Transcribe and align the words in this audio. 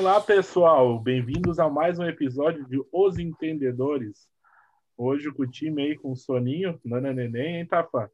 Olá, 0.00 0.18
pessoal. 0.18 0.98
Bem-vindos 0.98 1.58
a 1.58 1.68
mais 1.68 1.98
um 1.98 2.04
episódio 2.06 2.66
de 2.66 2.82
Os 2.90 3.18
Entendedores. 3.18 4.26
Hoje 4.96 5.30
com 5.30 5.42
o 5.42 5.46
time 5.46 5.82
aí 5.82 5.94
com 5.94 6.12
o 6.12 6.16
soninho, 6.16 6.80
Nana 6.82 7.12
Neném, 7.12 7.56
hein, 7.56 7.66
Tafa? 7.66 8.10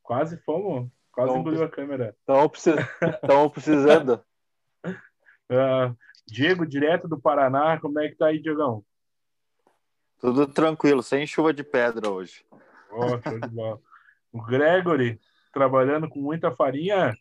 Quase 0.00 0.38
fomos, 0.44 0.88
quase 1.10 1.36
engoliu 1.36 1.64
a 1.64 1.68
câmera. 1.68 2.14
Estão 2.22 3.50
precisando. 3.50 4.24
Ah, 5.50 5.92
Diego, 6.26 6.64
direto 6.64 7.08
do 7.08 7.20
Paraná, 7.20 7.80
como 7.80 7.98
é 7.98 8.08
que 8.08 8.14
tá 8.14 8.26
aí, 8.26 8.38
Diegão? 8.38 8.84
Tudo 10.20 10.46
tranquilo, 10.46 11.02
sem 11.02 11.26
chuva 11.26 11.52
de 11.52 11.64
pedra 11.64 12.10
hoje. 12.10 12.44
Ó, 12.92 13.18
show 13.20 13.40
de 13.40 13.48
bola. 13.48 13.80
O 14.30 14.44
Gregory, 14.44 15.18
trabalhando 15.52 16.08
com 16.08 16.20
muita 16.20 16.54
farinha. 16.54 17.12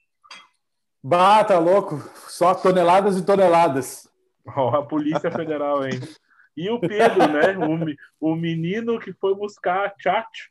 Bah, 1.08 1.42
tá 1.46 1.58
louco. 1.58 2.00
Só 2.28 2.54
toneladas 2.54 3.18
e 3.18 3.26
toneladas. 3.26 4.12
Ó, 4.46 4.76
a 4.76 4.86
Polícia 4.86 5.32
Federal, 5.32 5.86
hein? 5.88 6.02
E 6.56 6.70
o 6.70 6.82
Pedro, 6.82 7.28
né? 7.32 7.56
O, 8.20 8.32
o 8.32 8.36
menino 8.36 9.00
que 9.00 9.14
foi 9.14 9.34
buscar 9.34 9.96
Tchatcho, 9.96 10.50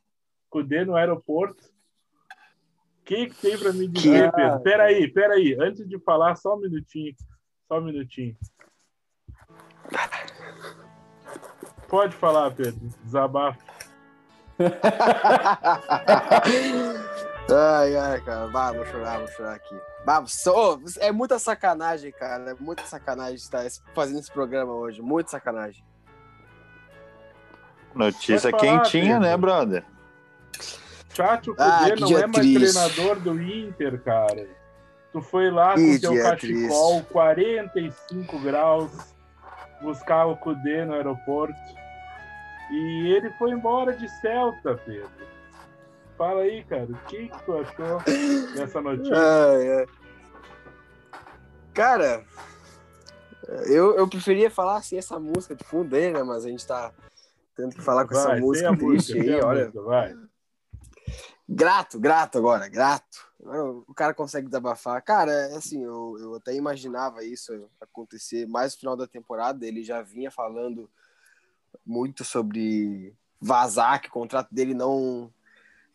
Cudê 0.48 0.82
no 0.82 0.96
aeroporto. 0.96 1.62
O 1.62 3.04
que, 3.04 3.26
que 3.26 3.34
tem 3.34 3.58
pra 3.58 3.70
me 3.74 3.86
dizer, 3.86 4.30
Que- 4.30 4.36
Pedro? 4.36 4.60
Peraí, 4.60 5.12
peraí. 5.12 5.54
Antes 5.60 5.86
de 5.86 5.98
falar, 5.98 6.34
só 6.36 6.54
um 6.54 6.60
minutinho. 6.60 7.14
Só 7.68 7.78
um 7.78 7.82
minutinho. 7.84 8.34
Pode 11.86 12.16
falar, 12.16 12.50
Pedro. 12.52 12.80
Desabafo. 13.04 13.62
ai, 17.50 17.96
ai, 17.96 18.20
cara. 18.22 18.48
Bah, 18.48 18.72
vou 18.72 18.84
chorar, 18.86 19.18
vou 19.18 19.28
chorar 19.28 19.54
aqui. 19.54 19.74
Bah, 20.04 20.24
só, 20.26 20.78
é 21.00 21.10
muita 21.12 21.38
sacanagem, 21.38 22.12
cara. 22.12 22.50
É 22.50 22.54
muita 22.58 22.84
sacanagem 22.84 23.36
estar 23.36 23.64
fazendo 23.94 24.18
esse 24.20 24.30
programa 24.30 24.72
hoje. 24.72 25.00
Muita 25.02 25.30
sacanagem. 25.30 25.84
Notícia 27.94 28.50
falar, 28.50 28.60
quentinha, 28.62 29.14
Pedro. 29.14 29.20
né, 29.20 29.36
brother? 29.36 29.84
Tchatcho 31.12 31.54
Ah, 31.58 31.78
Cudê 31.84 31.94
que 31.94 32.00
não 32.02 32.18
é 32.18 32.26
mais 32.26 32.32
triste. 32.46 32.72
treinador 32.74 33.20
do 33.20 33.42
Inter, 33.42 34.02
cara. 34.02 34.46
Tu 35.12 35.22
foi 35.22 35.50
lá 35.50 35.74
Que 35.74 35.94
com 35.94 36.00
teu 36.00 36.22
cachecol, 36.22 37.02
45 37.04 38.38
graus, 38.40 38.90
buscar 39.80 40.26
o 40.26 40.36
Cudê 40.36 40.84
no 40.84 40.92
aeroporto. 40.92 41.54
E 42.70 43.12
ele 43.16 43.30
foi 43.38 43.50
embora 43.52 43.94
de 43.94 44.08
Celta, 44.20 44.74
Pedro. 44.84 45.08
Fala 46.16 46.42
aí, 46.42 46.64
cara, 46.64 46.84
o 46.84 46.96
que, 47.06 47.28
que 47.28 47.44
tu 47.44 47.58
achou 47.58 48.02
dessa 48.54 48.80
notícia? 48.80 49.14
Ai, 49.14 49.80
ai. 49.80 49.86
Cara, 51.74 52.24
eu, 53.66 53.94
eu 53.96 54.08
preferia 54.08 54.50
falar 54.50 54.76
assim 54.78 54.96
essa 54.96 55.18
música 55.18 55.54
de 55.54 55.62
fundo 55.62 55.90
dele, 55.90 56.14
né? 56.14 56.22
Mas 56.22 56.46
a 56.46 56.48
gente 56.48 56.66
tá 56.66 56.90
tendo 57.54 57.74
que 57.74 57.82
falar 57.82 58.06
com 58.06 58.14
essa 58.14 58.28
Vai, 58.28 58.40
música 58.40 58.68
sem 58.68 58.74
a 58.74 58.78
triste 58.78 59.14
música, 59.14 59.34
aí, 59.34 59.40
olha. 59.42 59.60
música, 59.66 59.82
vai. 59.82 60.16
Grato, 61.48 62.00
grato 62.00 62.38
agora, 62.38 62.68
grato. 62.68 63.26
O 63.86 63.94
cara 63.94 64.12
consegue 64.12 64.46
desabafar. 64.46 65.00
Cara, 65.02 65.30
é 65.30 65.56
assim, 65.56 65.84
eu, 65.84 66.16
eu 66.18 66.34
até 66.34 66.54
imaginava 66.54 67.22
isso 67.22 67.52
acontecer 67.80 68.46
mais 68.48 68.72
no 68.72 68.80
final 68.80 68.96
da 68.96 69.06
temporada. 69.06 69.64
Ele 69.64 69.84
já 69.84 70.02
vinha 70.02 70.30
falando 70.30 70.90
muito 71.84 72.24
sobre 72.24 73.14
vazar, 73.40 74.00
que 74.00 74.08
o 74.08 74.12
contrato 74.12 74.48
dele 74.52 74.74
não, 74.74 75.32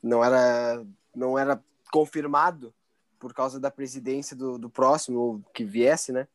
não, 0.02 0.24
era, 0.24 0.86
não 1.16 1.38
era 1.38 1.64
confirmado 1.92 2.74
por 3.20 3.34
causa 3.34 3.60
da 3.60 3.70
presidência 3.70 4.36
do, 4.36 4.58
do 4.58 4.70
próximo 4.70 5.44
que 5.54 5.64
viesse, 5.64 6.12
né? 6.12 6.28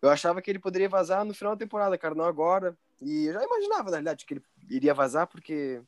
Eu 0.00 0.10
achava 0.10 0.40
que 0.40 0.50
ele 0.50 0.58
poderia 0.58 0.88
vazar 0.88 1.24
no 1.24 1.34
final 1.34 1.54
da 1.54 1.64
temporada, 1.64 1.98
cara, 1.98 2.14
não 2.14 2.24
agora. 2.24 2.76
E 3.00 3.26
eu 3.26 3.34
já 3.34 3.44
imaginava, 3.44 3.84
na 3.84 3.96
realidade, 3.96 4.24
que 4.24 4.34
ele 4.34 4.42
iria 4.70 4.94
vazar, 4.94 5.26
porque 5.26 5.82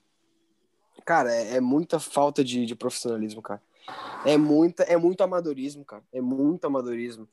Cara, 1.05 1.35
é, 1.35 1.57
é 1.57 1.61
muita 1.61 1.99
falta 1.99 2.45
de, 2.45 2.67
de 2.67 2.75
profissionalismo, 2.75 3.43
cara. 3.43 3.63
É, 4.25 4.37
muita, 4.37 4.83
é 4.85 4.97
muito 4.97 5.23
amadorismo, 5.23 5.85
cara. 5.85 6.03
É 6.13 6.21
muito 6.21 6.67
amadorismo. 6.67 7.29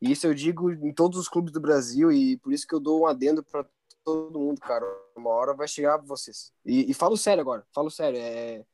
E 0.00 0.10
isso 0.10 0.26
eu 0.26 0.34
digo 0.34 0.70
em 0.70 0.92
todos 0.92 1.18
os 1.18 1.28
clubes 1.28 1.52
do 1.52 1.60
Brasil 1.60 2.10
e 2.10 2.36
por 2.38 2.52
isso 2.52 2.66
que 2.66 2.74
eu 2.74 2.80
dou 2.80 3.02
um 3.02 3.06
adendo 3.06 3.42
para 3.42 3.66
todo 4.04 4.38
mundo, 4.38 4.60
cara. 4.60 4.84
Uma 5.14 5.30
hora 5.30 5.54
vai 5.54 5.68
chegar 5.68 5.98
vocês. 5.98 6.52
E, 6.64 6.90
e 6.90 6.94
falo 6.94 7.16
sério 7.16 7.40
agora, 7.40 7.64
falo 7.72 7.90
sério. 7.90 8.18
É, 8.18 8.64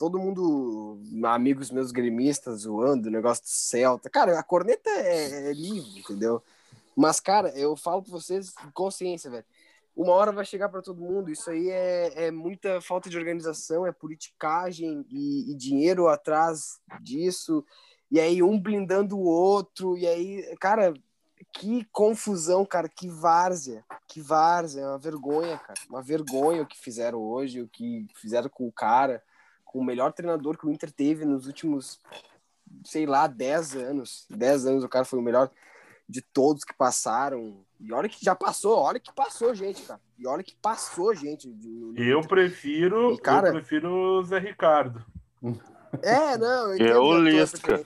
todo 0.00 0.18
mundo, 0.18 0.98
amigos 1.24 1.70
meus 1.70 1.92
gremistas, 1.92 2.62
zoando 2.62 3.10
negócio 3.10 3.44
de 3.44 3.50
Celta. 3.50 4.08
Cara, 4.08 4.38
a 4.38 4.42
corneta 4.42 4.88
é, 4.88 5.50
é 5.50 5.52
livre, 5.52 6.00
entendeu? 6.00 6.42
Mas, 6.96 7.20
cara, 7.20 7.50
eu 7.50 7.76
falo 7.76 8.02
pra 8.02 8.10
vocês 8.10 8.54
consciência, 8.72 9.30
velho 9.30 9.44
uma 9.94 10.14
hora 10.14 10.32
vai 10.32 10.46
chegar 10.46 10.70
para 10.70 10.80
todo 10.80 11.02
mundo. 11.02 11.30
Isso 11.30 11.50
aí 11.50 11.68
é, 11.68 12.26
é 12.26 12.30
muita 12.30 12.80
falta 12.80 13.10
de 13.10 13.18
organização, 13.18 13.86
é 13.86 13.92
politicagem 13.92 15.04
e, 15.10 15.50
e, 15.50 15.54
dinheiro 15.54 16.08
atrás 16.08 16.80
disso. 17.02 17.62
E 18.10 18.18
aí 18.18 18.42
um 18.42 18.58
blindando 18.58 19.18
o 19.18 19.24
outro. 19.24 19.98
E 19.98 20.06
aí, 20.06 20.56
cara, 20.58 20.94
que 21.52 21.84
confusão, 21.92 22.64
cara, 22.64 22.88
que 22.88 23.08
várzea, 23.08 23.84
que 24.06 24.22
várzea, 24.22 24.82
é 24.82 24.86
uma 24.86 24.98
vergonha, 24.98 25.58
cara, 25.58 25.80
uma 25.90 26.02
vergonha 26.02 26.62
o 26.62 26.66
que 26.66 26.78
fizeram 26.78 27.18
hoje, 27.18 27.60
o 27.60 27.68
que 27.68 28.06
fizeram 28.14 28.48
com 28.48 28.66
o 28.66 28.72
cara, 28.72 29.22
com 29.70 29.78
o 29.78 29.84
melhor 29.84 30.12
treinador 30.12 30.58
que 30.58 30.66
o 30.66 30.70
Inter 30.70 30.90
teve 30.90 31.24
nos 31.24 31.46
últimos, 31.46 32.00
sei 32.84 33.06
lá, 33.06 33.28
10 33.28 33.76
anos. 33.76 34.26
10 34.28 34.66
anos 34.66 34.82
o 34.84 34.88
cara 34.88 35.04
foi 35.04 35.20
o 35.20 35.22
melhor 35.22 35.48
de 36.08 36.20
todos 36.20 36.64
que 36.64 36.74
passaram. 36.74 37.64
E 37.78 37.92
olha 37.92 38.08
que 38.08 38.22
já 38.24 38.34
passou, 38.34 38.76
olha 38.76 38.98
que 38.98 39.12
passou, 39.12 39.54
gente, 39.54 39.82
cara. 39.82 40.00
E 40.18 40.26
olha 40.26 40.42
que 40.42 40.56
passou, 40.60 41.14
gente. 41.14 41.48
Eu 41.96 42.20
prefiro, 42.22 43.12
E, 43.12 43.18
cara- 43.18 43.48
eu 43.48 43.52
prefiro 43.52 43.88
o 43.92 44.22
Zé 44.24 44.40
Ricardo. 44.40 45.04
É, 46.02 46.36
não, 46.36 46.70
eu 46.70 46.74
entendo. 46.76 46.88
Eu, 46.88 46.96
a 47.02 47.06
tua 47.06 47.18
Lisca. 47.20 47.82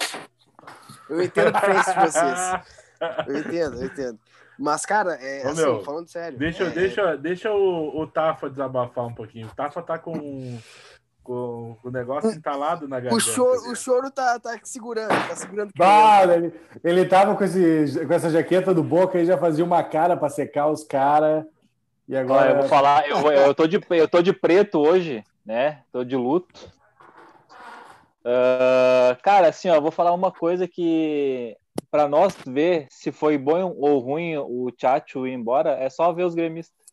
Eu 1.11 1.23
entendo 1.23 1.49
a 1.49 1.61
preferência 1.61 1.93
de 1.95 2.01
vocês. 2.01 2.85
Eu 3.27 3.37
entendo, 3.39 3.77
eu 3.83 3.85
entendo. 3.87 4.19
Mas, 4.59 4.87
cara, 4.87 5.15
é, 5.17 5.45
Ô, 5.45 5.51
assim, 5.51 5.61
meu, 5.61 5.83
falando 5.83 6.09
sério. 6.09 6.39
Deixa, 6.39 6.65
é, 6.65 6.71
deixa, 6.71 7.17
deixa 7.19 7.53
o, 7.53 8.01
o 8.01 8.07
Tafa 8.07 8.49
desabafar 8.49 9.05
um 9.05 9.13
pouquinho. 9.13 9.47
O 9.49 9.55
Tafa 9.55 9.83
tá 9.83 9.99
com, 9.99 10.59
com 11.25 11.77
o 11.83 11.91
negócio 11.91 12.31
entalado 12.31 12.87
na 12.87 13.01
garganta. 13.01 13.17
O 13.17 13.21
choro, 13.21 13.71
o 13.71 13.75
choro 13.75 14.11
tá, 14.11 14.39
tá 14.39 14.57
segurando, 14.63 15.09
tá 15.09 15.35
segurando. 15.35 15.73
criança. 15.73 16.35
ele, 16.35 16.61
ele 16.85 17.05
tava 17.07 17.35
com, 17.35 17.43
esse, 17.43 18.07
com 18.07 18.13
essa 18.13 18.31
jaqueta 18.31 18.75
do 18.75 18.85
Boca 18.85 19.19
e 19.19 19.25
já 19.25 19.39
fazia 19.39 19.65
uma 19.65 19.83
cara 19.83 20.17
pra 20.17 20.29
secar 20.29 20.69
os 20.69 20.85
caras. 20.85 21.45
E 22.07 22.15
agora. 22.15 22.51
eu 22.51 22.57
vou 22.59 22.69
falar, 22.69 23.09
eu, 23.09 23.19
vou- 23.19 23.33
eu, 23.33 23.55
tô 23.55 23.67
de, 23.67 23.81
eu 23.91 24.07
tô 24.07 24.21
de 24.21 24.33
preto 24.33 24.79
hoje, 24.79 25.25
né? 25.45 25.83
Tô 25.91 26.05
de 26.05 26.15
luto. 26.15 26.71
Ah, 28.25 29.17
cara, 29.23 29.49
assim, 29.49 29.69
ó, 29.69 29.75
eu 29.75 29.83
vou 29.83 29.91
falar 29.91 30.13
uma 30.13 30.31
coisa 30.31 30.69
que 30.69 31.57
para 31.91 32.09
nós 32.09 32.37
ver 32.47 32.87
se 32.91 33.13
foi 33.13 33.39
bom 33.39 33.75
ou 33.79 33.99
ruim 33.99 34.37
o 34.37 34.71
Tchatcho 34.71 35.27
ir 35.27 35.33
embora, 35.33 35.71
é 35.73 35.89
só 35.89 36.13
ver 36.13 36.25
os 36.25 36.35
gremistas. 36.35 36.84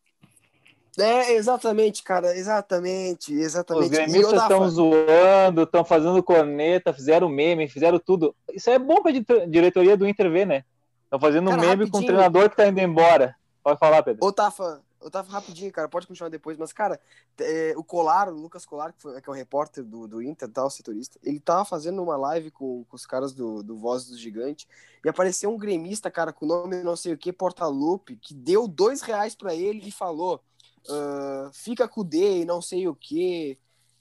É, 0.98 1.34
exatamente, 1.34 2.04
cara, 2.04 2.36
exatamente, 2.36 3.34
Os 3.34 3.42
exatamente. 3.42 3.88
Ô, 3.88 3.90
gremistas 3.90 4.42
estão 4.42 4.70
zoando, 4.70 5.64
estão 5.64 5.86
fazendo 5.86 6.22
corneta, 6.22 6.94
fizeram 6.94 7.30
meme, 7.30 7.70
fizeram 7.70 7.98
tudo. 7.98 8.36
Isso 8.54 8.70
é 8.70 8.78
bom 8.78 9.02
pra 9.02 9.12
di- 9.12 9.26
diretoria 9.48 9.96
do 9.96 10.08
Inter 10.08 10.30
ver, 10.30 10.46
né? 10.46 10.66
Estão 11.06 11.20
fazendo 11.20 11.50
Cara, 11.50 11.62
meme 11.62 11.90
com 11.90 11.98
o 11.98 12.02
rapidinho. 12.02 12.06
treinador 12.08 12.50
que 12.50 12.58
tá 12.58 12.68
indo 12.68 12.80
embora. 12.80 13.36
Pode 13.64 13.80
falar, 13.80 14.04
Pedro. 14.04 14.26
Ô, 14.26 14.34
Tafa, 14.34 14.82
ô, 15.00 15.10
Tafa, 15.10 15.32
rapidinho, 15.32 15.72
cara, 15.72 15.88
pode 15.88 16.08
continuar 16.08 16.30
depois, 16.30 16.58
mas, 16.58 16.74
cara, 16.74 17.00
é, 17.40 17.74
o 17.78 17.84
Colar, 17.84 18.28
o 18.28 18.36
Lucas 18.36 18.66
Colar, 18.66 18.92
que, 18.92 19.02
foi, 19.02 19.22
que 19.22 19.30
é 19.30 19.32
o 19.32 19.36
repórter 19.36 19.84
do, 19.86 20.08
do 20.08 20.22
Inter, 20.22 20.50
tal, 20.50 20.70
setorista, 20.70 21.18
ele 21.24 21.40
tava 21.40 21.64
fazendo 21.64 22.04
uma 22.04 22.18
live 22.18 22.52
com, 22.52 22.84
com 22.90 22.96
os 22.96 23.06
caras 23.06 23.32
do, 23.34 23.64
do 23.64 23.78
Voz 23.78 24.06
do 24.06 24.18
Gigante 24.18 24.68
e 25.06 25.10
apareceu 25.10 25.50
um 25.52 25.58
gremista, 25.58 26.12
cara, 26.12 26.34
com 26.34 26.46
o 26.46 26.50
nome 26.50 26.84
não 26.84 26.96
sei 26.98 27.14
o 27.14 27.18
que, 27.18 27.32
Portalupe, 27.32 28.18
que 28.18 28.34
deu 28.34 28.68
dois 28.68 29.02
reais 29.02 29.36
pra 29.36 29.54
ele 29.56 29.88
e 29.88 29.92
falou: 29.92 30.42
"Ah, 30.90 31.50
fica 31.54 31.88
com 31.88 32.02
o 32.02 32.04
D 32.04 32.42
e 32.42 32.46
não 32.46 32.62
sei 32.62 32.88
o 32.88 32.96
que, 32.96 33.58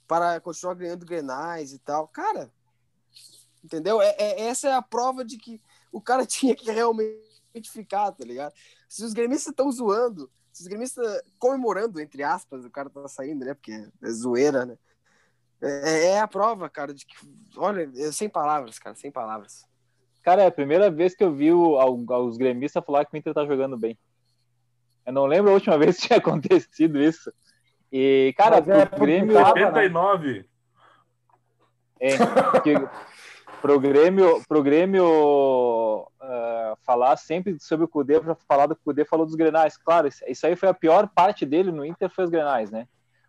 para 0.06 0.40
continuar 0.40 0.74
ganhando 0.74 1.06
grenais 1.06 1.72
e 1.72 1.78
tal. 1.78 2.08
Cara, 2.08 2.50
entendeu? 3.64 4.00
É, 4.00 4.14
é- 4.18 4.40
essa 4.48 4.68
é 4.68 4.72
a 4.72 4.82
prova 4.82 5.24
de 5.24 5.36
que 5.36 5.60
o 5.92 6.00
cara 6.00 6.24
tinha 6.26 6.54
que 6.54 6.70
realmente 6.70 7.20
ficar, 7.70 8.12
tá 8.12 8.24
ligado? 8.24 8.52
Se 8.88 9.04
os 9.04 9.12
gremistas 9.12 9.50
estão 9.52 9.70
zoando, 9.70 10.30
se 10.52 10.62
os 10.62 10.68
gremistas 10.68 11.22
comemorando, 11.38 12.00
entre 12.00 12.22
aspas, 12.22 12.64
o 12.64 12.70
cara 12.70 12.90
tá 12.90 13.06
saindo, 13.08 13.44
né? 13.44 13.54
Porque 13.54 13.72
é 13.72 14.10
zoeira, 14.10 14.66
né? 14.66 14.78
É, 15.62 16.06
é 16.12 16.20
a 16.20 16.26
prova, 16.26 16.68
cara, 16.70 16.92
de 16.94 17.04
que. 17.04 17.14
Olha, 17.56 17.90
é 17.96 18.10
sem 18.12 18.28
palavras, 18.28 18.78
cara, 18.78 18.96
sem 18.96 19.10
palavras. 19.12 19.64
Cara, 20.22 20.42
é 20.42 20.46
a 20.46 20.52
primeira 20.52 20.90
vez 20.90 21.14
que 21.14 21.22
eu 21.24 21.32
vi 21.34 21.52
o- 21.52 21.78
os 22.26 22.36
gremistas 22.36 22.84
falar 22.84 23.04
que 23.04 23.14
o 23.14 23.16
Inter 23.16 23.32
tá 23.34 23.44
jogando 23.46 23.76
bem. 23.76 23.98
Eu 25.06 25.12
não 25.12 25.26
lembro 25.26 25.50
a 25.50 25.54
última 25.54 25.76
vez 25.78 25.96
que 25.96 26.08
tinha 26.08 26.18
acontecido 26.18 27.00
isso. 27.00 27.32
E, 27.92 28.34
cara, 28.36 28.56
Mas 28.60 28.68
é 28.68 28.86
pro 28.86 29.00
Grêmio. 29.00 29.34
porque 29.34 29.42
tava, 29.42 29.54
né? 29.58 29.66
89. 29.66 30.44
É, 32.00 32.16
que 32.62 32.74
pro 33.60 33.78
Grêmio, 33.78 34.42
pro 34.48 34.62
Grêmio 34.62 36.06
ah, 36.20 36.74
falar 36.82 37.16
sempre 37.16 37.58
sobre 37.60 37.84
o 37.84 37.88
Cudê, 37.88 38.20
para 38.20 38.34
falar 38.34 38.66
do 38.66 38.74
que 38.74 38.80
o 38.80 38.84
Cudê 38.84 39.04
falou 39.04 39.26
dos 39.26 39.34
Grenais. 39.34 39.76
Claro, 39.76 40.08
isso 40.08 40.46
aí 40.46 40.56
foi 40.56 40.68
a 40.68 40.74
pior 40.74 41.08
parte 41.08 41.44
dele 41.44 41.70
no 41.70 41.84
Inter, 41.84 42.10
foi 42.10 42.24
os 42.24 42.30
Grenais, 42.30 42.70
né? 42.70 42.86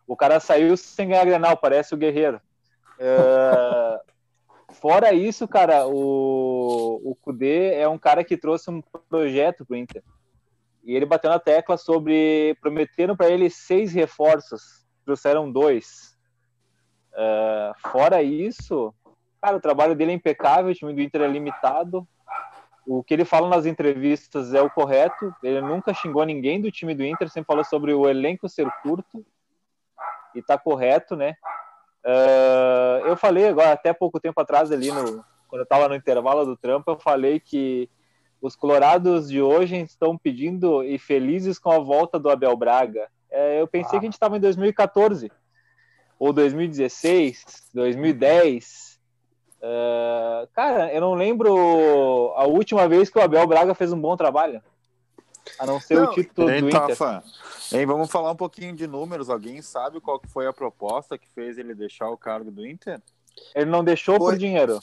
O 0.07 0.15
cara 0.15 0.39
saiu 0.39 0.75
sem 0.77 1.09
ganhar 1.09 1.25
Grenal, 1.25 1.57
parece 1.57 1.93
o 1.93 1.97
Guerreiro. 1.97 2.41
É... 2.99 3.99
Fora 4.73 5.13
isso, 5.13 5.47
cara, 5.47 5.85
o, 5.87 7.01
o 7.03 7.15
Cudê 7.15 7.73
é 7.73 7.87
um 7.87 7.97
cara 7.97 8.23
que 8.23 8.37
trouxe 8.37 8.69
um 8.69 8.81
projeto 9.09 9.65
pro 9.65 9.75
Inter. 9.75 10.03
E 10.83 10.95
ele 10.95 11.05
bateu 11.05 11.29
na 11.29 11.39
tecla 11.39 11.77
sobre. 11.77 12.55
Prometeram 12.61 13.15
para 13.15 13.29
ele 13.29 13.49
seis 13.49 13.93
reforços, 13.93 14.85
trouxeram 15.05 15.51
dois. 15.51 16.17
Uh, 17.13 17.89
fora 17.89 18.23
isso, 18.23 18.93
cara, 19.41 19.57
o 19.57 19.61
trabalho 19.61 19.95
dele 19.95 20.11
é 20.11 20.15
impecável, 20.15 20.71
o 20.71 20.75
time 20.75 20.93
do 20.93 21.01
Inter 21.01 21.21
é 21.21 21.27
limitado. 21.27 22.07
O 22.87 23.03
que 23.03 23.13
ele 23.13 23.25
fala 23.25 23.47
nas 23.47 23.65
entrevistas 23.65 24.53
é 24.53 24.61
o 24.61 24.69
correto. 24.69 25.33
Ele 25.43 25.61
nunca 25.61 25.93
xingou 25.93 26.25
ninguém 26.25 26.59
do 26.59 26.71
time 26.71 26.95
do 26.95 27.03
Inter, 27.03 27.29
sempre 27.29 27.47
falou 27.47 27.63
sobre 27.63 27.93
o 27.93 28.09
elenco 28.09 28.49
ser 28.49 28.69
curto. 28.81 29.23
E 30.33 30.41
tá 30.41 30.57
correto, 30.57 31.15
né? 31.15 31.35
Uh, 32.03 33.05
eu 33.05 33.15
falei 33.15 33.47
agora, 33.47 33.73
até 33.73 33.93
pouco 33.93 34.19
tempo 34.19 34.39
atrás, 34.41 34.71
ali 34.71 34.91
no, 34.91 35.23
quando 35.47 35.61
eu 35.61 35.65
tava 35.65 35.87
no 35.87 35.95
intervalo 35.95 36.45
do 36.45 36.57
trampo, 36.57 36.89
eu 36.89 36.97
falei 36.97 37.39
que 37.39 37.89
os 38.41 38.55
colorados 38.55 39.29
de 39.29 39.41
hoje 39.41 39.77
estão 39.77 40.17
pedindo 40.17 40.83
e 40.83 40.97
felizes 40.97 41.59
com 41.59 41.71
a 41.71 41.79
volta 41.79 42.19
do 42.19 42.29
Abel 42.29 42.57
Braga. 42.57 43.07
É, 43.29 43.61
eu 43.61 43.67
pensei 43.67 43.97
ah. 43.97 43.99
que 43.99 44.05
a 44.05 44.07
gente 44.07 44.13
estava 44.13 44.35
em 44.35 44.39
2014 44.39 45.31
ou 46.19 46.33
2016, 46.33 47.69
2010. 47.73 48.99
Uh, 49.61 50.47
cara, 50.53 50.91
eu 50.91 50.99
não 50.99 51.13
lembro 51.13 52.33
a 52.35 52.45
última 52.45 52.87
vez 52.87 53.09
que 53.09 53.19
o 53.19 53.21
Abel 53.21 53.45
Braga 53.45 53.75
fez 53.75 53.93
um 53.93 54.01
bom 54.01 54.17
trabalho. 54.17 54.61
A 55.57 55.65
não 55.65 55.79
ser 55.79 55.95
não, 55.95 56.05
o 56.05 56.13
título 56.13 56.47
do 56.47 56.55
Inter. 56.55 56.71
Tafa, 56.71 57.23
hein, 57.71 57.85
vamos 57.85 58.11
falar 58.11 58.31
um 58.31 58.35
pouquinho 58.35 58.75
de 58.75 58.87
números. 58.87 59.29
Alguém 59.29 59.61
sabe 59.61 59.99
qual 59.99 60.21
foi 60.27 60.47
a 60.47 60.53
proposta 60.53 61.17
que 61.17 61.27
fez 61.29 61.57
ele 61.57 61.73
deixar 61.73 62.09
o 62.09 62.17
cargo 62.17 62.51
do 62.51 62.65
Inter? 62.65 63.01
Ele 63.55 63.69
não 63.69 63.83
deixou 63.83 64.17
foi... 64.17 64.33
por 64.33 64.37
dinheiro. 64.37 64.79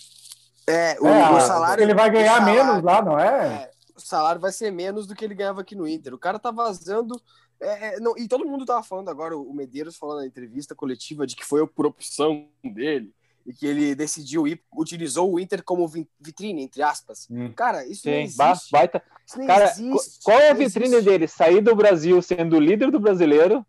É, 0.68 0.98
o, 1.00 1.06
é, 1.06 1.30
o 1.30 1.40
salário. 1.40 1.82
Ele 1.82 1.94
vai 1.94 2.10
ganhar 2.10 2.36
salário, 2.36 2.64
menos 2.66 2.82
lá, 2.82 3.02
não 3.02 3.18
é? 3.18 3.46
é? 3.46 3.70
O 3.96 4.00
salário 4.00 4.40
vai 4.40 4.52
ser 4.52 4.70
menos 4.70 5.06
do 5.06 5.14
que 5.14 5.24
ele 5.24 5.34
ganhava 5.34 5.62
aqui 5.62 5.74
no 5.74 5.88
Inter. 5.88 6.12
O 6.14 6.18
cara 6.18 6.38
tá 6.38 6.50
vazando. 6.50 7.20
É, 7.60 7.96
é, 7.96 8.00
não, 8.00 8.16
e 8.16 8.28
todo 8.28 8.46
mundo 8.46 8.66
tava 8.66 8.82
falando 8.82 9.08
agora, 9.08 9.36
o 9.36 9.52
Medeiros 9.52 9.96
falando 9.96 10.18
na 10.18 10.26
entrevista 10.26 10.74
coletiva 10.74 11.26
de 11.26 11.34
que 11.34 11.44
foi 11.44 11.66
por 11.66 11.86
opção 11.86 12.46
dele 12.62 13.12
e 13.48 13.52
que 13.52 13.66
ele 13.66 13.94
decidiu 13.94 14.46
ir, 14.46 14.62
utilizou 14.76 15.32
o 15.32 15.40
Inter 15.40 15.64
como 15.64 15.90
vitrine, 16.20 16.62
entre 16.62 16.82
aspas. 16.82 17.26
Hum. 17.30 17.50
Cara, 17.52 17.86
isso 17.86 18.02
Sim, 18.02 18.10
não 18.10 18.18
existe. 18.18 18.70
Baita. 18.70 19.02
Isso 19.26 19.46
cara, 19.46 19.64
existe. 19.64 20.18
qual 20.22 20.38
é 20.38 20.50
a 20.50 20.54
vitrine 20.54 20.88
existe. 20.88 21.04
dele? 21.10 21.26
Sair 21.26 21.62
do 21.62 21.74
Brasil 21.74 22.20
sendo 22.20 22.60
líder 22.60 22.90
do 22.90 23.00
brasileiro, 23.00 23.66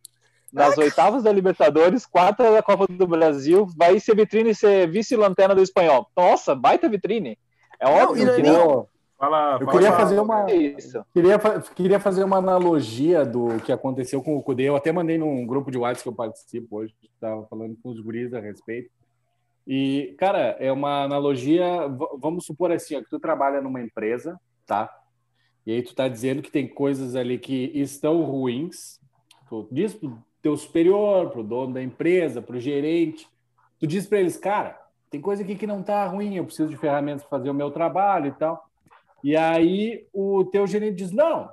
nas 0.51 0.77
é. 0.77 0.81
oitavas 0.81 1.23
da 1.23 1.31
Libertadores, 1.31 2.05
quarta 2.05 2.51
da 2.51 2.61
Copa 2.61 2.87
do 2.87 3.07
Brasil, 3.07 3.67
vai 3.77 3.99
ser 3.99 4.15
vitrine 4.15 4.51
e 4.51 4.55
ser 4.55 4.89
vice-lanterna 4.89 5.55
do 5.55 5.61
espanhol. 5.61 6.07
Nossa, 6.15 6.55
baita 6.55 6.89
vitrine. 6.89 7.37
É 7.79 7.87
óbvio 7.87 8.25
não, 8.25 8.35
que 8.35 8.41
não. 8.41 8.53
não. 8.53 8.87
Fala, 9.17 9.57
eu 9.59 9.67
queria 9.67 9.91
fazer 9.91 10.19
uma 10.19 10.45
queria, 10.45 11.39
queria 11.75 11.99
fazer 11.99 12.23
uma 12.23 12.37
analogia 12.37 13.25
do 13.25 13.59
que 13.59 13.71
aconteceu 13.71 14.23
com 14.23 14.37
o 14.37 14.41
Cudê. 14.41 14.63
Eu 14.63 14.77
até 14.77 14.93
mandei 14.93 15.17
num 15.17 15.45
grupo 15.45 15.69
de 15.69 15.77
WhatsApp 15.77 16.03
que 16.03 16.09
eu 16.09 16.15
participo 16.15 16.77
hoje, 16.77 16.93
estava 17.03 17.45
falando 17.47 17.77
com 17.83 17.89
os 17.89 17.99
guris 17.99 18.33
a 18.33 18.39
respeito. 18.39 18.89
E, 19.67 20.15
cara, 20.17 20.55
é 20.59 20.71
uma 20.71 21.03
analogia, 21.03 21.63
vamos 22.17 22.45
supor 22.45 22.71
assim, 22.71 22.95
ó, 22.95 23.03
que 23.03 23.09
tu 23.09 23.19
trabalha 23.19 23.61
numa 23.61 23.81
empresa, 23.81 24.39
tá? 24.65 24.89
E 25.65 25.73
aí 25.73 25.83
tu 25.83 25.93
tá 25.93 26.07
dizendo 26.07 26.41
que 26.41 26.49
tem 26.49 26.67
coisas 26.67 27.15
ali 27.15 27.37
que 27.37 27.71
estão 27.75 28.23
ruins. 28.23 28.99
Tu 29.49 29.67
diz 29.69 29.99
teu 30.41 30.55
superior, 30.55 31.29
pro 31.29 31.43
dono 31.43 31.73
da 31.73 31.81
empresa, 31.81 32.41
pro 32.41 32.59
gerente, 32.59 33.27
tu 33.79 33.85
diz 33.85 34.05
para 34.07 34.19
eles, 34.19 34.37
cara, 34.37 34.79
tem 35.09 35.19
coisa 35.19 35.43
aqui 35.43 35.55
que 35.55 35.67
não 35.67 35.81
tá 35.81 36.05
ruim, 36.05 36.35
eu 36.35 36.45
preciso 36.45 36.69
de 36.69 36.77
ferramentas 36.77 37.23
para 37.23 37.37
fazer 37.37 37.49
o 37.49 37.53
meu 37.53 37.71
trabalho 37.71 38.27
e 38.27 38.31
tal. 38.31 38.69
E 39.23 39.35
aí 39.35 40.07
o 40.13 40.45
teu 40.45 40.67
gerente 40.67 40.95
diz: 40.95 41.11
"Não, 41.11 41.49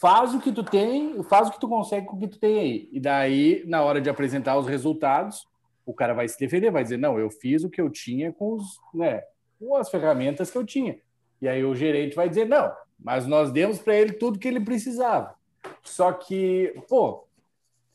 faz 0.00 0.34
o 0.34 0.40
que 0.40 0.52
tu 0.52 0.62
tem, 0.62 1.22
faz 1.22 1.48
o 1.48 1.52
que 1.52 1.60
tu 1.60 1.68
consegue 1.68 2.06
com 2.06 2.16
o 2.16 2.20
que 2.20 2.28
tu 2.28 2.38
tem 2.38 2.58
aí". 2.58 2.88
E 2.92 3.00
daí, 3.00 3.62
na 3.66 3.82
hora 3.82 4.00
de 4.00 4.10
apresentar 4.10 4.58
os 4.58 4.66
resultados, 4.66 5.46
o 5.86 5.94
cara 5.94 6.12
vai 6.14 6.28
se 6.28 6.38
defender, 6.38 6.70
vai 6.70 6.82
dizer: 6.82 6.98
"Não, 6.98 7.18
eu 7.18 7.30
fiz 7.30 7.64
o 7.64 7.70
que 7.70 7.80
eu 7.80 7.88
tinha 7.88 8.32
com 8.32 8.54
os, 8.54 8.80
né, 8.92 9.22
com 9.58 9.76
as 9.76 9.88
ferramentas 9.88 10.50
que 10.50 10.58
eu 10.58 10.64
tinha". 10.64 10.98
E 11.40 11.48
aí 11.48 11.64
o 11.64 11.74
gerente 11.74 12.16
vai 12.16 12.28
dizer: 12.28 12.46
"Não, 12.46 12.72
mas 12.98 13.26
nós 13.26 13.50
demos 13.50 13.78
para 13.78 13.94
ele 13.94 14.12
tudo 14.12 14.38
que 14.38 14.48
ele 14.48 14.60
precisava". 14.60 15.34
Só 15.82 16.12
que, 16.12 16.74
pô, 16.88 17.26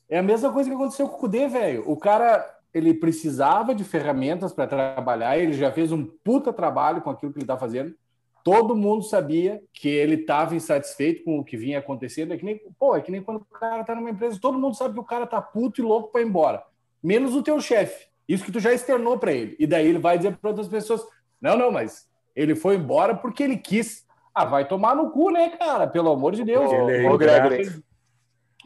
é 0.09 0.19
a 0.19 0.23
mesma 0.23 0.51
coisa 0.51 0.69
que 0.69 0.75
aconteceu 0.75 1.07
com 1.07 1.15
o 1.15 1.19
Kudê, 1.19 1.47
velho. 1.47 1.83
O 1.89 1.97
cara, 1.97 2.45
ele 2.73 2.93
precisava 2.93 3.73
de 3.73 3.83
ferramentas 3.83 4.53
para 4.53 4.67
trabalhar, 4.67 5.37
ele 5.37 5.53
já 5.53 5.71
fez 5.71 5.91
um 5.91 6.05
puta 6.23 6.53
trabalho 6.53 7.01
com 7.01 7.09
aquilo 7.09 7.31
que 7.31 7.39
ele 7.39 7.43
está 7.43 7.57
fazendo. 7.57 7.95
Todo 8.43 8.75
mundo 8.75 9.03
sabia 9.03 9.59
que 9.73 9.89
ele 9.89 10.15
estava 10.15 10.55
insatisfeito 10.55 11.23
com 11.23 11.39
o 11.39 11.43
que 11.43 11.57
vinha 11.57 11.79
acontecendo. 11.79 12.31
É 12.31 12.37
que 12.37 12.45
nem, 12.45 12.61
pô, 12.77 12.95
é 12.95 13.01
que 13.01 13.11
nem 13.11 13.21
quando 13.21 13.37
o 13.37 13.45
cara 13.45 13.83
tá 13.83 13.95
numa 13.95 14.11
empresa, 14.11 14.37
todo 14.39 14.59
mundo 14.59 14.75
sabe 14.75 14.93
que 14.93 14.99
o 14.99 15.03
cara 15.03 15.25
tá 15.25 15.41
puto 15.41 15.81
e 15.81 15.83
louco 15.83 16.11
para 16.11 16.21
ir 16.21 16.27
embora. 16.27 16.63
Menos 17.01 17.33
o 17.33 17.41
teu 17.41 17.59
chefe. 17.59 18.05
Isso 18.27 18.45
que 18.45 18.51
tu 18.51 18.59
já 18.59 18.71
externou 18.71 19.17
para 19.17 19.31
ele. 19.31 19.55
E 19.57 19.65
daí 19.65 19.87
ele 19.87 19.97
vai 19.97 20.17
dizer 20.17 20.37
para 20.37 20.51
outras 20.51 20.67
pessoas: 20.67 21.03
"Não, 21.41 21.57
não, 21.57 21.71
mas 21.71 22.07
ele 22.35 22.55
foi 22.55 22.75
embora 22.75 23.15
porque 23.15 23.41
ele 23.41 23.57
quis". 23.57 24.05
Ah, 24.33 24.45
vai 24.45 24.67
tomar 24.67 24.95
no 24.95 25.09
cu, 25.09 25.31
né, 25.31 25.49
cara? 25.49 25.87
Pelo 25.87 26.11
amor 26.11 26.33
de 26.35 26.43
Deus. 26.43 26.71
Ele, 26.71 27.07
ô, 27.07 27.17
Gregory, 27.17 27.83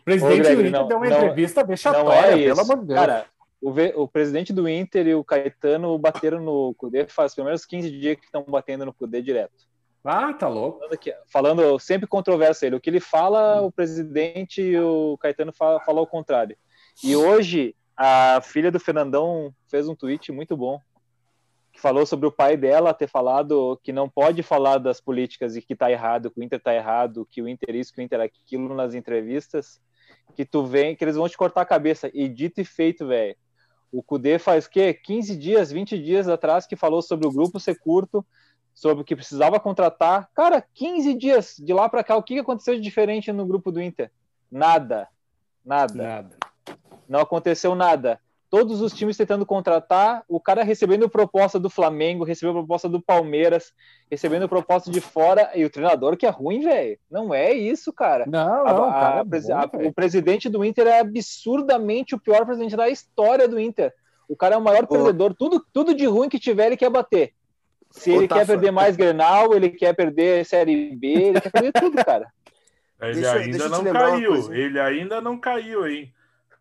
presidente 0.09 0.41
Ô, 0.41 0.55
do 0.55 0.61
Inter 0.61 0.71
não, 0.71 0.87
deu 0.87 0.97
uma 0.97 1.09
não, 1.09 1.17
entrevista 1.17 1.63
vexatória, 1.63 2.41
é 2.41 2.45
pelo 2.45 2.61
amor 2.61 2.77
de 2.79 2.85
Deus. 2.85 2.99
Cara, 2.99 3.25
o, 3.61 3.69
o, 4.03 4.07
presidente 4.07 4.53
do 4.53 4.67
Inter 4.67 5.07
e 5.07 5.15
o 5.15 5.23
Caetano 5.23 5.97
bateram 5.97 6.39
no 6.39 6.73
Cudê 6.75 7.05
faz 7.07 7.35
pelo 7.35 7.45
menos 7.45 7.65
15 7.65 7.91
dias 7.91 8.17
que 8.17 8.25
estão 8.25 8.43
batendo 8.47 8.85
no 8.85 8.93
Cudê 8.93 9.21
direto. 9.21 9.67
Ah, 10.03 10.33
tá 10.33 10.47
louco. 10.47 10.79
Falando, 10.79 11.17
falando 11.27 11.79
sempre 11.79 12.07
controverso 12.07 12.65
ele. 12.65 12.75
O 12.75 12.79
que 12.79 12.89
ele 12.89 13.01
fala, 13.01 13.61
o 13.61 13.71
presidente 13.71 14.61
e 14.61 14.79
o 14.79 15.17
Caetano 15.17 15.51
fala, 15.51 15.79
fala 15.81 15.99
ao 15.99 16.07
contrário. 16.07 16.57
E 17.03 17.15
hoje, 17.15 17.75
a 17.97 18.39
filha 18.41 18.71
do 18.71 18.79
Fernandão 18.79 19.53
fez 19.67 19.89
um 19.89 19.95
tweet 19.95 20.31
muito 20.31 20.55
bom 20.55 20.81
que 21.71 21.81
falou 21.81 22.05
sobre 22.05 22.27
o 22.27 22.31
pai 22.31 22.57
dela 22.57 22.93
ter 22.93 23.07
falado 23.07 23.79
que 23.83 23.91
não 23.91 24.09
pode 24.09 24.41
falar 24.41 24.77
das 24.77 24.99
políticas 24.99 25.55
e 25.55 25.61
que 25.61 25.75
tá 25.75 25.91
errado, 25.91 26.31
que 26.31 26.39
o 26.39 26.43
Inter 26.43 26.59
tá 26.59 26.73
errado, 26.73 27.27
que 27.29 27.41
o 27.41 27.47
Inter 27.47 27.75
isso, 27.75 27.93
que 27.93 28.01
o 28.01 28.03
Inter 28.03 28.21
aquilo 28.21 28.73
nas 28.73 28.95
entrevistas 28.95 29.79
que 30.35 30.45
tu 30.45 30.65
vem, 30.65 30.95
que 30.95 31.03
eles 31.03 31.15
vão 31.15 31.27
te 31.27 31.37
cortar 31.37 31.61
a 31.61 31.65
cabeça. 31.65 32.09
E 32.13 32.27
dito 32.27 32.61
e 32.61 32.65
feito, 32.65 33.07
velho. 33.07 33.35
O 33.91 34.03
Cudê 34.03 34.37
faz 34.37 34.65
o 34.65 34.69
quê? 34.69 34.93
15 34.93 35.35
dias, 35.35 35.71
20 35.71 35.97
dias 35.97 36.29
atrás 36.29 36.67
que 36.67 36.75
falou 36.75 37.01
sobre 37.01 37.27
o 37.27 37.31
grupo 37.31 37.59
ser 37.59 37.79
curto, 37.79 38.25
sobre 38.73 39.01
o 39.01 39.05
que 39.05 39.15
precisava 39.15 39.59
contratar. 39.59 40.29
Cara, 40.35 40.63
15 40.73 41.13
dias 41.15 41.55
de 41.57 41.73
lá 41.73 41.89
para 41.89 42.03
cá, 42.03 42.15
o 42.15 42.23
que 42.23 42.39
aconteceu 42.39 42.75
de 42.75 42.81
diferente 42.81 43.31
no 43.31 43.45
grupo 43.45 43.71
do 43.71 43.81
Inter? 43.81 44.11
Nada. 44.51 45.07
Nada. 45.65 46.03
Nada. 46.03 46.37
Não 47.07 47.21
aconteceu 47.21 47.73
nada 47.73 48.19
todos 48.49 48.81
os 48.81 48.93
times 48.93 49.15
tentando 49.15 49.45
contratar, 49.45 50.23
o 50.27 50.39
cara 50.39 50.63
recebendo 50.63 51.07
proposta 51.07 51.59
do 51.59 51.69
Flamengo, 51.69 52.23
recebendo 52.23 52.55
proposta 52.55 52.89
do 52.89 53.01
Palmeiras, 53.01 53.71
recebendo 54.09 54.49
proposta 54.49 54.89
de 54.89 54.99
fora, 54.99 55.51
e 55.55 55.63
o 55.63 55.69
treinador 55.69 56.17
que 56.17 56.25
é 56.25 56.29
ruim, 56.29 56.61
velho. 56.61 56.97
Não 57.09 57.33
é 57.33 57.53
isso, 57.53 57.93
cara. 57.93 58.25
Não, 58.25 58.65
não, 58.65 58.85
a, 58.85 58.93
cara 58.93 59.15
é 59.17 59.19
a, 59.19 59.23
bom, 59.67 59.85
a, 59.85 59.87
o 59.87 59.93
presidente 59.93 60.49
do 60.49 60.65
Inter 60.65 60.87
é 60.87 60.99
absurdamente 60.99 62.15
o 62.15 62.19
pior 62.19 62.45
presidente 62.45 62.75
da 62.75 62.89
história 62.89 63.47
do 63.47 63.59
Inter. 63.59 63.93
O 64.27 64.35
cara 64.35 64.55
é 64.55 64.57
o 64.57 64.63
maior 64.63 64.83
Ô. 64.83 64.87
perdedor. 64.87 65.35
Tudo, 65.35 65.63
tudo 65.71 65.93
de 65.93 66.05
ruim 66.05 66.29
que 66.29 66.39
tiver, 66.39 66.67
ele 66.67 66.77
quer 66.77 66.89
bater. 66.89 67.33
Se 67.91 68.11
Ô, 68.11 68.17
ele 68.17 68.27
quer 68.27 68.45
perder 68.45 68.71
mais 68.71 68.95
Grenal, 68.95 69.53
ele 69.53 69.69
quer 69.69 69.95
perder 69.95 70.45
Série 70.45 70.95
B, 70.95 71.07
ele 71.07 71.41
quer 71.41 71.51
perder 71.51 71.71
tudo, 71.73 72.03
cara. 72.03 72.27
Ele 73.01 73.13
deixa, 73.13 73.33
ainda 73.33 73.57
deixa 73.57 73.69
não 73.69 73.93
caiu. 73.93 74.53
Ele 74.53 74.79
ainda 74.79 75.21
não 75.21 75.39
caiu, 75.39 75.87
hein? 75.87 76.13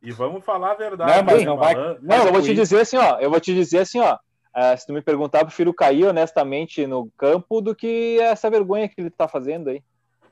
E 0.02 0.12
vamos 0.12 0.44
falar 0.44 0.72
a 0.72 0.74
verdade. 0.74 1.16
Não, 1.16 1.22
mas 1.24 1.44
não 1.44 1.56
vai. 1.56 1.74
Não, 2.00 2.26
eu 2.26 2.32
vou 2.32 2.42
te 2.42 2.54
dizer 2.54 2.80
assim, 2.80 2.96
ó. 2.96 3.18
Eu 3.18 3.30
vou 3.30 3.40
te 3.40 3.54
dizer 3.54 3.80
assim, 3.80 4.00
ó. 4.00 4.14
Uh, 4.14 4.76
se 4.76 4.86
tu 4.86 4.92
me 4.92 5.02
perguntar, 5.02 5.40
eu 5.40 5.46
prefiro 5.46 5.74
cair 5.74 6.06
honestamente 6.06 6.86
no 6.86 7.10
campo 7.16 7.60
do 7.60 7.74
que 7.74 8.18
essa 8.20 8.50
vergonha 8.50 8.88
que 8.88 9.00
ele 9.00 9.10
tá 9.10 9.28
fazendo 9.28 9.70
aí. 9.70 9.82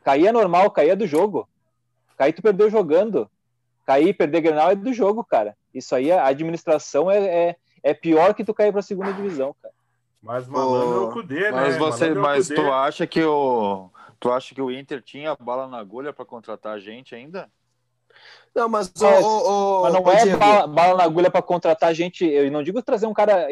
Cair 0.03 0.27
é 0.27 0.33
normal, 0.33 0.71
cair 0.71 0.91
é 0.91 0.97
do 0.97 1.07
jogo. 1.07 1.49
Cair 2.17 2.33
tu 2.33 2.43
perdeu 2.43 2.71
jogando. 2.71 3.31
Cair 3.85 4.09
e 4.09 4.15
perder 4.15 4.41
Grenal 4.41 4.71
é 4.71 4.75
do 4.75 4.93
jogo, 4.93 5.23
cara. 5.23 5.57
Isso 5.73 5.95
aí, 5.95 6.11
a 6.11 6.27
administração 6.27 7.11
é, 7.11 7.19
é, 7.25 7.57
é 7.83 7.95
pior 7.95 8.35
que 8.35 8.45
tu 8.45 8.55
cair 8.55 8.73
pra 8.73 8.83
segunda 8.83 9.13
divisão, 9.13 9.55
cara. 9.63 9.75
Mas 10.23 10.49
malandro 10.49 10.97
é 10.97 11.01
o 11.07 11.13
Cudê, 11.13 11.41
né? 11.43 11.51
Mas, 11.53 11.77
você, 11.77 12.13
mas 12.15 12.49
tu 12.49 12.73
acha 12.73 13.07
que 13.07 13.23
o 13.23 13.89
tu 14.19 14.33
acha 14.33 14.55
que 14.55 14.63
o 14.63 14.71
Inter 14.71 15.01
tinha 15.03 15.37
bala 15.37 15.69
na 15.69 15.79
agulha 15.79 16.13
para 16.13 16.25
contratar 16.25 16.75
a 16.75 16.81
gente 16.81 17.15
ainda? 17.15 17.49
Não, 18.57 18.69
mas, 18.69 18.91
o, 18.97 19.05
o, 19.05 19.83
mas 19.83 19.93
não 19.93 20.11
é 20.11 20.37
bala, 20.37 20.67
bala, 20.67 20.97
na 20.97 21.05
agulha 21.05 21.31
para 21.31 21.43
contratar 21.43 21.95
gente. 21.95 22.25
Eu 22.25 22.51
não 22.51 22.63
digo 22.63 22.83
trazer 22.83 23.07
um 23.07 23.13
cara 23.13 23.47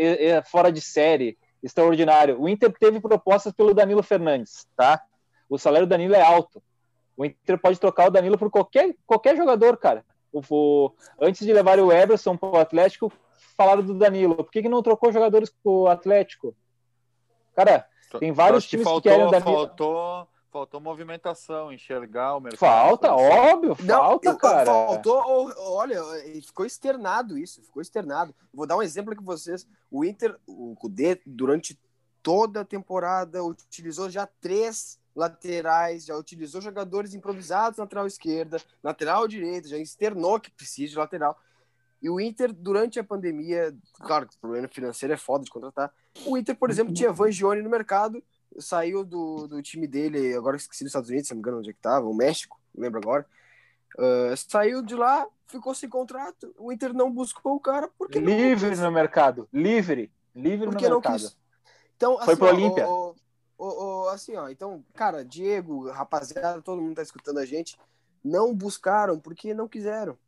fora 0.50 0.72
de 0.72 0.80
série, 0.80 1.36
extraordinário. 1.62 2.40
O 2.40 2.48
Inter 2.48 2.72
teve 2.72 2.98
propostas 3.00 3.52
pelo 3.52 3.74
Danilo 3.74 4.02
Fernandes, 4.02 4.66
tá? 4.76 5.02
o 5.48 5.58
salário 5.58 5.86
do 5.86 5.90
Danilo 5.90 6.14
é 6.14 6.22
alto. 6.22 6.62
O 7.16 7.24
Inter 7.24 7.58
pode 7.58 7.78
trocar 7.78 8.08
o 8.08 8.10
Danilo 8.10 8.38
por 8.38 8.50
qualquer, 8.50 8.94
qualquer 9.06 9.36
jogador, 9.36 9.76
cara. 9.76 10.04
O, 10.32 10.40
o, 10.50 10.92
antes 11.20 11.46
de 11.46 11.52
levar 11.52 11.78
o 11.78 11.92
Everson 11.92 12.36
para 12.36 12.48
o 12.48 12.58
Atlético, 12.58 13.12
falaram 13.56 13.82
do 13.82 13.94
Danilo. 13.94 14.36
Por 14.36 14.50
que, 14.50 14.62
que 14.62 14.68
não 14.68 14.82
trocou 14.82 15.12
jogadores 15.12 15.50
para 15.50 15.70
o 15.70 15.86
Atlético? 15.86 16.56
Cara, 17.54 17.86
tem 18.18 18.32
vários 18.32 18.66
times 18.66 18.84
que, 18.84 18.90
faltou, 18.90 19.02
que 19.02 19.08
querem 19.08 19.26
o 19.26 19.30
Danilo. 19.30 19.54
Faltou, 19.54 20.28
faltou 20.54 20.80
movimentação, 20.80 21.72
enxergar 21.72 22.36
o 22.36 22.40
mercado. 22.40 22.60
Falta, 22.60 23.12
óbvio, 23.12 23.76
não, 23.80 23.96
falta, 23.96 24.36
cara. 24.36 24.64
Faltou, 24.64 25.52
olha, 25.58 26.00
ficou 26.46 26.64
externado 26.64 27.36
isso, 27.36 27.60
ficou 27.60 27.82
externado. 27.82 28.32
Vou 28.52 28.64
dar 28.64 28.76
um 28.76 28.82
exemplo 28.82 29.12
aqui 29.12 29.20
para 29.20 29.34
vocês. 29.34 29.66
O 29.90 30.04
Inter, 30.04 30.38
o 30.46 30.76
Cudê, 30.76 31.20
durante 31.26 31.76
toda 32.22 32.60
a 32.60 32.64
temporada, 32.64 33.42
utilizou 33.42 34.08
já 34.08 34.28
três 34.40 34.96
laterais, 35.12 36.04
já 36.04 36.16
utilizou 36.16 36.60
jogadores 36.60 37.14
improvisados 37.14 37.78
na 37.78 37.82
lateral 37.82 38.06
esquerda, 38.06 38.62
lateral 38.80 39.26
direita, 39.26 39.68
já 39.68 39.76
externou 39.76 40.38
que 40.38 40.52
precisa 40.52 40.92
de 40.92 40.98
lateral. 40.98 41.36
E 42.00 42.08
o 42.08 42.20
Inter, 42.20 42.52
durante 42.52 43.00
a 43.00 43.04
pandemia, 43.04 43.76
claro 43.94 44.28
que 44.28 44.36
o 44.36 44.38
problema 44.38 44.68
financeiro 44.68 45.14
é 45.14 45.16
foda 45.16 45.42
de 45.42 45.50
contratar. 45.50 45.92
O 46.24 46.38
Inter, 46.38 46.54
por 46.54 46.70
exemplo, 46.70 46.94
tinha 46.94 47.10
Vangione 47.10 47.60
no 47.60 47.70
mercado, 47.70 48.22
saiu 48.58 49.04
do, 49.04 49.46
do 49.46 49.62
time 49.62 49.86
dele, 49.86 50.34
agora 50.34 50.56
esqueci 50.56 50.84
dos 50.84 50.90
Estados 50.90 51.10
Unidos, 51.10 51.28
se 51.28 51.34
não 51.34 51.36
me 51.36 51.40
engano 51.40 51.58
onde 51.58 51.70
é 51.70 51.72
que 51.72 51.80
tava, 51.80 52.06
o 52.06 52.14
México, 52.14 52.58
não 52.74 52.82
lembro 52.82 53.00
agora. 53.00 53.26
Uh, 53.96 54.36
saiu 54.36 54.82
de 54.82 54.94
lá, 54.94 55.26
ficou 55.46 55.74
sem 55.74 55.88
contrato. 55.88 56.54
O 56.58 56.72
Inter 56.72 56.92
não 56.92 57.10
buscou 57.10 57.54
o 57.54 57.60
cara 57.60 57.88
porque 57.96 58.18
livre 58.18 58.74
no 58.76 58.90
mercado, 58.90 59.48
livre, 59.52 60.10
livre 60.34 60.66
porque 60.66 60.88
no 60.88 60.96
mercado. 60.96 61.20
Quis. 61.20 61.36
Então, 61.96 62.16
assim, 62.16 62.24
Foi 62.24 62.36
pro 62.36 62.48
Olímpia. 62.48 62.86
Assim, 64.12 64.36
ó, 64.36 64.48
então, 64.48 64.84
cara, 64.94 65.24
Diego, 65.24 65.88
rapaziada, 65.90 66.60
todo 66.60 66.82
mundo 66.82 66.96
tá 66.96 67.02
escutando 67.02 67.38
a 67.38 67.46
gente, 67.46 67.78
não 68.22 68.54
buscaram 68.54 69.18
porque 69.18 69.54
não 69.54 69.68
quiseram. 69.68 70.18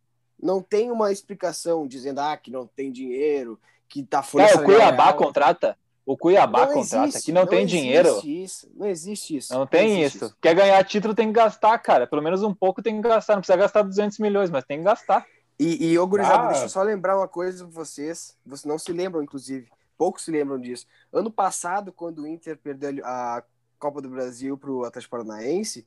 Não 0.41 0.63
tem 0.63 0.91
uma 0.91 1.11
explicação 1.11 1.87
dizendo 1.87 2.21
ah, 2.21 2.37
que 2.37 2.51
não 2.51 2.67
tem 2.67 2.93
dinheiro, 2.93 3.59
que 3.89 4.03
tá 4.03 4.23
fora. 4.23 4.45
É, 4.45 4.55
o 4.55 4.65
Cuiabá 4.65 5.13
contrata. 5.13 5.77
O 6.07 6.17
Cuiabá 6.17 6.67
não 6.67 6.75
contrata, 6.75 7.09
existe, 7.09 7.25
que 7.25 7.33
não, 7.33 7.43
não 7.43 7.49
tem 7.49 7.67
dinheiro. 7.67 8.21
Isso, 8.25 8.71
não 8.77 8.87
existe 8.87 9.39
isso. 9.39 9.53
Não 9.53 9.67
tem 9.67 10.05
isso. 10.05 10.27
isso. 10.27 10.37
Quer 10.41 10.55
ganhar 10.55 10.85
título, 10.85 11.17
tem 11.17 11.27
que 11.27 11.33
gastar, 11.33 11.77
cara. 11.81 12.07
Pelo 12.07 12.23
menos 12.23 12.45
um 12.45 12.55
pouco 12.55 12.81
tem 12.81 13.03
que 13.03 13.09
gastar. 13.09 13.35
Não 13.35 13.41
precisa 13.41 13.59
gastar 13.59 13.83
200 13.83 14.21
milhões, 14.21 14.49
mas 14.49 14.65
tem 14.65 14.79
que 14.79 14.85
gastar. 14.85 15.27
E, 15.59 15.91
e 15.91 15.99
ô, 15.99 16.07
gurizada, 16.07 16.45
ah. 16.45 16.47
deixa 16.49 16.67
eu 16.67 16.69
só 16.69 16.81
lembrar 16.81 17.17
uma 17.17 17.27
coisa 17.27 17.65
pra 17.65 17.75
vocês. 17.75 18.37
Vocês 18.47 18.65
não 18.65 18.79
se 18.79 18.93
lembram, 18.93 19.21
inclusive. 19.21 19.69
Poucos 19.99 20.23
se 20.23 20.31
lembram 20.31 20.61
disso. 20.61 20.87
Ano 21.13 21.29
passado, 21.29 21.93
quando 21.93 22.23
o 22.23 22.27
Inter 22.27 22.57
perdeu 22.57 23.05
a 23.05 23.43
Copa 23.77 24.01
do 24.01 24.09
Brasil 24.09 24.57
pro 24.57 24.85
Atlético 24.85 25.11
Paranaense, 25.11 25.85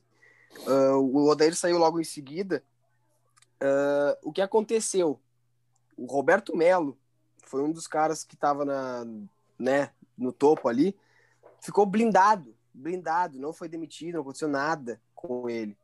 uh, 0.68 0.98
o 0.98 1.30
Odair 1.30 1.56
saiu 1.56 1.78
logo 1.78 1.98
em 1.98 2.04
seguida. 2.04 2.62
Uh, 3.62 4.18
o 4.22 4.34
que 4.34 4.42
aconteceu? 4.42 5.18
O 5.96 6.06
Roberto 6.08 6.58
Melo 6.58 6.98
foi 7.46 7.64
um 7.64 7.72
dos 7.72 7.88
caras 7.88 8.26
que 8.26 8.36
estava 8.36 8.66
na, 8.66 9.06
né, 9.58 9.92
no 10.20 10.32
topo 10.32 10.68
ali, 10.68 10.96
ficou 11.62 11.86
blindado, 11.86 12.56
blindado, 12.74 13.40
não 13.40 13.54
foi 13.54 13.68
demitido, 13.68 14.16
não 14.16 14.22
aconteceu 14.22 14.48
nada 14.48 15.02
com 15.16 15.50
ele. 15.50 15.78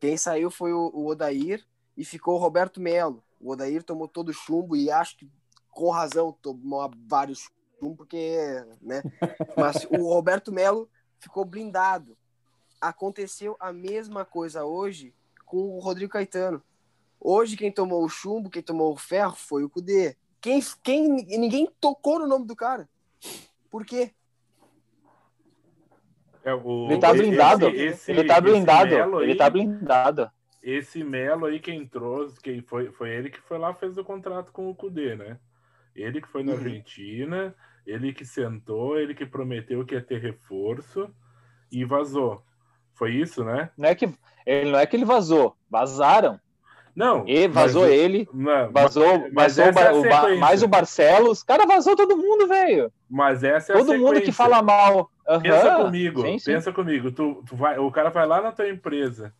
Quem 0.00 0.16
saiu 0.16 0.50
foi 0.50 0.72
o, 0.72 0.90
o 0.94 1.06
Odair 1.06 1.64
e 1.96 2.04
ficou 2.04 2.36
o 2.36 2.38
Roberto 2.38 2.80
Melo. 2.80 3.24
O 3.40 3.50
Odair 3.50 3.82
tomou 3.82 4.06
todo 4.06 4.28
o 4.28 4.32
chumbo 4.32 4.76
e 4.76 4.90
acho 4.90 5.16
que 5.16 5.30
com 5.70 5.90
razão 5.90 6.32
tomou 6.40 6.90
vários 7.06 7.48
chumbos, 7.78 7.96
porque, 7.96 8.36
né? 8.80 9.02
Mas 9.56 9.84
o 9.90 10.08
Roberto 10.08 10.52
Melo 10.52 10.88
ficou 11.18 11.44
blindado. 11.44 12.16
Aconteceu 12.80 13.56
a 13.58 13.72
mesma 13.72 14.24
coisa 14.24 14.64
hoje 14.64 15.14
com 15.44 15.76
o 15.76 15.80
Rodrigo 15.80 16.12
Caetano. 16.12 16.62
Hoje 17.20 17.56
quem 17.56 17.72
tomou 17.72 18.04
o 18.04 18.08
chumbo, 18.08 18.50
quem 18.50 18.62
tomou 18.62 18.92
o 18.92 18.96
ferro 18.96 19.34
foi 19.34 19.64
o 19.64 19.70
Cudê. 19.70 20.16
Quem, 20.40 20.62
quem, 20.82 21.08
ninguém 21.08 21.68
tocou 21.80 22.20
no 22.20 22.26
nome 22.28 22.46
do 22.46 22.54
cara. 22.54 22.88
Por 23.70 23.84
quê? 23.84 24.12
É, 26.44 26.54
o, 26.54 26.88
ele 26.90 27.00
tá 27.00 27.12
blindado. 27.12 27.68
Esse, 27.68 27.84
esse, 27.84 28.10
ele 28.12 28.24
tá 28.24 28.40
blindado. 28.40 28.94
Aí, 28.94 29.24
ele 29.24 29.34
tá 29.34 29.50
blindado. 29.50 30.30
Esse 30.62 31.04
Melo 31.04 31.46
aí 31.46 31.60
quem 31.60 31.86
trouxe, 31.86 32.40
quem 32.40 32.60
foi, 32.62 32.90
foi 32.90 33.10
ele 33.10 33.30
que 33.30 33.40
foi 33.40 33.58
lá 33.58 33.72
fez 33.74 33.96
o 33.96 34.04
contrato 34.04 34.52
com 34.52 34.68
o 34.68 34.74
Cudê, 34.74 35.14
né? 35.14 35.38
Ele 35.94 36.20
que 36.20 36.28
foi 36.28 36.42
na 36.42 36.52
uhum. 36.52 36.58
Argentina, 36.58 37.54
ele 37.86 38.12
que 38.12 38.24
sentou, 38.24 38.98
ele 38.98 39.14
que 39.14 39.26
prometeu 39.26 39.84
que 39.84 39.94
ia 39.94 40.02
ter 40.02 40.20
reforço 40.20 41.08
e 41.70 41.84
vazou. 41.84 42.42
Foi 42.94 43.12
isso, 43.12 43.44
né? 43.44 43.70
Não 43.76 43.88
é 43.88 43.94
que 43.94 44.12
ele 44.44 44.70
não 44.70 44.78
é 44.78 44.86
que 44.86 44.96
ele 44.96 45.04
vazou, 45.04 45.56
vazaram. 45.70 46.40
Não. 46.98 47.22
E 47.28 47.46
vazou 47.46 47.82
mas, 47.82 47.92
ele. 47.92 48.28
Não, 48.34 48.72
vazou, 48.72 49.30
mas, 49.32 49.56
vazou 49.56 50.02
o, 50.02 50.06
é 50.06 50.34
mais 50.34 50.64
o 50.64 50.66
Barcelos. 50.66 51.44
Cara, 51.44 51.64
vazou 51.64 51.94
todo 51.94 52.16
mundo, 52.16 52.48
velho. 52.48 52.92
Mas 53.08 53.44
essa 53.44 53.72
é 53.72 53.76
Todo 53.76 53.96
mundo 53.96 54.20
que 54.20 54.32
fala 54.32 54.60
mal. 54.60 55.08
Uhum. 55.28 55.40
Pensa 55.40 55.76
comigo, 55.76 56.22
sim, 56.22 56.38
sim. 56.40 56.52
pensa 56.52 56.72
comigo. 56.72 57.12
Tu, 57.12 57.44
tu 57.46 57.54
vai, 57.54 57.78
o 57.78 57.88
cara 57.92 58.10
vai 58.10 58.26
lá 58.26 58.42
na 58.42 58.50
tua 58.50 58.68
empresa, 58.68 59.32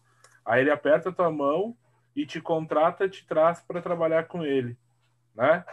aí 0.47 0.61
ele 0.61 0.71
aperta 0.71 1.09
a 1.09 1.13
tua 1.13 1.33
mão 1.33 1.77
e 2.15 2.25
te 2.25 2.41
contrata, 2.41 3.09
te 3.09 3.27
traz 3.27 3.61
para 3.61 3.83
trabalhar 3.83 4.29
com 4.29 4.45
ele, 4.45 4.79
né? 5.35 5.65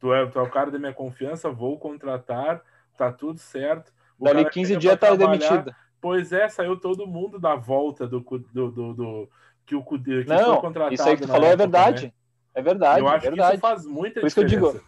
Tu 0.00 0.14
é, 0.14 0.24
tu 0.24 0.38
é 0.38 0.42
o 0.42 0.50
cara 0.50 0.70
da 0.70 0.78
minha 0.78 0.94
confiança, 0.94 1.50
vou 1.50 1.78
contratar, 1.78 2.62
tá 2.96 3.12
tudo 3.12 3.38
certo. 3.38 3.92
O 4.18 4.24
Dali 4.24 4.48
15 4.48 4.76
dias 4.78 4.98
tá 4.98 5.14
demitido. 5.14 5.74
Pois 6.00 6.32
é, 6.32 6.48
saiu 6.48 6.78
todo 6.78 7.06
mundo 7.06 7.38
da 7.38 7.54
volta 7.54 8.06
do, 8.06 8.20
do, 8.20 8.70
do, 8.70 8.94
do 8.94 9.28
que 9.66 9.74
o 9.74 9.82
que 9.82 10.24
não, 10.26 10.52
foi 10.52 10.60
contratado. 10.60 10.94
Isso 10.94 11.08
aí 11.08 11.16
que 11.16 11.22
tu 11.22 11.28
falou 11.28 11.46
é 11.46 11.52
época, 11.52 11.62
é 11.62 11.66
verdade. 11.66 12.06
Né? 12.06 12.12
É 12.54 12.62
verdade. 12.62 13.00
Eu 13.00 13.08
acho 13.08 13.26
é 13.26 13.30
verdade. 13.30 13.50
que 13.50 13.56
isso 13.56 13.60
faz 13.60 13.86
muita 13.86 14.20
Por 14.20 14.28
diferença. 14.28 14.54
Isso 14.54 14.62
que 14.62 14.66
eu 14.66 14.72
digo. 14.72 14.84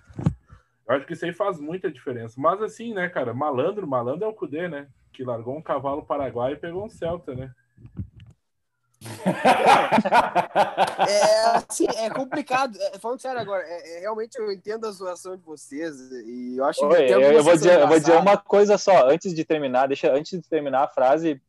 Eu 0.88 0.94
acho 0.94 1.06
que 1.06 1.12
isso 1.14 1.24
aí 1.24 1.32
faz 1.32 1.58
muita 1.58 1.90
diferença. 1.90 2.34
Mas 2.38 2.62
assim, 2.62 2.94
né, 2.94 3.08
cara, 3.08 3.34
malandro, 3.34 3.86
malandro 3.86 4.24
é 4.24 4.28
o 4.28 4.32
Cudê, 4.32 4.68
né? 4.68 4.86
Que 5.12 5.24
largou 5.24 5.56
um 5.56 5.62
cavalo 5.62 6.04
paraguai 6.04 6.52
e 6.52 6.56
pegou 6.56 6.84
um 6.84 6.88
Celta, 6.88 7.34
né? 7.34 7.50
é, 11.08 11.64
assim, 11.68 11.86
é 11.96 12.08
complicado. 12.14 12.78
É, 12.80 12.98
falando 12.98 13.20
sério 13.20 13.40
agora, 13.40 13.62
é, 13.66 13.96
é, 13.96 14.00
realmente 14.00 14.38
eu 14.38 14.50
entendo 14.50 14.86
a 14.86 14.90
zoação 14.90 15.36
de 15.36 15.42
vocês 15.42 15.94
e 16.24 16.56
eu 16.56 16.64
acho 16.64 16.80
que 16.80 16.86
Oi, 16.86 17.12
eu, 17.12 17.20
eu 17.20 17.42
vou 17.42 17.54
dizer, 17.54 17.80
eu 17.80 17.88
vou 17.88 17.98
dizer 17.98 18.16
uma 18.16 18.36
coisa 18.36 18.78
só 18.78 19.08
antes 19.08 19.34
de 19.34 19.44
terminar. 19.44 19.88
Deixa 19.88 20.12
antes 20.12 20.40
de 20.40 20.48
terminar 20.48 20.84
a 20.84 20.88
frase, 20.88 21.40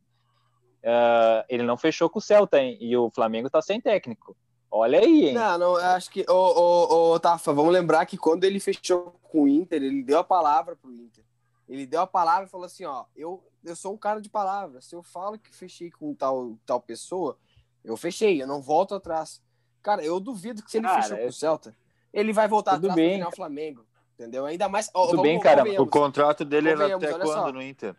uh, 0.88 1.44
ele 1.50 1.64
não 1.64 1.78
fechou 1.78 2.10
com 2.10 2.20
o 2.20 2.22
Celta, 2.22 2.60
hein? 2.60 2.78
E 2.80 2.96
o 2.96 3.12
Flamengo 3.14 3.50
tá 3.50 3.62
sem 3.62 3.82
técnico. 3.82 4.36
Olha 4.72 5.00
aí, 5.00 5.30
hein? 5.30 5.34
Não, 5.34 5.58
não, 5.58 5.76
acho 5.76 6.10
que. 6.10 6.26
Ô, 6.30 6.34
ô, 6.34 7.14
ô, 7.14 7.20
Tafa, 7.20 7.54
vamos 7.54 7.74
lembrar 7.74 8.06
que 8.06 8.18
quando 8.18 8.44
ele 8.44 8.60
fechou 8.60 9.16
com 9.24 9.44
o 9.44 9.48
Inter, 9.48 9.84
ele 9.84 10.04
deu 10.04 10.20
a 10.20 10.24
palavra 10.24 10.76
pro 10.76 10.94
Inter. 10.94 11.24
Ele 11.68 11.86
deu 11.86 12.02
a 12.02 12.08
palavra 12.08 12.46
e 12.46 12.50
falou 12.50 12.66
assim: 12.66 12.86
ó, 12.86 13.06
eu, 13.16 13.44
eu 13.64 13.76
sou 13.76 13.94
um 13.94 13.98
cara 13.98 14.22
de 14.22 14.30
palavra. 14.30 14.82
Se 14.82 14.96
eu 14.96 15.04
falo 15.04 15.38
que 15.38 15.54
fechei 15.56 15.92
com 15.92 16.14
tal, 16.14 16.58
tal 16.66 16.82
pessoa, 16.82 17.38
eu 17.84 17.96
fechei, 17.98 18.42
eu 18.42 18.48
não 18.48 18.62
volto 18.62 18.96
atrás. 18.96 19.42
Cara, 19.82 20.04
eu 20.04 20.20
duvido 20.20 20.64
que 20.64 20.72
se 20.72 20.78
ele 20.78 20.88
cara, 20.88 21.02
fechou 21.02 21.18
é... 21.18 21.22
com 21.22 21.28
o 21.28 21.34
Celta, 21.34 21.78
ele 22.14 22.34
vai 22.34 22.48
voltar 22.48 22.76
Tudo 22.76 22.92
atrás 22.92 22.96
bem, 22.96 23.24
o 23.24 23.32
Flamengo. 23.32 23.86
Entendeu? 24.16 24.46
Ainda 24.46 24.68
mais. 24.68 24.88
Tudo 24.88 25.08
vamos, 25.08 25.22
bem, 25.22 25.40
cara. 25.40 25.64
O 25.82 25.88
contrato 25.88 26.44
dele 26.44 26.70
era 26.70 26.96
até 26.96 27.12
quando 27.12 27.28
só. 27.28 27.52
no 27.52 27.62
Inter? 27.62 27.96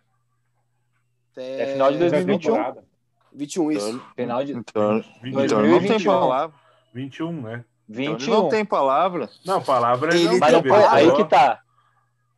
Até... 1.32 1.62
É 1.62 1.73
final 1.73 1.92
de 1.92 1.99
2021. 1.99 2.88
21, 3.32 3.73
isso. 3.73 3.88
Então, 3.88 4.02
final 4.16 4.44
de. 4.44 4.52
Então, 4.52 5.04
então 5.23 5.62
não 5.62 5.80
tem 5.80 6.04
palavra. 6.04 6.56
21, 6.92 7.42
né? 7.42 7.64
21. 7.88 8.14
Então 8.14 8.42
não 8.42 8.49
tem 8.49 8.64
palavra. 8.64 9.30
Não, 9.44 9.62
palavra 9.62 10.14
ele, 10.14 10.38
não 10.38 10.62
foi, 10.62 10.85
Aí 10.85 11.12
que 11.14 11.25
tá. 11.25 11.61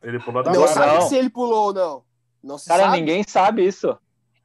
Ele 0.03 0.19
pulou 0.19 0.43
da 0.43 0.51
Não 0.51 0.67
sabe 0.67 0.93
não. 0.95 1.01
se 1.01 1.15
ele 1.15 1.29
pulou 1.29 1.67
ou 1.67 1.73
não. 1.73 2.03
Não 2.43 2.57
se 2.57 2.67
Cara, 2.67 2.83
sabe. 2.83 2.99
ninguém 2.99 3.23
sabe 3.23 3.65
isso. 3.65 3.97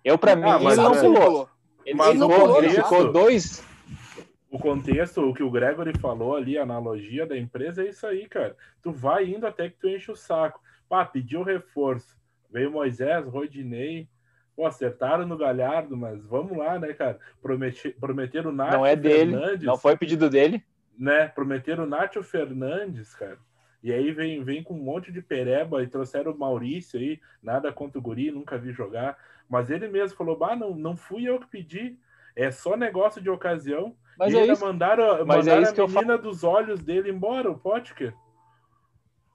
Eu, 0.04 0.18
pra 0.18 0.32
ah, 0.32 0.36
mim, 0.36 0.66
ele 0.66 0.76
não 0.76 0.92
pulou. 0.92 1.48
Ele, 1.84 2.02
ele 2.02 2.18
não 2.18 2.28
pulou. 2.28 2.62
Ele 2.62 2.70
ficou 2.70 3.12
dois. 3.12 3.64
O 4.50 4.58
contexto, 4.58 5.22
o 5.22 5.34
que 5.34 5.42
o 5.42 5.50
Gregory 5.50 5.98
falou 5.98 6.36
ali, 6.36 6.58
a 6.58 6.62
analogia 6.62 7.26
da 7.26 7.36
empresa 7.36 7.82
é 7.82 7.88
isso 7.88 8.06
aí, 8.06 8.28
cara. 8.28 8.56
Tu 8.82 8.92
vai 8.92 9.26
indo 9.26 9.46
até 9.46 9.68
que 9.68 9.76
tu 9.78 9.88
enche 9.88 10.10
o 10.10 10.16
saco. 10.16 10.60
Pá, 10.88 11.04
pediu 11.04 11.42
reforço. 11.42 12.16
Veio 12.50 12.70
Moisés, 12.70 13.26
Rodinei, 13.26 14.08
Pô, 14.56 14.66
acertaram 14.66 15.26
no 15.26 15.36
Galhardo, 15.36 15.96
mas 15.96 16.24
vamos 16.24 16.56
lá, 16.56 16.78
né, 16.78 16.94
cara? 16.94 17.18
Prometi, 17.42 17.90
prometeram 17.90 18.50
o 18.50 18.54
Nath 18.54 18.72
Não 18.72 18.86
é 18.86 18.96
dele, 18.96 19.32
Fernandes, 19.32 19.66
não 19.66 19.76
foi 19.76 19.96
pedido 19.96 20.30
dele. 20.30 20.64
Né? 20.98 21.28
Prometeram 21.28 21.84
o 21.84 21.86
Nacho 21.86 22.22
Fernandes, 22.22 23.14
cara. 23.14 23.36
E 23.82 23.92
aí 23.92 24.10
vem, 24.12 24.42
vem 24.42 24.62
com 24.62 24.72
um 24.72 24.82
monte 24.82 25.12
de 25.12 25.20
pereba 25.20 25.82
e 25.82 25.86
trouxeram 25.86 26.32
o 26.32 26.38
Maurício 26.38 26.98
aí, 26.98 27.20
nada 27.42 27.70
contra 27.70 27.98
o 27.98 28.02
Guri, 28.02 28.30
nunca 28.30 28.56
vi 28.56 28.72
jogar. 28.72 29.18
Mas 29.48 29.70
ele 29.70 29.88
mesmo 29.88 30.16
falou: 30.16 30.36
bah, 30.36 30.56
não, 30.56 30.74
não 30.74 30.96
fui 30.96 31.28
eu 31.28 31.38
que 31.38 31.46
pedi, 31.46 31.98
é 32.34 32.50
só 32.50 32.76
negócio 32.76 33.20
de 33.20 33.28
ocasião. 33.28 33.94
Mas 34.18 34.32
e 34.32 34.36
é 34.36 34.40
ainda 34.40 34.54
isso. 34.54 34.64
mandaram, 34.64 35.26
mas 35.26 35.46
é 35.46 35.54
mandaram 35.54 35.76
é 35.76 35.84
a 35.84 35.86
menina 35.86 36.18
dos 36.18 36.42
olhos 36.42 36.80
dele 36.80 37.10
embora, 37.10 37.50
o 37.50 37.58
Potker. 37.58 38.14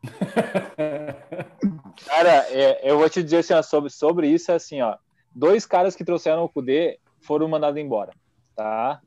Cara, 2.08 2.48
é, 2.50 2.90
eu 2.90 2.98
vou 2.98 3.08
te 3.08 3.22
dizer 3.22 3.38
assim, 3.38 3.54
ó, 3.54 3.62
sobre, 3.62 3.92
sobre 3.92 4.28
isso, 4.28 4.52
é 4.52 4.56
assim, 4.56 4.82
ó. 4.82 4.98
Dois 5.34 5.66
caras 5.66 5.96
que 5.96 6.04
trouxeram 6.04 6.44
o 6.44 6.50
Kudê 6.50 7.00
foram 7.22 7.48
mandados 7.48 7.80
embora, 7.80 8.14
tá? 8.56 9.02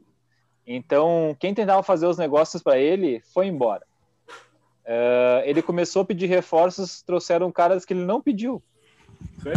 Então, 0.67 1.37
quem 1.39 1.53
tentava 1.53 1.83
fazer 1.83 2.07
os 2.07 2.17
negócios 2.17 2.63
para 2.63 2.79
ele 2.79 3.21
foi 3.33 3.47
embora. 3.47 3.85
Uh, 4.85 5.41
ele 5.45 5.63
começou 5.63 6.03
a 6.03 6.05
pedir 6.05 6.27
reforços, 6.27 7.03
trouxeram 7.03 7.51
caras 7.51 7.85
que 7.85 7.93
ele 7.93 8.05
não 8.05 8.21
pediu. 8.21 8.63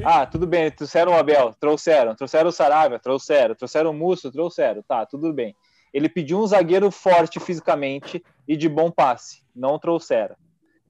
Ah, 0.03 0.25
tudo 0.25 0.45
bem, 0.45 0.69
trouxeram 0.71 1.13
o 1.13 1.15
Abel, 1.15 1.53
trouxeram, 1.59 2.15
trouxeram 2.15 2.49
o 2.49 2.51
Saravia, 2.51 2.99
trouxeram, 2.99 3.55
trouxeram 3.55 3.91
o 3.91 3.93
Musso, 3.93 4.31
trouxeram, 4.31 4.81
tá, 4.81 5.05
tudo 5.05 5.33
bem. 5.33 5.55
Ele 5.93 6.09
pediu 6.09 6.39
um 6.39 6.47
zagueiro 6.47 6.91
forte 6.91 7.39
fisicamente 7.39 8.23
e 8.47 8.55
de 8.55 8.69
bom 8.69 8.91
passe, 8.91 9.43
não 9.55 9.79
trouxeram. 9.79 10.35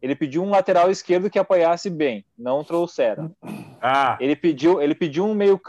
Ele 0.01 0.15
pediu 0.15 0.43
um 0.43 0.49
lateral 0.49 0.91
esquerdo 0.91 1.29
que 1.29 1.39
apoiasse 1.39 1.89
bem, 1.89 2.23
não 2.37 2.63
trouxeram. 2.63 3.35
Ah. 3.81 4.17
Ele 4.19 4.35
pediu, 4.35 4.81
ele 4.81 4.93
pediu 4.93 5.25
um 5.25 5.33
meio 5.33 5.59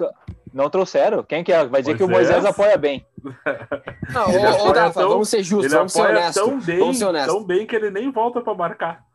não 0.52 0.70
trouxeram. 0.70 1.22
Quem 1.22 1.44
que 1.44 1.52
é? 1.52 1.64
Vai 1.66 1.82
dizer 1.82 1.92
Moisés? 1.92 1.96
que 1.98 2.04
o 2.04 2.08
Moisés 2.08 2.44
apoia 2.44 2.76
bem. 2.76 3.06
Não, 4.12 4.26
ô, 4.26 4.68
ô, 4.68 4.72
Rafa, 4.72 5.00
tão, 5.00 5.08
vamos 5.10 5.28
ser 5.28 5.42
justos, 5.42 5.72
vamos 5.72 5.92
ser 5.92 6.00
honestos. 6.02 6.34
Tão 6.34 6.60
bem, 6.60 6.78
vamos 6.78 6.98
ser 6.98 7.04
honestos. 7.04 7.34
tão 7.34 7.44
bem 7.44 7.66
que 7.66 7.76
ele 7.76 7.90
nem 7.90 8.10
volta 8.10 8.40
para 8.40 8.54
marcar. 8.54 9.06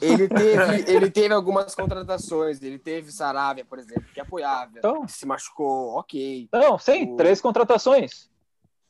Ele 0.00 0.28
teve, 0.28 0.84
ele 0.90 1.10
teve 1.10 1.34
algumas 1.34 1.74
contratações. 1.74 2.60
Ele 2.62 2.78
teve 2.78 3.12
Saravia, 3.12 3.64
por 3.64 3.78
exemplo, 3.78 4.04
que 4.12 4.20
apoiava. 4.20 4.72
Então, 4.76 5.06
se 5.06 5.24
machucou, 5.26 5.94
ok. 5.96 6.48
Não, 6.52 6.78
sim, 6.78 7.12
o... 7.12 7.16
três 7.16 7.40
contratações. 7.40 8.28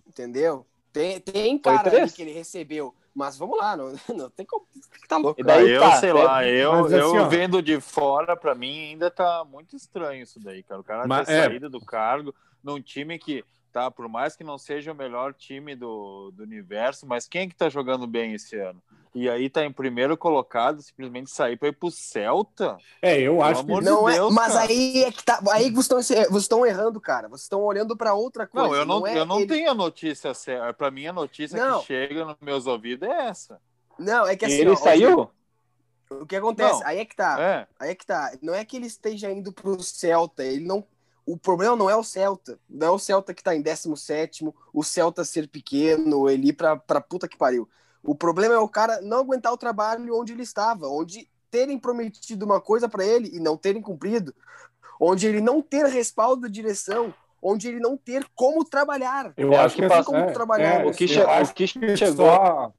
Entendeu? 0.06 0.66
Tem, 0.92 1.20
tem 1.20 1.58
cara 1.58 2.08
que 2.08 2.22
ele 2.22 2.32
recebeu. 2.32 2.94
Mas 3.14 3.38
vamos 3.38 3.56
lá, 3.56 3.76
não, 3.76 3.92
não 4.14 4.28
tem 4.30 4.44
como. 4.44 4.66
Tá 5.06 5.16
louco. 5.16 5.40
E 5.40 5.44
daí, 5.44 5.70
eu 5.70 5.80
tá, 5.80 5.96
sei 5.96 6.10
é, 6.10 6.12
lá, 6.12 6.46
eu, 6.46 6.72
assim, 6.84 6.96
eu 6.96 7.28
vendo 7.28 7.62
de 7.62 7.80
fora, 7.80 8.36
para 8.36 8.54
mim 8.54 8.90
ainda 8.90 9.10
tá 9.10 9.44
muito 9.44 9.76
estranho 9.76 10.24
isso 10.24 10.40
daí, 10.40 10.62
cara. 10.62 10.80
O 10.80 10.84
cara 10.84 11.06
mas, 11.06 11.28
ter 11.28 11.34
é... 11.34 11.44
saído 11.44 11.70
do 11.70 11.80
cargo 11.80 12.34
num 12.62 12.80
time 12.80 13.18
que 13.18 13.44
tá? 13.74 13.90
Por 13.90 14.08
mais 14.08 14.36
que 14.36 14.44
não 14.44 14.56
seja 14.56 14.92
o 14.92 14.94
melhor 14.94 15.34
time 15.34 15.74
do, 15.74 16.30
do 16.30 16.44
universo, 16.44 17.04
mas 17.04 17.26
quem 17.26 17.42
é 17.42 17.46
que 17.48 17.56
tá 17.56 17.68
jogando 17.68 18.06
bem 18.06 18.32
esse 18.32 18.56
ano? 18.56 18.80
E 19.12 19.28
aí 19.28 19.50
tá 19.50 19.64
em 19.64 19.72
primeiro 19.72 20.16
colocado, 20.16 20.80
simplesmente 20.80 21.30
sair 21.30 21.56
para 21.56 21.68
ir 21.68 21.72
pro 21.72 21.90
Celta? 21.90 22.78
É, 23.02 23.20
eu 23.20 23.42
acho 23.42 23.64
que 23.64 23.80
não 23.80 24.08
é, 24.08 24.20
mas 24.30 24.52
cara. 24.52 24.68
aí 24.68 25.02
é 25.02 25.12
que 25.12 25.24
tá, 25.24 25.40
aí 25.50 25.70
vocês 25.70 26.08
estão, 26.08 26.26
vocês 26.30 26.42
estão 26.42 26.64
errando, 26.64 27.00
cara. 27.00 27.28
Vocês 27.28 27.42
estão 27.42 27.62
olhando 27.62 27.96
para 27.96 28.14
outra 28.14 28.46
coisa. 28.46 28.68
Não, 28.68 28.74
eu 28.74 28.86
não, 28.86 29.00
não 29.00 29.06
é 29.06 29.18
eu 29.18 29.26
não 29.26 29.38
ele... 29.38 29.46
tenho 29.46 29.70
a 29.70 29.74
notícia 29.74 30.32
certa. 30.34 30.72
Para 30.72 30.90
mim 30.90 31.06
a 31.06 31.12
notícia 31.12 31.58
não. 31.58 31.80
que 31.80 31.86
chega 31.86 32.24
nos 32.24 32.36
meus 32.40 32.66
ouvidos 32.66 33.08
é 33.08 33.26
essa. 33.26 33.60
Não, 33.98 34.26
é 34.26 34.36
que 34.36 34.44
assim, 34.44 34.54
ele 34.54 34.70
ó, 34.70 34.76
saiu? 34.76 35.30
O 36.10 36.26
que 36.26 36.36
acontece? 36.36 36.80
Não. 36.80 36.86
Aí 36.86 36.98
é 36.98 37.04
que 37.04 37.16
tá. 37.16 37.40
É. 37.40 37.66
Aí 37.78 37.90
é 37.90 37.94
que 37.94 38.06
tá. 38.06 38.32
Não 38.40 38.54
é 38.54 38.64
que 38.64 38.76
ele 38.76 38.86
esteja 38.86 39.30
indo 39.30 39.52
pro 39.52 39.80
Celta, 39.82 40.44
ele 40.44 40.64
não 40.64 40.84
o 41.26 41.36
problema 41.36 41.76
não 41.76 41.88
é 41.88 41.96
o 41.96 42.04
Celta. 42.04 42.58
Não 42.68 42.86
é 42.86 42.90
o 42.90 42.98
Celta 42.98 43.32
que 43.32 43.42
tá 43.42 43.54
em 43.54 43.62
17, 43.62 44.44
o 44.72 44.82
Celta 44.82 45.24
ser 45.24 45.48
pequeno, 45.48 46.28
ele 46.28 46.48
ir 46.48 46.52
pra, 46.52 46.76
pra 46.76 47.00
puta 47.00 47.28
que 47.28 47.36
pariu. 47.36 47.68
O 48.02 48.14
problema 48.14 48.54
é 48.54 48.58
o 48.58 48.68
cara 48.68 49.00
não 49.00 49.20
aguentar 49.20 49.52
o 49.52 49.56
trabalho 49.56 50.14
onde 50.14 50.32
ele 50.32 50.42
estava, 50.42 50.86
onde 50.88 51.28
terem 51.50 51.78
prometido 51.78 52.44
uma 52.44 52.60
coisa 52.60 52.88
para 52.88 53.04
ele 53.04 53.30
e 53.34 53.40
não 53.40 53.56
terem 53.56 53.80
cumprido, 53.80 54.34
onde 55.00 55.26
ele 55.26 55.40
não 55.40 55.62
ter 55.62 55.86
respaldo 55.86 56.42
da 56.42 56.48
direção, 56.48 57.14
onde 57.40 57.68
ele 57.68 57.80
não 57.80 57.96
ter 57.96 58.26
como 58.34 58.64
trabalhar. 58.64 59.32
Eu 59.36 59.54
acho 59.58 59.76
que 59.76 59.88
passa, 59.88 60.04
como 60.04 60.18
é, 60.18 60.32
trabalhar. 60.32 60.84
É, 60.84 60.86
o 60.86 60.92
que, 60.92 61.06
che 61.06 61.20
o 61.20 61.54
que 61.54 61.66
chegou. 61.66 62.26
Só, 62.26 62.72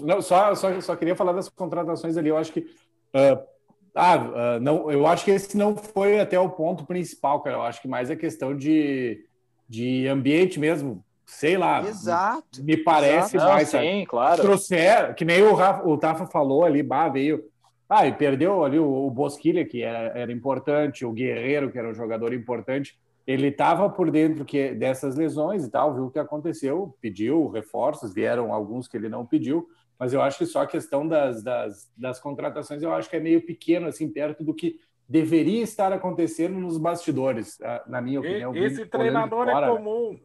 não, 0.00 0.22
só, 0.22 0.54
só, 0.54 0.80
só 0.80 0.96
queria 0.96 1.16
falar 1.16 1.32
das 1.32 1.48
contratações 1.48 2.16
ali. 2.16 2.28
Eu 2.28 2.36
acho 2.36 2.52
que 2.52 2.60
uh, 2.60 3.55
ah, 3.96 4.16
uh, 4.56 4.60
não, 4.60 4.90
eu 4.90 5.06
acho 5.06 5.24
que 5.24 5.30
esse 5.30 5.56
não 5.56 5.74
foi 5.74 6.20
até 6.20 6.38
o 6.38 6.50
ponto 6.50 6.84
principal, 6.84 7.40
cara. 7.40 7.56
Eu 7.56 7.62
acho 7.62 7.80
que 7.80 7.88
mais 7.88 8.10
é 8.10 8.16
questão 8.16 8.54
de, 8.54 9.24
de 9.66 10.06
ambiente 10.06 10.60
mesmo. 10.60 11.02
Sei 11.24 11.56
lá. 11.56 11.80
Exato. 11.80 12.62
Me, 12.62 12.76
parece 12.76 13.36
Exato. 13.36 13.52
mais. 13.52 13.72
Não, 13.72 13.80
sim, 13.80 14.04
claro. 14.06 14.42
Trouxeram, 14.42 15.14
que 15.14 15.24
nem 15.24 15.42
o, 15.42 15.54
Rafa, 15.54 15.88
o 15.88 15.96
Tafa 15.96 16.26
falou 16.26 16.64
ali, 16.64 16.82
bah, 16.82 17.08
veio. 17.08 17.42
Ah, 17.88 18.06
e 18.06 18.12
perdeu 18.12 18.64
ali 18.64 18.78
o, 18.78 19.06
o 19.06 19.10
Bosquilha, 19.10 19.64
que 19.64 19.82
era, 19.82 20.18
era 20.18 20.32
importante, 20.32 21.04
o 21.04 21.12
Guerreiro, 21.12 21.70
que 21.70 21.78
era 21.78 21.88
um 21.88 21.94
jogador 21.94 22.34
importante. 22.34 22.98
Ele 23.26 23.48
estava 23.48 23.88
por 23.88 24.10
dentro 24.10 24.44
que, 24.44 24.72
dessas 24.72 25.16
lesões 25.16 25.64
e 25.64 25.70
tal, 25.70 25.94
viu 25.94 26.06
o 26.06 26.10
que 26.10 26.18
aconteceu, 26.18 26.94
pediu 27.00 27.48
reforços, 27.48 28.12
vieram 28.12 28.52
alguns 28.52 28.86
que 28.86 28.96
ele 28.96 29.08
não 29.08 29.24
pediu, 29.24 29.66
mas 29.98 30.12
eu 30.12 30.20
acho 30.20 30.38
que 30.38 30.46
só 30.46 30.62
a 30.62 30.66
questão 30.66 31.06
das, 31.06 31.42
das, 31.42 31.90
das 31.96 32.20
contratações 32.20 32.82
eu 32.82 32.92
acho 32.92 33.08
que 33.08 33.16
é 33.16 33.20
meio 33.20 33.44
pequeno, 33.44 33.86
assim, 33.86 34.08
perto 34.08 34.44
do 34.44 34.54
que 34.54 34.78
deveria 35.08 35.62
estar 35.62 35.92
acontecendo 35.92 36.58
nos 36.58 36.78
bastidores, 36.78 37.60
ah, 37.62 37.82
na 37.86 38.00
minha 38.00 38.20
opinião. 38.20 38.54
Esse 38.54 38.84
treinador 38.86 39.48
é 39.48 39.52
fora, 39.52 39.66
é 39.66 39.70
comum. 39.70 40.20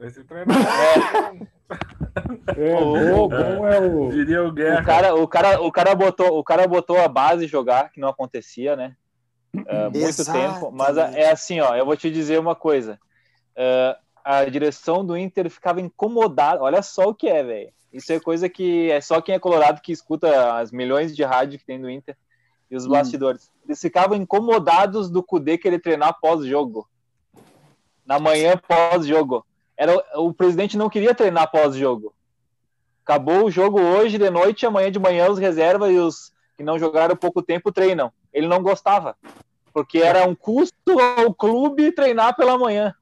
Esse 0.00 0.24
treinador 0.24 0.62
é 0.62 1.22
comum. 1.22 1.46
É, 2.56 2.74
o, 2.74 3.28
bom 3.28 3.68
é 3.68 3.78
o... 3.78 4.08
Diria 4.10 4.42
o, 4.42 4.50
Guerra. 4.50 4.80
o 4.80 4.84
cara, 4.84 5.14
o 5.14 5.28
cara, 5.28 5.60
o 5.62 5.72
cara 5.72 5.94
botou, 5.94 6.38
o 6.38 6.42
cara 6.42 6.66
botou 6.66 6.98
a 6.98 7.06
base 7.06 7.46
jogar 7.46 7.90
que 7.92 8.00
não 8.00 8.08
acontecia, 8.08 8.74
né? 8.74 8.96
Uh, 9.54 9.90
muito 9.92 10.24
tempo, 10.24 10.70
mas 10.72 10.96
é 10.96 11.30
assim, 11.30 11.60
ó, 11.60 11.74
eu 11.74 11.84
vou 11.84 11.96
te 11.96 12.10
dizer 12.10 12.38
uma 12.38 12.54
coisa. 12.54 12.98
Uh, 13.56 13.96
a 14.24 14.44
direção 14.44 15.04
do 15.04 15.16
Inter 15.16 15.50
ficava 15.50 15.80
incomodada. 15.80 16.62
Olha 16.62 16.82
só 16.82 17.08
o 17.08 17.14
que 17.14 17.28
é, 17.28 17.42
velho. 17.42 17.72
Isso 17.92 18.12
é 18.12 18.20
coisa 18.20 18.48
que 18.48 18.90
é 18.90 19.00
só 19.00 19.20
quem 19.20 19.34
é 19.34 19.38
colorado 19.38 19.80
que 19.80 19.92
escuta 19.92 20.58
as 20.58 20.70
milhões 20.70 21.14
de 21.14 21.24
rádio 21.24 21.58
que 21.58 21.64
tem 21.64 21.78
no 21.78 21.90
Inter 21.90 22.16
e 22.70 22.76
os 22.76 22.86
hum. 22.86 22.90
bastidores. 22.90 23.50
Eles 23.64 23.80
ficavam 23.80 24.16
incomodados 24.16 25.10
do 25.10 25.22
Cudê 25.22 25.58
querer 25.58 25.80
treinar 25.80 26.18
pós-jogo. 26.20 26.88
Na 28.06 28.18
manhã 28.18 28.56
pós-jogo. 28.56 29.44
Era 29.76 29.94
o 30.16 30.32
presidente 30.32 30.76
não 30.76 30.90
queria 30.90 31.14
treinar 31.14 31.50
pós-jogo. 31.50 32.14
Acabou 33.04 33.46
o 33.46 33.50
jogo 33.50 33.80
hoje 33.80 34.18
de 34.18 34.30
noite, 34.30 34.66
amanhã 34.66 34.90
de 34.90 34.98
manhã 34.98 35.28
os 35.28 35.38
reservas 35.38 35.90
e 35.90 35.96
os 35.96 36.32
que 36.56 36.62
não 36.62 36.78
jogaram 36.78 37.16
pouco 37.16 37.42
tempo 37.42 37.72
treinam. 37.72 38.12
Ele 38.32 38.46
não 38.46 38.62
gostava, 38.62 39.16
porque 39.72 39.98
era 39.98 40.28
um 40.28 40.34
custo 40.34 41.00
ao 41.00 41.34
clube 41.34 41.90
treinar 41.90 42.36
pela 42.36 42.58
manhã. 42.58 42.94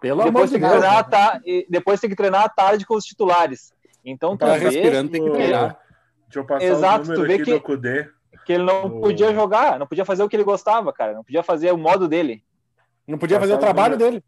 Pelo 0.00 0.24
depois 0.24 0.54
amor 0.54 0.70
de 0.70 0.80
Deus. 0.80 1.06
Tá, 1.10 1.40
depois 1.68 2.00
tem 2.00 2.10
que 2.10 2.16
treinar 2.16 2.44
à 2.44 2.48
tarde 2.48 2.86
com 2.86 2.94
os 2.94 3.04
titulares. 3.04 3.72
Então, 4.04 4.36
tá 4.36 4.56
respirando, 4.56 5.10
tem 5.10 5.24
que 5.24 5.30
treinar. 5.30 5.78
Deixa 6.28 6.40
eu 6.40 6.44
passar 6.44 6.64
Exato, 6.64 7.14
tu 7.14 7.22
vê 7.22 7.38
que, 7.38 7.60
que 8.44 8.52
ele 8.52 8.64
não 8.64 9.00
podia 9.00 9.32
jogar, 9.32 9.78
não 9.78 9.86
podia 9.86 10.04
fazer 10.04 10.22
o 10.22 10.28
que 10.28 10.36
ele 10.36 10.44
gostava, 10.44 10.92
cara. 10.92 11.14
Não 11.14 11.24
podia 11.24 11.42
fazer 11.42 11.72
o 11.72 11.78
modo 11.78 12.08
dele. 12.08 12.44
Não 13.06 13.18
podia 13.18 13.36
passar 13.38 13.48
fazer 13.48 13.54
o 13.54 13.64
trabalho 13.64 13.94
número, 13.94 14.10
dele. 14.10 14.24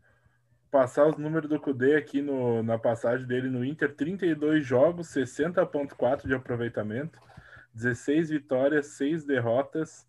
Passar 0.70 1.06
os 1.06 1.16
números 1.16 1.48
do 1.48 1.60
Kudê 1.60 1.96
aqui 1.96 2.22
no, 2.22 2.62
na 2.62 2.78
passagem 2.78 3.26
dele 3.26 3.48
no 3.48 3.64
Inter: 3.64 3.94
32 3.94 4.64
jogos, 4.64 5.08
60,4 5.08 6.26
de 6.26 6.34
aproveitamento, 6.34 7.18
16 7.74 8.30
vitórias, 8.30 8.86
6 8.88 9.24
derrotas, 9.24 10.06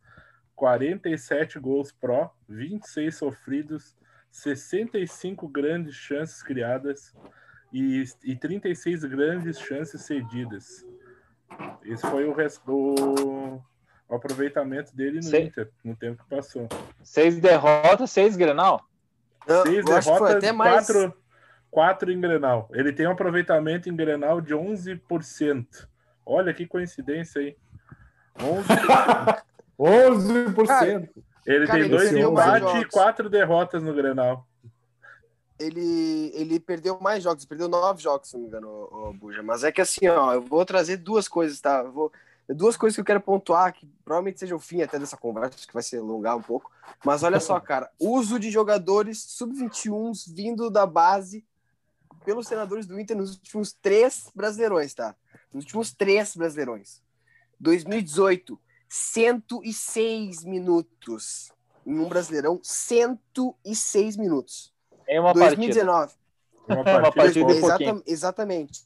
47 0.56 1.60
gols 1.60 1.92
pró, 1.92 2.32
26 2.48 3.16
sofridos, 3.16 3.96
65 4.32 5.48
grandes 5.48 5.96
chances 5.96 6.42
criadas, 6.44 7.14
e, 7.72 8.04
e 8.24 8.36
36 8.36 9.04
grandes 9.06 9.60
chances 9.60 10.02
cedidas. 10.02 10.86
Esse 11.84 12.06
foi 12.08 12.26
o, 12.26 12.34
resto, 12.34 12.62
o, 12.72 13.64
o 14.08 14.16
aproveitamento 14.16 14.96
dele 14.96 15.18
no 15.18 15.24
seis, 15.24 15.48
Inter, 15.48 15.70
no 15.84 15.96
tempo 15.96 16.24
que 16.24 16.30
passou. 16.30 16.68
Seis 17.04 17.40
derrotas, 17.40 18.12
seis 18.12 18.36
Grenal? 18.36 18.86
seis 19.64 19.86
derrotas, 19.86 20.36
até 20.36 20.52
mais... 20.52 20.88
quatro, 20.88 21.14
quatro 21.70 22.12
em 22.12 22.20
Grenal. 22.20 22.70
Ele 22.74 22.94
tem 22.94 23.08
um 23.08 23.12
aproveitamento 23.12 23.90
em 23.90 23.96
Grenal 23.96 24.42
de 24.42 24.54
11%. 24.54 25.66
Olha 26.26 26.54
que 26.54 26.68
coincidência 26.68 27.42
aí. 27.42 27.58
11%. 28.38 29.42
11%. 29.80 30.68
Cara, 30.68 31.10
ele 31.46 31.66
cara, 31.66 31.80
tem 31.80 31.90
dois 31.90 32.12
empates 32.14 32.82
e 32.82 32.86
quatro 32.86 33.30
derrotas 33.30 33.82
no 33.82 33.94
Grenal 33.94 34.48
ele, 35.60 36.32
ele 36.34 36.60
perdeu 36.60 36.98
mais 37.02 37.22
jogos, 37.22 37.46
perdeu 37.46 37.68
nove 37.68 38.02
jogos, 38.02 38.30
se 38.30 38.34
não 38.36 38.42
me 38.42 38.48
engano, 38.48 38.68
o, 38.68 39.10
o 39.10 39.14
Buja. 39.14 39.44
Mas 39.44 39.64
é 39.64 39.72
que 39.72 39.82
assim, 39.82 40.08
ó, 40.08 40.34
eu 40.34 40.42
vou 40.42 40.66
trazer 40.66 40.98
duas 40.98 41.28
coisas, 41.28 41.60
tá? 41.60 41.84
Eu 41.84 41.92
vou, 41.92 42.12
duas 42.48 42.78
coisas 42.78 42.96
que 42.96 43.02
eu 43.02 43.06
quero 43.06 43.20
pontuar, 43.20 43.74
que 43.74 43.86
provavelmente 44.06 44.40
seja 44.40 44.56
o 44.56 44.60
fim 44.60 44.82
até 44.82 44.98
dessa 44.98 45.18
conversa, 45.18 45.68
que 45.68 45.74
vai 45.74 45.84
se 45.84 45.98
alongar 45.98 46.38
um 46.38 46.42
pouco. 46.42 46.72
Mas 47.04 47.24
olha 47.24 47.40
só, 47.40 47.60
cara, 47.60 47.92
uso 48.00 48.40
de 48.40 48.50
jogadores 48.50 49.22
sub-21 49.22 50.34
vindo 50.34 50.70
da 50.70 50.86
base 50.86 51.46
pelos 52.24 52.48
senadores 52.48 52.86
do 52.86 53.00
Inter 53.00 53.18
nos 53.18 53.36
últimos 53.36 53.74
três 53.74 54.32
brasileirões, 54.34 54.94
tá? 54.94 55.14
Nos 55.54 55.66
últimos 55.66 55.92
três 55.92 56.36
brasileirões. 56.36 57.02
2018, 57.60 58.58
106 58.90 60.44
minutos. 60.44 61.52
Em 61.86 61.98
um 61.98 62.10
brasileirão, 62.10 62.60
106 62.62 64.18
minutos. 64.18 64.74
Em 65.08 65.20
uma 65.20 65.34
2019. 65.34 66.14
Partida. 66.68 67.00
Uma 67.00 67.12
partida 67.12 67.52
Exata, 67.52 68.04
exatamente. 68.06 68.82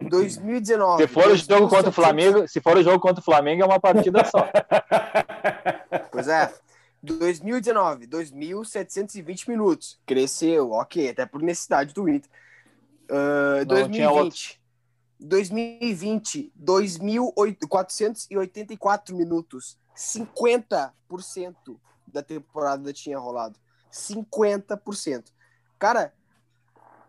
2019. 0.00 1.02
Se 1.02 1.08
for 1.08 1.28
o 1.28 1.36
jogo 1.36 1.68
contra 1.68 1.88
o 1.88 1.92
Flamengo, 1.92 2.48
se 2.48 2.60
for 2.60 2.76
o 2.76 2.82
jogo 2.82 3.00
contra 3.00 3.20
o 3.20 3.24
Flamengo, 3.24 3.62
é 3.62 3.66
uma 3.66 3.80
partida 3.80 4.24
só. 4.24 4.48
Pois 6.10 6.28
é. 6.28 6.52
2019, 7.02 8.06
2.720 8.06 9.48
minutos. 9.48 10.00
Cresceu, 10.04 10.72
ok, 10.72 11.10
até 11.10 11.24
por 11.24 11.40
necessidade 11.42 11.94
do 11.94 12.08
Inter. 12.08 12.30
Uh, 13.10 13.64
2020, 13.64 14.57
2020, 15.20 16.52
2.484 16.60 19.14
minutos. 19.14 19.78
50% 19.96 21.78
da 22.06 22.22
temporada 22.22 22.92
tinha 22.92 23.18
rolado. 23.18 23.58
50%. 23.90 25.32
Cara, 25.78 26.12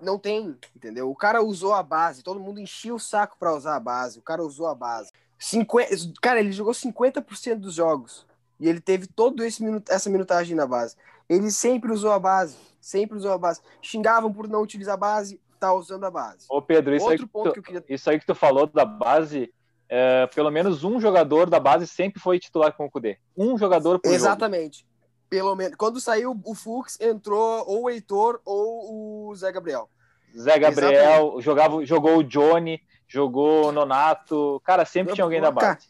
não 0.02 0.18
tem, 0.18 0.58
entendeu? 0.76 1.10
O 1.10 1.16
cara 1.16 1.44
usou 1.44 1.74
a 1.74 1.84
base, 1.84 2.24
todo 2.24 2.40
mundo 2.40 2.60
enchia 2.60 2.94
o 2.94 3.00
saco 3.00 3.38
para 3.40 3.56
usar 3.56 3.76
a 3.76 3.80
base, 3.80 4.20
o 4.20 4.22
cara 4.22 4.44
usou 4.44 4.68
a 4.68 4.76
base. 4.76 5.12
50, 5.38 5.96
cara, 6.22 6.40
ele 6.40 6.52
jogou 6.52 6.74
50% 6.74 7.56
dos 7.56 7.76
jogos 7.76 8.26
e 8.60 8.68
ele 8.68 8.82
teve 8.82 9.08
todo 9.08 9.44
esse 9.44 9.64
minut, 9.64 9.90
essa 9.90 10.10
minutagem 10.10 10.56
na 10.56 10.68
base. 10.68 10.96
Ele 11.28 11.52
sempre 11.52 11.92
usou 11.92 12.12
a 12.12 12.20
base, 12.20 12.58
sempre 12.82 13.18
usou 13.18 13.32
a 13.32 13.38
base. 13.38 13.62
Xingavam 13.82 14.34
por 14.34 14.48
não 14.48 14.62
utilizar 14.62 14.96
a 14.96 14.98
base, 14.98 15.40
tá 15.60 15.74
usando 15.74 16.06
a 16.06 16.12
base. 16.12 16.46
Ô 16.50 16.62
Pedro, 16.62 16.96
isso, 16.96 17.06
Outro 17.06 17.24
aí, 17.24 17.28
ponto 17.28 17.50
tu, 17.50 17.54
que 17.54 17.60
eu 17.60 17.64
queria... 17.64 17.84
isso 17.90 18.10
aí 18.10 18.20
que 18.20 18.26
tu 18.26 18.34
falou 18.34 18.66
da 18.68 18.86
base, 18.86 19.54
é, 19.88 20.28
pelo 20.28 20.50
menos 20.50 20.84
um 20.84 21.00
jogador 21.00 21.50
da 21.50 21.60
base 21.60 21.86
sempre 21.88 22.22
foi 22.22 22.40
titular 22.40 22.74
com 22.76 22.86
o 22.86 22.92
Cudê. 22.92 23.18
Um 23.36 23.58
jogador 23.58 24.00
por 24.00 24.12
Exatamente. 24.12 24.80
Jogo. 24.80 24.90
Pelo 25.30 25.56
menos. 25.56 25.76
Quando 25.76 26.02
saiu 26.02 26.40
o 26.44 26.56
Fux, 26.56 27.00
entrou 27.00 27.64
ou 27.68 27.84
o 27.84 27.90
Heitor 27.90 28.42
ou 28.44 29.30
o 29.30 29.36
Zé 29.36 29.52
Gabriel. 29.52 29.90
Zé 30.36 30.58
Gabriel, 30.58 31.40
jogava, 31.40 31.86
jogou 31.86 32.18
o 32.18 32.24
Johnny, 32.24 32.82
jogou 33.08 33.68
o 33.68 33.72
Nonato. 33.72 34.60
Cara, 34.64 34.86
sempre 34.86 35.12
eu, 35.12 35.16
tinha 35.16 35.26
alguém 35.26 35.42
da 35.42 35.52
base. 35.52 35.88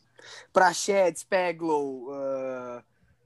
Prachedes, 0.51 1.23
Peglow. 1.23 2.09
Uh... 2.09 2.83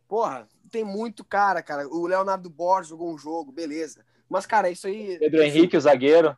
Porra, 0.07 0.47
tem 0.69 0.83
muito 0.83 1.23
cara, 1.23 1.63
cara. 1.63 1.87
O 1.87 2.05
Leonardo 2.05 2.49
Borges 2.49 2.89
jogou 2.89 3.11
um 3.11 3.17
jogo, 3.17 3.51
beleza. 3.51 4.05
Mas, 4.33 4.45
cara, 4.45 4.69
isso 4.69 4.87
aí. 4.87 5.17
Pedro 5.19 5.41
Henrique, 5.41 5.77
o 5.77 5.81
zagueiro. 5.81 6.37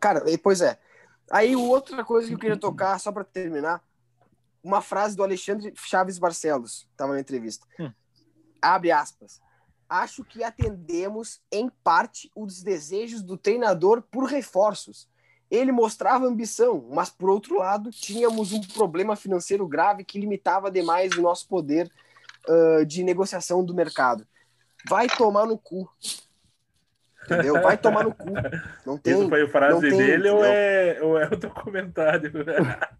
Cara, 0.00 0.22
pois 0.42 0.60
é. 0.60 0.78
Aí, 1.30 1.56
outra 1.56 2.04
coisa 2.04 2.28
que 2.28 2.34
eu 2.34 2.38
queria 2.38 2.56
tocar, 2.56 2.98
só 3.00 3.10
para 3.10 3.24
terminar, 3.24 3.82
uma 4.62 4.80
frase 4.80 5.16
do 5.16 5.22
Alexandre 5.22 5.72
Chaves 5.76 6.18
Barcelos, 6.18 6.86
estava 6.92 7.14
na 7.14 7.20
entrevista. 7.20 7.66
Hum 7.78 7.90
abre 8.60 8.90
aspas, 8.90 9.40
acho 9.88 10.24
que 10.24 10.44
atendemos 10.44 11.40
em 11.50 11.70
parte 11.82 12.30
os 12.34 12.62
desejos 12.62 13.22
do 13.22 13.36
treinador 13.36 14.02
por 14.02 14.24
reforços. 14.24 15.08
Ele 15.50 15.72
mostrava 15.72 16.26
ambição, 16.26 16.88
mas 16.90 17.08
por 17.08 17.30
outro 17.30 17.58
lado, 17.58 17.90
tínhamos 17.90 18.52
um 18.52 18.60
problema 18.60 19.16
financeiro 19.16 19.66
grave 19.66 20.04
que 20.04 20.20
limitava 20.20 20.70
demais 20.70 21.12
o 21.12 21.22
nosso 21.22 21.48
poder 21.48 21.90
uh, 22.46 22.84
de 22.84 23.02
negociação 23.02 23.64
do 23.64 23.74
mercado. 23.74 24.26
Vai 24.86 25.08
tomar 25.08 25.46
no 25.46 25.56
cu. 25.56 25.90
Entendeu? 27.28 27.60
Vai 27.60 27.76
tomar 27.76 28.04
no 28.04 28.14
cu. 28.14 28.26
Não 28.86 28.96
tem, 28.96 29.12
Isso 29.12 29.28
foi 29.28 29.42
a 29.42 29.48
frase 29.48 29.80
tem, 29.80 29.98
dele 29.98 30.30
ou 30.30 30.44
é, 30.44 30.98
ou 31.02 31.18
é 31.18 31.26
o 31.26 31.36
documentário? 31.36 32.32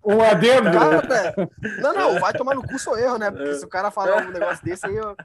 Um 0.05 0.23
adendo. 0.23 0.71
Cara, 0.71 1.51
não, 1.81 1.95
não, 1.95 2.21
vai 2.21 2.33
tomar 2.33 2.55
no 2.55 2.62
cu 2.62 2.79
sou 2.79 2.99
eu, 2.99 3.19
né? 3.19 3.31
Porque 3.31 3.55
se 3.55 3.64
o 3.64 3.69
cara 3.69 3.91
falar 3.91 4.27
um 4.27 4.31
negócio 4.31 4.64
desse 4.64 4.87
aí, 4.87 4.97
eu... 4.97 5.17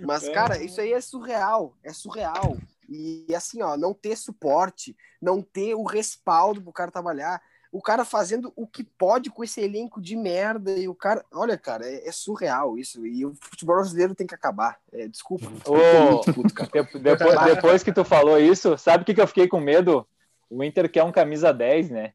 Mas, 0.00 0.28
cara, 0.28 0.62
isso 0.62 0.80
aí 0.80 0.92
é 0.92 1.00
surreal. 1.00 1.76
É 1.82 1.92
surreal. 1.92 2.56
E 2.88 3.26
assim, 3.34 3.62
ó, 3.62 3.76
não 3.76 3.94
ter 3.94 4.16
suporte, 4.16 4.96
não 5.20 5.42
ter 5.42 5.74
o 5.74 5.84
respaldo 5.84 6.60
pro 6.62 6.72
cara 6.72 6.90
trabalhar 6.90 7.40
o 7.72 7.80
cara 7.80 8.04
fazendo 8.04 8.52
o 8.54 8.66
que 8.66 8.84
pode 8.84 9.30
com 9.30 9.42
esse 9.42 9.58
elenco 9.62 10.00
de 10.00 10.14
merda 10.14 10.72
e 10.72 10.86
o 10.86 10.94
cara, 10.94 11.24
olha, 11.32 11.56
cara, 11.56 11.86
é, 11.86 12.06
é 12.06 12.12
surreal 12.12 12.76
isso 12.76 13.06
e 13.06 13.24
o 13.24 13.34
futebol 13.40 13.76
brasileiro 13.76 14.14
tem 14.14 14.26
que 14.26 14.34
acabar. 14.34 14.78
É, 14.92 15.08
desculpa. 15.08 15.50
Oh, 15.64 16.20
depois, 16.98 17.44
depois, 17.46 17.82
que 17.82 17.90
tu 17.90 18.04
falou 18.04 18.38
isso, 18.38 18.76
sabe 18.76 19.02
o 19.02 19.06
que, 19.06 19.14
que 19.14 19.20
eu 19.22 19.26
fiquei 19.26 19.48
com 19.48 19.58
medo? 19.58 20.06
O 20.50 20.62
Inter 20.62 20.90
quer 20.90 21.02
um 21.02 21.10
camisa 21.10 21.50
10, 21.50 21.90
né? 21.90 22.12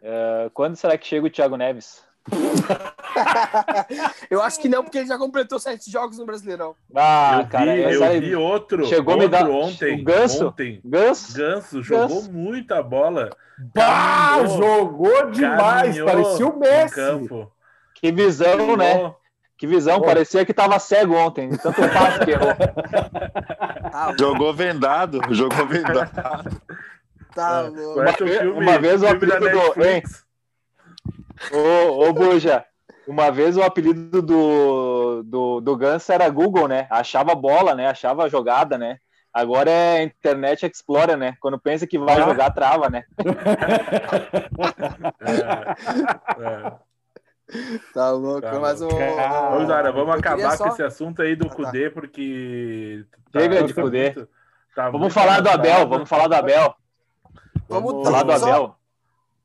Uh, 0.00 0.50
quando 0.54 0.76
será 0.76 0.96
que 0.96 1.06
chega 1.06 1.26
o 1.26 1.30
Thiago 1.30 1.58
Neves? 1.58 2.02
eu 4.30 4.42
acho 4.42 4.60
que 4.60 4.68
não, 4.68 4.82
porque 4.82 4.98
ele 4.98 5.08
já 5.08 5.18
completou 5.18 5.58
sete 5.58 5.90
jogos 5.90 6.18
no 6.18 6.24
Brasileirão. 6.24 6.74
Ah, 6.94 7.40
eu 7.40 7.48
cara, 7.48 7.74
vi, 7.74 7.82
eu 7.82 8.20
vi 8.20 8.36
outro. 8.36 8.86
Chegou 8.86 9.14
outro 9.14 9.28
me 9.28 9.32
dar 9.32 9.48
ontem. 9.48 10.00
O 10.00 10.04
Ganso. 10.04 10.48
Ontem. 10.48 10.80
Ganso. 10.84 11.36
Ganso 11.36 11.82
jogou 11.82 12.08
Ganso. 12.08 12.32
muita 12.32 12.82
bola. 12.82 13.30
Bah, 13.74 14.38
caminhou, 14.38 14.58
jogou 14.58 15.30
demais. 15.30 16.00
Parecia 16.00 16.46
o 16.46 16.58
Messi. 16.58 17.00
Que 17.94 18.10
visão, 18.10 18.56
caminhou. 18.56 18.76
né? 18.76 19.14
Que 19.56 19.66
visão, 19.66 20.00
parecia 20.00 20.44
que 20.44 20.52
tava 20.52 20.78
cego 20.80 21.14
ontem, 21.14 21.56
tanto 21.56 21.80
faz 21.88 22.18
que 22.24 22.32
errou. 22.32 22.54
jogou 24.18 24.52
vendado, 24.52 25.20
jogou 25.30 25.66
vendado. 25.66 26.60
Tá 27.34 27.64
é. 27.64 27.68
louco. 27.68 28.00
Uma, 28.00 28.60
uma 28.60 28.78
vez 28.78 29.02
o 29.02 29.06
apelido 29.06 29.48
do. 29.48 29.84
Hein? 29.84 30.02
Ô, 31.52 32.08
ô 32.08 32.12
Buja, 32.12 32.64
uma 33.06 33.30
vez 33.30 33.56
o 33.56 33.62
apelido 33.62 34.22
do, 34.22 35.22
do, 35.22 35.60
do 35.60 35.76
Ganso 35.76 36.12
era 36.12 36.28
Google, 36.28 36.68
né? 36.68 36.86
Achava 36.90 37.34
bola, 37.34 37.74
né? 37.74 37.88
Achava 37.88 38.28
jogada, 38.28 38.78
né? 38.78 38.98
Agora 39.32 39.70
é 39.70 40.02
Internet 40.04 40.64
Explorer, 40.64 41.16
né? 41.16 41.36
Quando 41.40 41.58
pensa 41.58 41.86
que 41.86 41.98
vai 41.98 42.22
ah. 42.22 42.26
jogar, 42.26 42.50
trava, 42.50 42.88
né? 42.88 43.04
é, 45.20 46.70
é. 46.70 46.72
Tá 47.92 48.10
louco, 48.10 48.40
tá 48.40 48.58
mas 48.58 48.80
o. 48.80 48.88
Vamos, 48.88 49.66
Zara, 49.66 49.92
vamos 49.92 50.14
acabar 50.14 50.56
só... 50.56 50.64
com 50.64 50.70
esse 50.70 50.82
assunto 50.82 51.20
aí 51.20 51.36
do 51.36 51.48
ah, 51.48 51.50
Cudê, 51.50 51.90
tá. 51.90 51.94
porque. 51.94 53.04
Tá, 53.32 53.40
Chega 53.40 53.64
de 53.64 53.74
Cudê. 53.74 54.14
Tá 54.74 54.88
vamos 54.90 55.12
falar 55.12 55.40
do 55.40 55.50
Abel, 55.50 55.86
vamos 55.88 56.08
falar 56.08 56.26
do 56.26 56.34
Abel. 56.34 56.74
Vamos, 57.68 57.92
vamos 57.92 58.08
falar 58.08 58.22
do 58.22 58.32
Abel. 58.32 58.76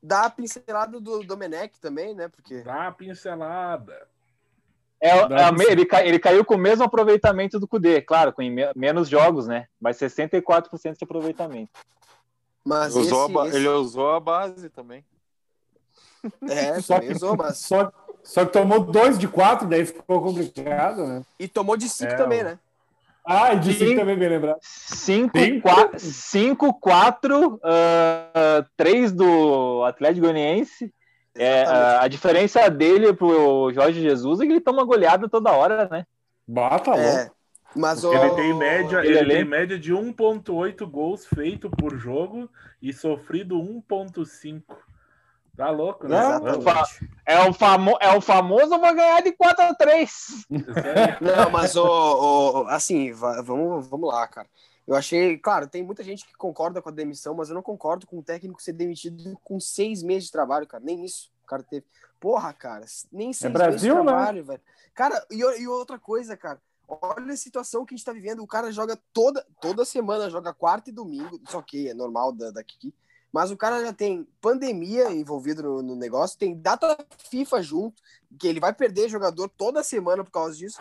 Dá 0.02 0.24
a 0.24 0.30
pincelada 0.30 0.98
do 0.98 1.22
Domenech 1.22 1.78
também, 1.80 2.14
né? 2.14 2.28
Porque... 2.28 2.62
Dá 2.62 2.88
a 2.88 2.92
pincelada. 2.92 4.08
É, 5.00 5.10
é, 5.10 5.70
ele, 5.70 5.88
ele 6.04 6.18
caiu 6.18 6.44
com 6.44 6.54
o 6.54 6.58
mesmo 6.58 6.84
aproveitamento 6.84 7.58
do 7.58 7.66
Cudê, 7.66 8.02
claro, 8.02 8.32
com 8.32 8.42
menos 8.76 9.08
jogos, 9.08 9.46
né? 9.46 9.66
Mas 9.80 9.96
64% 9.98 10.98
de 10.98 11.04
aproveitamento. 11.04 11.70
Mas 12.62 12.94
usou 12.94 13.26
esse, 13.26 13.38
a, 13.38 13.46
esse... 13.46 13.56
Ele 13.56 13.68
usou 13.68 14.12
a 14.12 14.20
base 14.20 14.68
também. 14.68 15.04
É, 16.48 16.80
só 16.82 17.00
que, 17.00 17.12
usou, 17.12 17.34
mas... 17.34 17.56
só, 17.58 17.90
só 18.22 18.44
que 18.44 18.52
tomou 18.52 18.80
dois 18.80 19.18
de 19.18 19.26
quatro, 19.26 19.66
daí 19.66 19.86
ficou 19.86 20.20
complicado, 20.20 21.06
né? 21.06 21.22
E 21.38 21.48
tomou 21.48 21.78
de 21.78 21.88
cinco 21.88 22.12
é, 22.12 22.16
também, 22.16 22.44
né? 22.44 22.58
Ah, 23.24 23.54
e 23.54 23.60
de 23.60 23.72
5 23.74 23.96
também 23.96 24.18
bem 24.18 24.28
lembrado. 24.28 24.58
5, 25.98 26.74
4, 26.74 27.60
3 28.76 29.12
do 29.12 29.84
Atlético 29.84 30.26
Goianiense. 30.26 30.92
É, 31.36 31.62
a, 31.62 32.02
a 32.02 32.08
diferença 32.08 32.68
dele 32.68 33.12
pro 33.12 33.72
Jorge 33.72 34.00
Jesus 34.00 34.40
é 34.40 34.46
que 34.46 34.52
ele 34.52 34.60
toma 34.60 34.84
goleada 34.84 35.28
toda 35.28 35.52
hora, 35.52 35.88
né? 35.90 36.04
Bata 36.46 36.90
é, 36.96 37.30
Mas 37.76 38.02
o... 38.02 38.12
Ele 38.12 38.30
tem 38.34 38.54
média, 38.54 38.98
ele, 39.04 39.18
ele 39.18 39.34
tem 39.34 39.44
média 39.44 39.78
de 39.78 39.92
1.8 39.92 40.84
gols 40.90 41.26
feito 41.26 41.70
por 41.70 41.96
jogo 41.96 42.50
e 42.82 42.92
sofrido 42.92 43.56
1.5. 43.56 44.62
Tá 45.56 45.70
louco, 45.70 46.08
né? 46.08 46.16
É 47.26 47.40
o, 47.48 47.52
famo 47.52 47.96
é 48.00 48.16
o 48.16 48.20
famoso 48.20 48.78
vou 48.78 48.94
ganhar 48.94 49.22
de 49.22 49.32
4 49.32 49.64
a 49.64 49.74
3. 49.74 50.46
Não, 51.20 51.50
mas 51.50 51.76
o, 51.76 51.84
o, 51.84 52.66
assim, 52.68 53.12
vamos, 53.12 53.86
vamos 53.88 54.08
lá, 54.08 54.26
cara. 54.26 54.48
Eu 54.86 54.96
achei, 54.96 55.38
claro, 55.38 55.68
tem 55.68 55.82
muita 55.82 56.02
gente 56.02 56.26
que 56.26 56.34
concorda 56.34 56.82
com 56.82 56.88
a 56.88 56.92
demissão, 56.92 57.34
mas 57.34 57.48
eu 57.48 57.54
não 57.54 57.62
concordo 57.62 58.06
com 58.06 58.18
o 58.18 58.22
técnico 58.22 58.60
ser 58.60 58.72
demitido 58.72 59.38
com 59.44 59.60
seis 59.60 60.02
meses 60.02 60.24
de 60.24 60.32
trabalho, 60.32 60.66
cara. 60.66 60.82
Nem 60.82 61.04
isso 61.04 61.30
o 61.44 61.46
cara 61.46 61.62
teve. 61.62 61.86
Porra, 62.18 62.52
cara, 62.52 62.84
nem 63.12 63.32
seis 63.32 63.50
é 63.50 63.52
Brasil, 63.52 63.72
meses 63.72 63.82
de 63.82 63.88
né? 63.88 64.02
trabalho, 64.02 64.38
né? 64.38 64.42
velho. 64.42 64.62
Cara, 64.94 65.26
e, 65.30 65.62
e 65.62 65.68
outra 65.68 65.98
coisa, 65.98 66.36
cara. 66.36 66.60
Olha 66.88 67.32
a 67.32 67.36
situação 67.36 67.84
que 67.84 67.94
a 67.94 67.96
gente 67.96 68.04
tá 68.04 68.12
vivendo. 68.12 68.42
O 68.42 68.48
cara 68.48 68.72
joga 68.72 68.98
toda, 69.12 69.46
toda 69.60 69.84
semana, 69.84 70.28
joga 70.28 70.52
quarta 70.52 70.90
e 70.90 70.92
domingo. 70.92 71.40
Só 71.48 71.62
que 71.62 71.88
é 71.88 71.94
normal 71.94 72.32
da, 72.32 72.50
daqui. 72.50 72.92
Mas 73.32 73.50
o 73.50 73.56
cara 73.56 73.84
já 73.84 73.92
tem 73.92 74.26
pandemia 74.40 75.10
envolvido 75.12 75.62
no, 75.62 75.82
no, 75.82 75.94
negócio, 75.94 76.38
tem 76.38 76.56
data 76.56 76.96
FIFA 77.30 77.62
junto, 77.62 78.02
que 78.38 78.48
ele 78.48 78.58
vai 78.58 78.72
perder 78.72 79.08
jogador 79.08 79.48
toda 79.48 79.82
semana 79.84 80.24
por 80.24 80.30
causa 80.30 80.56
disso. 80.56 80.80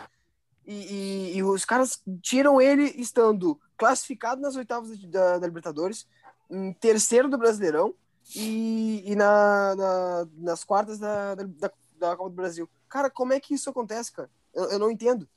E, 0.66 0.74
e, 0.74 1.38
e 1.38 1.44
os 1.44 1.66
caras 1.66 2.02
tiram 2.22 2.60
ele 2.60 2.84
estando 2.98 3.60
classificado 3.78 4.42
nas 4.42 4.56
oitavas 4.56 4.98
da, 5.06 5.38
da 5.38 5.48
Libertadores, 5.48 6.08
em 6.50 6.74
terceiro 6.74 7.30
do 7.30 7.38
Brasileirão 7.38 7.94
e, 8.36 9.04
e 9.06 9.16
na, 9.16 9.76
na, 9.76 10.28
nas 10.38 10.64
quartas 10.64 10.98
da, 10.98 11.36
da, 11.36 11.72
da, 12.00 12.16
Copa 12.16 12.30
do 12.30 12.36
Brasil. 12.36 12.70
Cara, 12.88 13.10
como 13.10 13.34
é 13.34 13.40
que 13.40 13.54
isso 13.54 13.70
acontece, 13.70 14.12
cara? 14.12 14.30
Eu, 14.54 14.72
eu 14.72 14.80
não 14.80 14.90
entendo. 14.90 15.28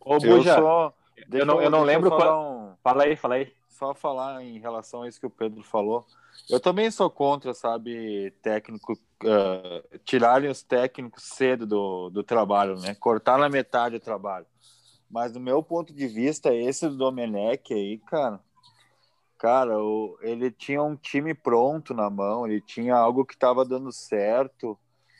Ô, 0.00 0.18
Buja, 0.18 0.50
eu, 0.50 0.62
só... 0.62 0.94
eu, 1.30 1.46
não, 1.46 1.62
eu 1.62 1.70
não 1.70 1.82
lembro 1.82 2.10
qual... 2.10 2.42
Um... 2.42 2.72
Fala 2.82 3.04
aí, 3.04 3.16
fala 3.16 3.36
aí 3.36 3.52
só 3.82 3.94
falar 3.94 4.44
em 4.44 4.60
relação 4.60 5.02
a 5.02 5.08
isso 5.08 5.18
que 5.18 5.26
o 5.26 5.30
Pedro 5.30 5.64
falou. 5.64 6.06
Eu 6.48 6.60
também 6.60 6.88
sou 6.88 7.10
contra, 7.10 7.52
sabe, 7.52 8.32
técnico, 8.40 8.92
uh, 8.92 9.98
tirarem 10.04 10.48
os 10.48 10.62
técnicos 10.62 11.24
cedo 11.24 11.66
do, 11.66 12.08
do 12.08 12.22
trabalho, 12.22 12.78
né? 12.78 12.94
Cortar 12.94 13.38
na 13.38 13.48
metade 13.48 13.96
o 13.96 14.00
trabalho. 14.00 14.46
Mas 15.10 15.32
do 15.32 15.40
meu 15.40 15.64
ponto 15.64 15.92
de 15.92 16.06
vista, 16.06 16.54
esse 16.54 16.88
do 16.88 16.96
Domenech 16.96 17.74
aí, 17.74 17.98
cara, 17.98 18.38
cara, 19.36 19.76
o, 19.82 20.16
ele 20.22 20.52
tinha 20.52 20.80
um 20.80 20.94
time 20.94 21.34
pronto 21.34 21.92
na 21.92 22.08
mão, 22.08 22.46
ele 22.46 22.60
tinha 22.60 22.94
algo 22.94 23.24
que 23.24 23.34
estava 23.34 23.64
dando 23.64 23.90
certo. 23.90 24.78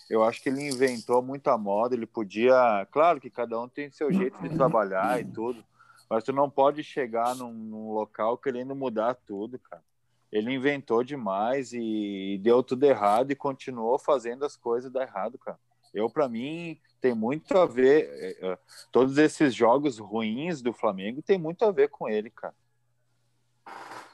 Eu 0.08 0.22
acho 0.22 0.40
que 0.40 0.48
ele 0.48 0.68
inventou 0.68 1.20
muita 1.20 1.58
moda, 1.58 1.96
ele 1.96 2.06
podia, 2.06 2.86
claro 2.92 3.20
que 3.20 3.28
cada 3.28 3.60
um 3.60 3.68
tem 3.68 3.90
seu 3.90 4.12
jeito 4.12 4.40
de 4.40 4.54
trabalhar 4.54 5.20
e 5.20 5.24
tudo, 5.24 5.64
mas 6.12 6.24
tu 6.24 6.30
não 6.30 6.50
pode 6.50 6.84
chegar 6.84 7.34
num, 7.34 7.50
num 7.50 7.90
local 7.90 8.36
querendo 8.36 8.76
mudar 8.76 9.14
tudo, 9.14 9.58
cara. 9.58 9.82
Ele 10.30 10.52
inventou 10.52 11.02
demais 11.02 11.72
e 11.72 12.38
deu 12.42 12.62
tudo 12.62 12.84
errado 12.84 13.30
e 13.30 13.34
continuou 13.34 13.98
fazendo 13.98 14.44
as 14.44 14.54
coisas 14.54 14.92
dar 14.92 15.04
errado, 15.04 15.38
cara. 15.38 15.58
Eu, 15.94 16.10
para 16.10 16.28
mim, 16.28 16.78
tem 17.00 17.14
muito 17.14 17.56
a 17.56 17.64
ver. 17.64 18.10
É, 18.12 18.46
é, 18.46 18.58
todos 18.90 19.16
esses 19.16 19.54
jogos 19.54 19.98
ruins 19.98 20.60
do 20.60 20.74
Flamengo 20.74 21.22
tem 21.22 21.38
muito 21.38 21.64
a 21.64 21.72
ver 21.72 21.88
com 21.88 22.06
ele, 22.06 22.28
cara. 22.28 22.54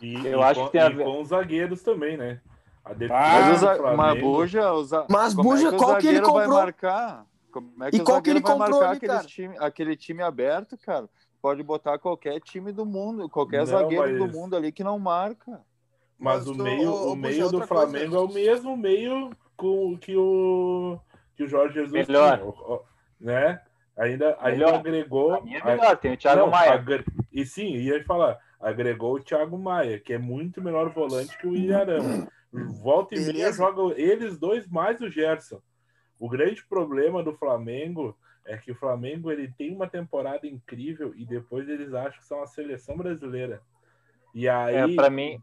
E, 0.00 0.24
eu 0.24 0.38
e 0.38 0.42
acho 0.44 0.60
com, 0.60 0.66
que 0.66 0.72
tem 0.72 0.80
a 0.80 0.88
ver 0.90 1.04
com 1.04 1.20
os 1.20 1.28
zagueiros 1.30 1.82
também, 1.82 2.16
né? 2.16 2.40
A 2.84 2.94
mas, 2.94 3.62
o, 3.64 3.96
mas 3.96 4.20
Buja, 4.20 4.72
os, 4.72 4.90
mas 5.10 5.34
Buja, 5.34 5.66
é 5.66 5.70
que 5.72 5.76
qual 5.76 5.98
que 5.98 6.06
ele 6.06 6.20
comprou? 6.20 6.46
Vai 6.46 6.46
marcar? 6.46 7.26
Como 7.50 7.84
é 7.84 7.90
que 7.90 7.96
e 7.96 8.00
qual 8.00 8.22
que 8.22 8.30
ele 8.30 8.40
comprou 8.40 8.82
ali, 8.82 8.96
aquele 8.98 9.24
time, 9.24 9.56
aquele 9.58 9.96
time 9.96 10.22
aberto, 10.22 10.78
cara? 10.78 11.08
Pode 11.40 11.62
botar 11.62 11.98
qualquer 11.98 12.40
time 12.40 12.72
do 12.72 12.84
mundo, 12.84 13.28
qualquer 13.28 13.58
não, 13.58 13.66
zagueiro 13.66 14.18
mas... 14.18 14.18
do 14.18 14.38
mundo 14.38 14.56
ali 14.56 14.72
que 14.72 14.82
não 14.82 14.98
marca. 14.98 15.60
Mas, 16.18 16.44
mas 16.44 16.48
o 16.48 16.54
meio, 16.54 16.90
o, 16.90 17.12
o 17.12 17.16
meio 17.16 17.48
do 17.48 17.66
Flamengo 17.66 18.16
coisa. 18.16 18.16
é 18.16 18.18
o 18.18 18.28
mesmo 18.28 18.76
meio 18.76 19.30
com 19.56 19.96
que 19.96 20.16
o 20.16 20.98
que 21.36 21.44
o 21.44 21.48
Jorge 21.48 21.74
Jesus 21.74 22.06
melhor. 22.08 22.38
Tinha, 22.38 22.78
né? 23.20 23.60
Ainda, 23.96 24.36
ainda 24.40 24.76
agregou. 24.76 25.34
A 25.34 25.40
minha 25.40 25.58
é 25.58 25.64
melhor, 25.64 25.96
tem 25.96 26.12
o 26.12 26.16
Thiago 26.16 26.40
não, 26.40 26.50
Maia. 26.50 26.72
Agre... 26.72 27.04
E 27.32 27.46
sim, 27.46 27.74
ia 27.76 28.02
falar, 28.04 28.38
agregou 28.60 29.14
o 29.14 29.20
Thiago 29.20 29.56
Maia, 29.56 30.00
que 30.00 30.12
é 30.12 30.18
muito 30.18 30.60
melhor 30.60 30.88
volante 30.90 31.38
que 31.38 31.46
o 31.46 31.54
Ilharão. 31.54 32.26
Volta 32.82 33.14
e 33.14 33.20
meia 33.20 33.52
joga 33.52 33.94
eles 34.00 34.38
dois 34.38 34.66
mais 34.66 35.00
o 35.00 35.10
Gerson. 35.10 35.60
O 36.18 36.28
grande 36.28 36.64
problema 36.66 37.22
do 37.22 37.32
Flamengo 37.34 38.16
é 38.48 38.56
que 38.56 38.72
o 38.72 38.74
Flamengo 38.74 39.30
ele 39.30 39.52
tem 39.56 39.74
uma 39.74 39.86
temporada 39.86 40.46
incrível 40.46 41.14
e 41.14 41.24
depois 41.24 41.68
eles 41.68 41.92
acham 41.92 42.18
que 42.18 42.26
são 42.26 42.42
a 42.42 42.46
seleção 42.46 42.96
brasileira. 42.96 43.60
E 44.34 44.48
aí, 44.48 44.92
é, 44.92 44.94
para 44.94 45.10
mim, 45.10 45.40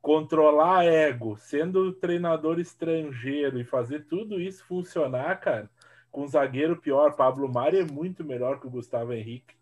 controlar 0.00 0.84
ego, 0.84 1.36
sendo 1.36 1.92
treinador 1.92 2.60
estrangeiro 2.60 3.58
e 3.58 3.64
fazer 3.64 4.06
tudo 4.06 4.40
isso 4.40 4.64
funcionar, 4.66 5.40
cara, 5.40 5.68
com 6.12 6.26
zagueiro 6.28 6.76
pior, 6.80 7.16
Pablo 7.16 7.52
Mari 7.52 7.80
é 7.80 7.84
muito 7.84 8.22
melhor 8.22 8.60
que 8.60 8.68
o 8.68 8.70
Gustavo 8.70 9.12
Henrique, 9.12 9.56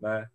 né? 0.00 0.28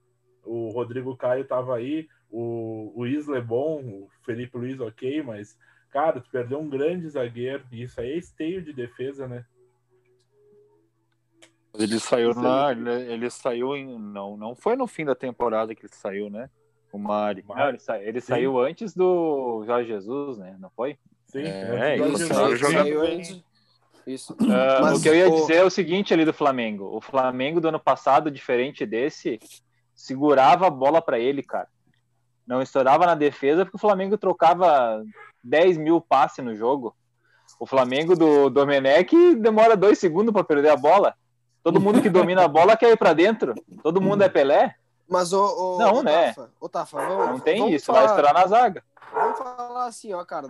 O 0.45 0.69
Rodrigo 0.69 1.17
Caio 1.17 1.43
tava 1.43 1.75
aí, 1.75 2.07
o, 2.31 2.93
o 2.95 3.05
Isla 3.05 3.39
é 3.39 3.41
bom, 3.41 3.81
o 3.83 4.09
Felipe 4.23 4.57
Luiz 4.57 4.79
ok, 4.79 5.21
mas, 5.23 5.59
cara, 5.89 6.21
tu 6.21 6.29
perdeu 6.29 6.57
um 6.57 6.69
grande 6.69 7.09
zagueiro, 7.09 7.65
e 7.69 7.83
isso 7.83 7.99
aí 7.99 8.13
é 8.13 8.17
esteio 8.17 8.61
de 8.61 8.71
defesa, 8.71 9.27
né? 9.27 9.45
Ele 11.77 11.99
saiu 11.99 12.33
na, 12.33 12.71
ele, 12.71 12.89
ele 13.11 13.29
saiu 13.29 13.75
em, 13.75 13.97
não, 13.99 14.35
não 14.35 14.55
foi 14.55 14.75
no 14.75 14.87
fim 14.87 15.05
da 15.05 15.15
temporada 15.15 15.75
que 15.75 15.85
ele 15.85 15.93
saiu, 15.93 16.29
né? 16.29 16.49
O 16.91 16.97
Mari. 16.97 17.43
Não, 17.47 17.69
ele, 17.69 17.79
sa 17.79 17.99
ele 17.99 18.21
saiu 18.21 18.59
antes 18.59 18.93
do 18.93 19.63
Jorge 19.65 19.89
Jesus, 19.89 20.37
né? 20.37 20.55
Não 20.59 20.69
foi? 20.69 20.97
Sim, 21.27 21.43
é, 21.43 21.97
é 21.97 21.97
isso. 21.97 22.27
Saiu 22.27 23.01
antes. 23.01 23.43
Isso. 24.07 24.33
Uh, 24.33 24.81
Mas, 24.81 24.99
o 24.99 25.01
que 25.01 25.09
eu 25.09 25.15
ia 25.15 25.29
dizer 25.29 25.55
é 25.55 25.63
o 25.63 25.69
seguinte 25.69 26.13
ali 26.13 26.23
do 26.23 26.33
Flamengo. 26.33 26.95
O 26.95 27.01
Flamengo 27.01 27.59
do 27.59 27.67
ano 27.67 27.79
passado, 27.79 28.31
diferente 28.31 28.85
desse, 28.85 29.37
segurava 29.93 30.67
a 30.67 30.69
bola 30.69 31.01
para 31.01 31.19
ele, 31.19 31.43
cara. 31.43 31.67
Não 32.47 32.61
estourava 32.61 33.05
na 33.05 33.15
defesa 33.15 33.65
porque 33.65 33.75
o 33.75 33.81
Flamengo 33.81 34.17
trocava 34.17 35.03
10 35.43 35.77
mil 35.77 35.99
passes 35.99 36.43
no 36.43 36.55
jogo. 36.55 36.95
O 37.59 37.65
Flamengo 37.65 38.15
do 38.15 38.49
Domenech 38.49 39.35
demora 39.35 39.75
dois 39.75 39.99
segundos 39.99 40.33
para 40.33 40.43
perder 40.43 40.69
a 40.69 40.77
bola. 40.77 41.13
Todo 41.67 41.81
mundo 41.81 42.01
que 42.01 42.09
domina 42.09 42.45
a 42.45 42.47
bola 42.47 42.77
quer 42.77 42.93
ir 42.93 42.97
para 42.97 43.11
dentro. 43.11 43.53
Todo 43.83 43.99
mundo 43.99 44.21
é 44.21 44.29
Pelé. 44.29 44.75
Mas 45.05 45.33
o. 45.33 45.75
o 45.75 45.77
não, 45.77 46.01
né? 46.01 46.27
Tafa, 46.27 46.49
o 46.61 46.69
Tafa, 46.69 47.05
vamos, 47.05 47.27
não 47.27 47.39
tem 47.41 47.73
isso, 47.73 47.87
falar, 47.87 48.03
vai 48.03 48.07
esperar 48.07 48.33
na 48.33 48.47
zaga. 48.47 48.83
Vamos 49.13 49.37
falar 49.37 49.85
assim, 49.85 50.13
ó, 50.13 50.23
cara. 50.23 50.47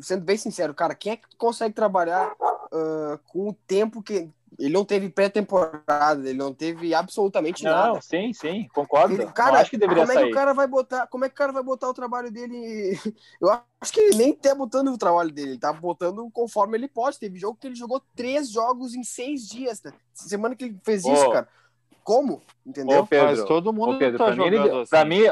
Sendo 0.00 0.22
bem 0.22 0.36
sincero, 0.36 0.72
cara, 0.72 0.94
quem 0.94 1.14
é 1.14 1.16
que 1.16 1.26
consegue 1.36 1.74
trabalhar 1.74 2.30
uh, 2.30 3.18
com 3.26 3.48
o 3.48 3.56
tempo 3.66 4.00
que. 4.00 4.30
Ele 4.60 4.74
não 4.74 4.84
teve 4.84 5.08
pré-temporada, 5.08 6.28
ele 6.28 6.38
não 6.38 6.52
teve 6.52 6.94
absolutamente 6.94 7.64
não, 7.64 7.70
nada. 7.70 7.94
Não, 7.94 8.02
sim, 8.02 8.32
sim, 8.34 8.68
concordo. 8.74 9.14
Ele, 9.14 9.26
cara, 9.32 9.58
acho 9.58 9.70
que 9.70 9.78
deveria 9.78 10.04
como 10.04 10.12
sair. 10.14 10.24
é 10.24 10.26
que 10.26 10.32
o 10.32 10.34
cara 10.34 10.52
vai 10.52 10.66
botar? 10.66 11.06
Como 11.06 11.24
é 11.24 11.28
que 11.28 11.34
o 11.34 11.38
cara 11.38 11.52
vai 11.52 11.62
botar 11.62 11.88
o 11.88 11.94
trabalho 11.94 12.30
dele? 12.30 13.00
Eu 13.40 13.50
acho 13.80 13.92
que 13.92 14.00
ele 14.00 14.16
nem 14.16 14.34
tá 14.34 14.54
botando 14.54 14.88
o 14.88 14.98
trabalho 14.98 15.30
dele, 15.30 15.52
ele 15.52 15.58
tá 15.58 15.72
botando 15.72 16.30
conforme 16.30 16.76
ele 16.76 16.88
pode. 16.88 17.18
Teve 17.18 17.38
jogo 17.38 17.56
que 17.58 17.66
ele 17.66 17.74
jogou 17.74 18.02
três 18.14 18.50
jogos 18.50 18.94
em 18.94 19.02
seis 19.02 19.48
dias, 19.48 19.82
né? 19.82 19.92
Semana 20.12 20.54
que 20.54 20.66
ele 20.66 20.78
fez 20.84 21.04
oh. 21.06 21.12
isso, 21.12 21.30
cara 21.30 21.48
como, 22.02 22.42
entendeu? 22.66 23.00
Ô, 23.00 23.06
Pedro, 23.06 23.26
Mas 23.28 23.44
todo 23.44 23.72
mundo 23.72 23.94
ô, 23.94 23.98
Pedro, 23.98 24.18
tá 24.18 24.24
pra 24.24 24.34
mim, 24.34 24.44
ele, 24.44 24.58
assim. 24.58 24.90
pra 24.90 25.04
mim, 25.04 25.22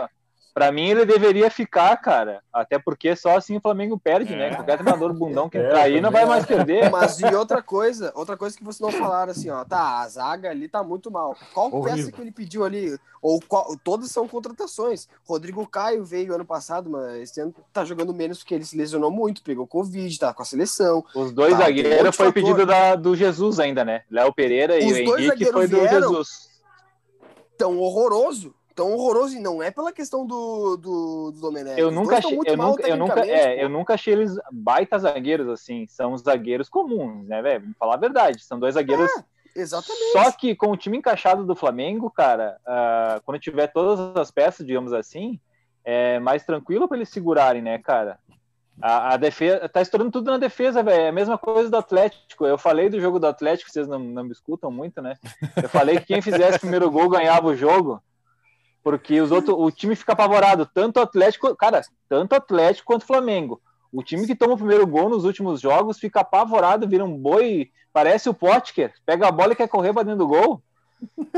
Pra 0.59 0.73
mim, 0.73 0.89
ele 0.89 1.05
deveria 1.05 1.49
ficar, 1.53 1.97
cara. 1.99 2.43
Até 2.53 2.81
porque 2.81 3.15
só 3.15 3.37
assim 3.37 3.57
o 3.57 3.61
Flamengo 3.61 3.97
perde, 3.97 4.35
né? 4.35 4.49
é. 4.49 4.51
né? 4.51 4.57
Qualquer 4.57 4.79
treinador 4.79 5.15
bundão 5.15 5.49
que 5.49 5.57
é, 5.57 5.65
entrar 5.65 5.83
aí 5.83 6.01
não 6.01 6.11
vai 6.11 6.27
mais 6.27 6.45
perder. 6.45 6.91
Mas 6.91 7.21
e 7.21 7.27
outra 7.27 7.63
coisa, 7.63 8.11
outra 8.13 8.37
coisa 8.37 8.57
que 8.57 8.65
vocês 8.65 8.81
não 8.81 8.91
falaram 8.91 9.31
assim, 9.31 9.51
ó. 9.51 9.65
Tá, 9.65 10.01
a 10.01 10.09
zaga 10.09 10.51
ali 10.51 10.69
tá 10.69 10.83
muito 10.83 11.13
mal. 11.13 11.37
Qual 11.55 11.73
Horrível. 11.73 11.95
peça 11.95 12.11
que 12.11 12.21
ele 12.21 12.33
pediu 12.33 12.65
ali? 12.65 12.99
Ou 13.23 13.41
qual, 13.41 13.77
todas 13.85 14.11
são 14.11 14.27
contratações. 14.27 15.09
Rodrigo 15.25 15.65
Caio 15.65 16.05
veio 16.05 16.35
ano 16.35 16.45
passado, 16.45 16.91
mas 16.91 17.31
esse 17.31 17.41
ano 17.41 17.55
tá 17.73 17.85
jogando 17.85 18.13
menos 18.13 18.39
porque 18.39 18.57
ele 18.57 18.65
se 18.65 18.77
lesionou 18.77 19.13
muito, 19.13 19.45
pegou 19.45 19.65
Covid, 19.65 20.19
tá 20.19 20.35
com 20.35 20.43
a 20.43 20.45
seleção. 20.45 21.05
Os 21.15 21.31
dois 21.31 21.53
tá, 21.53 21.67
zagueiros 21.67 22.17
foi 22.17 22.33
pedido 22.33 22.67
da, 22.67 22.97
do 22.97 23.15
Jesus 23.15 23.61
ainda, 23.61 23.85
né? 23.85 24.03
Léo 24.11 24.35
Pereira 24.35 24.77
Os 24.77 24.85
e 24.85 25.05
o 25.05 25.19
Henrique 25.19 25.45
foi 25.53 25.69
do 25.69 25.87
Jesus 25.87 26.49
tão 27.59 27.77
horroroso, 27.77 28.55
tão 28.79 28.93
horroroso, 28.93 29.37
e 29.37 29.41
não 29.41 29.61
é 29.61 29.73
pela 29.73 29.93
questão 29.93 30.25
do, 30.25 30.77
do, 30.77 31.33
do 31.33 31.41
Domenech. 31.41 31.81
Eu 31.81 31.91
nunca 31.91 32.19
achei, 32.19 32.39
eu 32.47 32.57
nunca, 32.57 32.89
eu 32.89 32.97
nunca, 32.97 33.27
é, 33.27 33.65
eu 33.65 33.69
nunca 33.69 33.95
achei 33.95 34.15
eles 34.15 34.37
baita 34.53 34.97
zagueiros, 34.97 35.49
assim, 35.49 35.85
são 35.89 36.17
zagueiros 36.17 36.69
comuns, 36.69 37.27
né, 37.27 37.43
velho? 37.43 37.63
Vamos 37.63 37.77
falar 37.77 37.95
a 37.95 37.99
verdade, 37.99 38.45
são 38.45 38.57
dois 38.57 38.75
zagueiros. 38.75 39.11
É, 39.57 39.61
exatamente. 39.61 40.13
Só 40.13 40.31
que 40.31 40.55
com 40.55 40.71
o 40.71 40.77
time 40.77 40.97
encaixado 40.97 41.45
do 41.45 41.57
Flamengo, 41.57 42.09
cara, 42.09 42.57
uh, 42.63 43.21
quando 43.25 43.41
tiver 43.41 43.67
todas 43.67 44.17
as 44.17 44.31
peças, 44.31 44.65
digamos 44.65 44.93
assim, 44.93 45.41
é 45.85 46.21
mais 46.21 46.45
tranquilo 46.45 46.87
para 46.87 46.99
eles 46.99 47.09
segurarem, 47.09 47.61
né, 47.61 47.79
cara? 47.79 48.21
A, 48.81 49.15
a, 49.15 49.17
defesa 49.17 49.69
tá 49.69 49.83
estourando 49.83 50.13
tudo 50.13 50.31
na 50.31 50.39
defesa, 50.39 50.85
velho. 50.85 51.03
É 51.03 51.09
a 51.09 51.13
mesma 51.13 51.37
coisa 51.37 51.69
do 51.69 51.77
Atlético. 51.77 52.47
Eu 52.47 52.57
falei 52.57 52.89
do 52.89 53.01
jogo 53.01 53.19
do 53.19 53.27
Atlético, 53.27 53.73
vocês 53.73 53.89
não, 53.89 53.99
não 53.99 54.23
me 54.23 54.31
escutam 54.31 54.71
muito, 54.71 55.03
né? 55.03 55.17
Eu 55.61 55.69
falei 55.69 55.99
que 55.99 56.07
quem 56.07 56.23
fizesse 56.23 56.59
o 56.59 56.61
primeiro 56.61 56.89
gol 56.89 57.09
ganhava 57.09 57.49
o 57.49 57.57
jogo, 57.57 58.01
porque 58.89 59.21
os 59.21 59.31
outros, 59.31 59.55
o 59.55 59.71
time 59.71 59.95
fica 59.95 60.15
apavorado, 60.15 60.65
tanto 60.65 60.99
o 60.99 61.03
Atlético, 61.03 61.55
cara, 61.55 61.83
tanto 62.09 62.33
o 62.33 62.37
Atlético 62.37 62.87
quanto 62.87 63.03
o 63.03 63.07
Flamengo. 63.07 63.61
O 63.93 64.03
time 64.03 64.27
que 64.27 64.35
toma 64.35 64.55
o 64.55 64.57
primeiro 64.57 64.87
gol 64.87 65.11
nos 65.11 65.25
últimos 65.25 65.61
jogos 65.61 65.99
fica 65.99 66.21
apavorado, 66.21 66.89
vira 66.89 67.05
um 67.05 67.15
boi, 67.15 67.71
parece 67.93 68.31
o 68.31 68.35
Potker, 68.35 68.95
pega 69.05 69.29
a 69.29 69.31
bola 69.31 69.53
e 69.53 69.57
quer 69.57 69.69
correr 69.69 69.93
para 69.93 70.05
dentro 70.05 70.21
do 70.21 70.29
gol. 70.29 70.63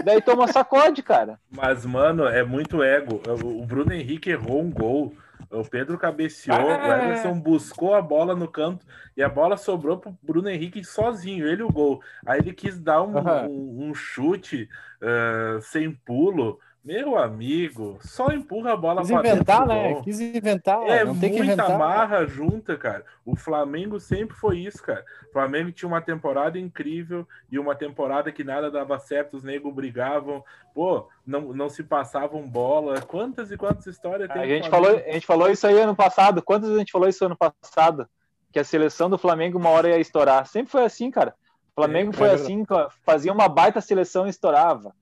Daí 0.05 0.23
toma 0.23 0.47
sacode, 0.47 1.03
cara. 1.03 1.41
Mas, 1.51 1.85
mano, 1.85 2.25
é 2.25 2.45
muito 2.45 2.85
ego. 2.85 3.21
O 3.43 3.67
Bruno 3.67 3.93
Henrique 3.93 4.31
errou 4.31 4.63
um 4.63 4.71
gol 4.71 5.13
o 5.51 5.65
Pedro 5.65 5.99
cabeceou, 5.99 6.71
ah. 6.71 6.89
o 6.89 6.93
Ederson 6.93 7.41
buscou 7.41 7.95
a 7.95 8.01
bola 8.01 8.37
no 8.37 8.47
canto 8.47 8.87
e 9.17 9.23
a 9.23 9.29
bola 9.29 9.57
sobrou 9.57 9.99
pro 9.99 10.17
Bruno 10.23 10.49
Henrique 10.49 10.85
sozinho, 10.85 11.47
ele 11.47 11.63
o 11.63 11.73
gol. 11.73 12.01
Aí 12.25 12.39
ele 12.39 12.53
quis 12.53 12.79
dar 12.79 13.03
um, 13.03 13.17
uhum. 13.17 13.47
um, 13.49 13.89
um 13.89 13.95
chute 13.95 14.69
uh, 15.03 15.61
sem 15.61 15.91
pulo. 15.91 16.61
Meu 16.83 17.19
amigo, 17.19 17.99
só 18.01 18.29
empurra 18.33 18.73
a 18.73 18.77
bola 18.77 19.03
Quis 19.03 19.11
inventar, 19.11 19.66
né? 19.66 20.01
Quis 20.03 20.19
inventar. 20.19 20.83
É 20.88 21.05
não 21.05 21.19
tem 21.19 21.29
muita 21.29 21.45
que 21.45 21.53
inventar, 21.53 21.79
marra 21.79 22.25
junta, 22.25 22.75
cara. 22.79 23.05
O 23.23 23.37
Flamengo 23.37 24.01
sempre 24.01 24.35
foi 24.35 24.61
isso, 24.61 24.83
cara. 24.83 25.05
O 25.29 25.33
Flamengo 25.33 25.71
tinha 25.71 25.87
uma 25.87 26.01
temporada 26.01 26.59
incrível 26.59 27.29
e 27.53 27.59
uma 27.59 27.75
temporada 27.75 28.33
que 28.33 28.43
nada 28.43 28.71
dava 28.71 28.99
certo, 28.99 29.37
os 29.37 29.45
negros 29.45 29.75
brigavam, 29.75 30.43
pô, 30.75 31.07
não, 31.27 31.53
não 31.53 31.69
se 31.69 31.83
passavam 31.83 32.49
bola. 32.49 33.03
Quantas 33.03 33.51
e 33.51 33.59
quantas 33.59 33.87
histórias 33.87 34.31
tem? 34.31 34.40
A 34.40 34.47
gente, 34.47 34.71
falou, 34.71 34.97
a 34.97 35.12
gente 35.12 35.27
falou 35.27 35.51
isso 35.51 35.66
aí 35.66 35.79
ano 35.79 35.95
passado. 35.95 36.43
Quantas 36.43 36.71
a 36.71 36.79
gente 36.79 36.93
falou 36.93 37.09
isso 37.09 37.27
ano 37.27 37.37
passado? 37.37 38.09
Que 38.51 38.59
a 38.59 38.64
seleção 38.64 39.11
do 39.11 39.19
Flamengo 39.19 39.59
uma 39.59 39.69
hora 39.69 39.90
ia 39.90 39.99
estourar. 39.99 40.47
Sempre 40.47 40.73
foi 40.73 40.85
assim, 40.85 41.11
cara. 41.11 41.35
O 41.77 41.83
Flamengo 41.83 42.11
é, 42.11 42.14
foi 42.14 42.29
é 42.29 42.33
assim, 42.33 42.64
fazia 43.05 43.33
uma 43.33 43.51
baita 43.51 43.83
seleção 43.83 44.27
e 44.27 44.31
estourava. 44.31 44.95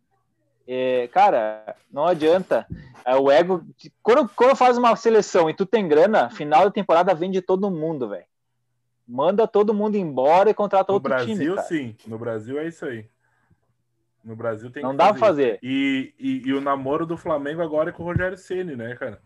É, 0.71 1.09
cara, 1.09 1.75
não 1.91 2.05
adianta. 2.05 2.67
É, 3.03 3.17
o 3.17 3.31
ego. 3.31 3.65
Quando, 4.03 4.29
quando 4.29 4.55
faz 4.55 4.77
uma 4.77 4.95
seleção 4.95 5.49
e 5.49 5.55
tu 5.55 5.65
tem 5.65 5.89
grana, 5.89 6.29
final 6.29 6.67
da 6.67 6.71
temporada 6.71 7.15
vende 7.15 7.41
todo 7.41 7.71
mundo, 7.71 8.11
velho. 8.11 8.27
Manda 9.07 9.49
todo 9.49 9.73
mundo 9.73 9.97
embora 9.97 10.51
e 10.51 10.55
contrata 10.55 10.93
no 10.93 10.97
outro 10.97 11.09
Brasil, 11.09 11.35
time. 11.35 11.47
No 11.47 11.55
Brasil, 11.55 11.79
sim. 11.79 11.97
No 12.07 12.19
Brasil 12.19 12.59
é 12.59 12.69
isso 12.69 12.85
aí. 12.85 13.07
No 14.23 14.37
Brasil 14.37 14.71
tem 14.71 14.83
Não 14.83 14.95
dá 14.95 15.07
fazer. 15.07 15.19
pra 15.19 15.27
fazer. 15.27 15.59
E, 15.63 16.13
e, 16.19 16.49
e, 16.49 16.53
o 16.53 16.61
namoro 16.61 17.07
do 17.07 17.17
Flamengo 17.17 17.63
agora 17.63 17.89
é 17.89 17.93
com 17.93 18.03
o 18.03 18.07
Rogério 18.07 18.37
Ceni, 18.37 18.77
né, 18.77 18.95
cara? 18.97 19.23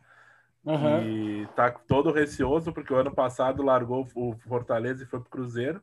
Uhum. 0.65 1.03
E 1.03 1.47
tá 1.57 1.73
todo 1.73 2.13
receoso, 2.13 2.73
porque 2.73 2.95
o 2.95 2.97
ano 2.97 3.13
passado 3.13 3.65
largou 3.65 4.07
o 4.15 4.37
Fortaleza 4.47 5.03
e 5.03 5.07
foi 5.07 5.19
pro 5.19 5.29
Cruzeiro, 5.29 5.83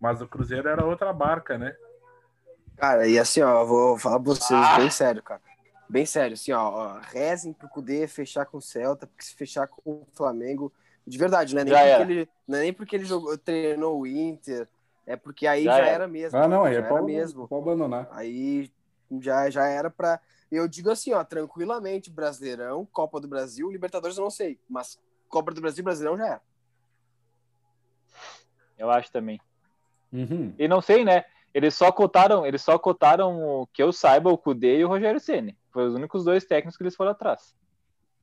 mas 0.00 0.22
o 0.22 0.28
Cruzeiro 0.28 0.68
era 0.68 0.84
outra 0.84 1.12
barca, 1.12 1.58
né? 1.58 1.74
Cara, 2.82 3.06
e 3.06 3.16
assim, 3.16 3.40
ó, 3.40 3.64
vou 3.64 3.96
falar 3.96 4.18
pra 4.18 4.34
vocês 4.34 4.60
ah. 4.60 4.76
bem 4.76 4.90
sério, 4.90 5.22
cara. 5.22 5.40
Bem 5.88 6.04
sério, 6.04 6.34
assim, 6.34 6.50
ó, 6.50 6.68
ó 6.68 6.98
rezem 7.00 7.52
pro 7.52 7.68
Cudê 7.68 8.08
fechar 8.08 8.44
com 8.44 8.58
o 8.58 8.60
Celta, 8.60 9.06
porque 9.06 9.22
se 9.22 9.36
fechar 9.36 9.68
com 9.68 9.80
o 9.84 10.06
Flamengo, 10.12 10.72
de 11.06 11.16
verdade, 11.16 11.54
né? 11.54 11.62
Nem 11.62 11.72
porque 11.72 12.12
ele, 12.12 12.28
não 12.48 12.58
é 12.58 12.60
nem 12.62 12.72
porque 12.72 12.96
ele 12.96 13.04
jogou, 13.04 13.38
treinou 13.38 14.00
o 14.00 14.04
Inter, 14.04 14.66
é 15.06 15.14
porque 15.14 15.46
aí 15.46 15.62
já, 15.62 15.76
já 15.76 15.78
era. 15.78 15.90
era. 15.90 16.08
mesmo. 16.08 16.36
Ah, 16.36 16.48
não, 16.48 16.64
aí 16.64 16.74
é 16.74 16.82
para 16.82 17.00
mesmo. 17.02 17.46
Pode 17.46 17.62
abandonar. 17.62 18.08
Aí 18.10 18.68
já, 19.20 19.48
já 19.48 19.64
era 19.68 19.88
para 19.88 20.20
eu 20.50 20.66
digo 20.66 20.90
assim, 20.90 21.12
ó, 21.12 21.22
tranquilamente, 21.22 22.10
Brasileirão, 22.10 22.84
Copa 22.86 23.20
do 23.20 23.28
Brasil, 23.28 23.70
Libertadores 23.70 24.16
eu 24.16 24.24
não 24.24 24.30
sei, 24.30 24.58
mas 24.68 24.98
Copa 25.28 25.52
do 25.52 25.60
Brasil, 25.60 25.84
Brasileirão 25.84 26.18
já 26.18 26.26
era. 26.26 26.42
Eu 28.76 28.90
acho 28.90 29.12
também. 29.12 29.40
Uhum. 30.12 30.52
E 30.58 30.66
não 30.66 30.82
sei, 30.82 31.04
né? 31.04 31.24
Eles 31.54 31.74
só 31.74 31.92
cotaram, 31.92 32.46
eles 32.46 32.62
só 32.62 32.78
cotaram 32.78 33.68
que 33.72 33.82
eu 33.82 33.92
saiba 33.92 34.30
o 34.30 34.38
Cudê 34.38 34.78
e 34.78 34.84
o 34.84 34.88
Rogério 34.88 35.20
Ceni. 35.20 35.56
Foi 35.70 35.86
os 35.86 35.94
únicos 35.94 36.24
dois 36.24 36.44
técnicos 36.44 36.76
que 36.76 36.82
eles 36.82 36.96
foram 36.96 37.10
atrás. 37.10 37.54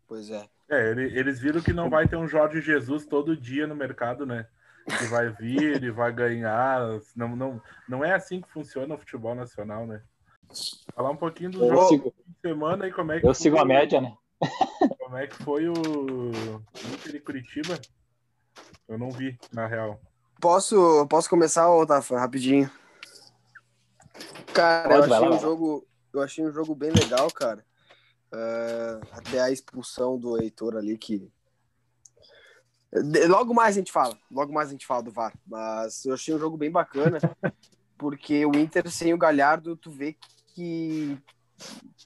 Pois 0.08 0.32
é. 0.32 0.48
É, 0.70 0.92
eles 0.92 1.40
viram 1.40 1.62
que 1.62 1.74
não 1.74 1.90
vai 1.90 2.08
ter 2.08 2.16
um 2.16 2.28
Jorge 2.28 2.62
Jesus 2.62 3.06
todo 3.06 3.38
dia 3.38 3.68
no 3.68 3.76
mercado, 3.76 4.26
né? 4.26 4.48
Que 4.86 5.06
vai 5.06 5.30
vir 5.30 5.82
e 5.84 5.92
vai 5.92 6.12
ganhar. 6.12 6.82
Não, 7.16 7.36
não, 7.36 7.62
não 7.88 8.06
é 8.06 8.14
assim 8.14 8.42
que 8.42 8.50
funciona 8.50 8.96
o 8.96 8.98
futebol 8.98 9.36
nacional, 9.36 9.86
né? 9.86 10.02
Falar 10.96 11.12
um 11.12 11.16
pouquinho 11.16 11.52
do 11.52 11.64
eu 11.64 11.70
jogo 11.70 11.88
sigo, 11.88 12.14
de 12.26 12.50
semana 12.50 12.88
e 12.88 12.92
como 12.92 13.12
é 13.12 13.20
que 13.20 13.28
Eu 13.28 13.34
sigo 13.34 13.60
a 13.60 13.66
média, 13.66 14.02
né? 14.02 14.14
Como 14.98 15.18
é 15.18 15.28
que 15.28 15.36
foi 15.44 15.68
o 15.68 16.32
Inter 16.94 17.16
e 17.16 17.20
Curitiba? 17.20 17.80
Eu 18.88 18.98
não 18.98 19.12
vi, 19.12 19.38
na 19.52 19.68
real. 19.68 20.00
Posso, 20.40 21.06
posso 21.08 21.30
começar, 21.30 21.70
Otávio, 21.70 22.18
rapidinho? 22.18 22.72
Cara, 24.54 24.90
Pode, 24.90 25.10
eu 25.10 25.16
achei 25.16 25.30
lá, 25.30 25.36
um 25.36 25.40
jogo, 25.40 25.88
eu 26.14 26.22
achei 26.22 26.46
um 26.46 26.52
jogo 26.52 26.76
bem 26.76 26.92
legal, 26.92 27.30
cara. 27.32 27.66
Uh, 28.32 29.06
até 29.12 29.42
a 29.42 29.50
expulsão 29.50 30.18
do 30.18 30.40
Heitor 30.40 30.76
ali 30.76 30.98
que 30.98 31.32
logo 33.28 33.54
mais 33.54 33.76
a 33.76 33.80
gente 33.80 33.92
fala, 33.92 34.18
logo 34.32 34.52
mais 34.52 34.70
a 34.70 34.72
gente 34.72 34.86
fala 34.86 35.04
do 35.04 35.12
VAR, 35.12 35.34
mas 35.48 36.06
eu 36.06 36.14
achei 36.14 36.34
um 36.34 36.40
jogo 36.40 36.58
bem 36.58 36.72
bacana 36.72 37.20
porque 37.98 38.46
o 38.46 38.56
Inter 38.56 38.90
sem 38.90 39.14
o 39.14 39.18
Galhardo 39.18 39.76
tu 39.76 39.92
vê 39.92 40.16
que 40.54 41.18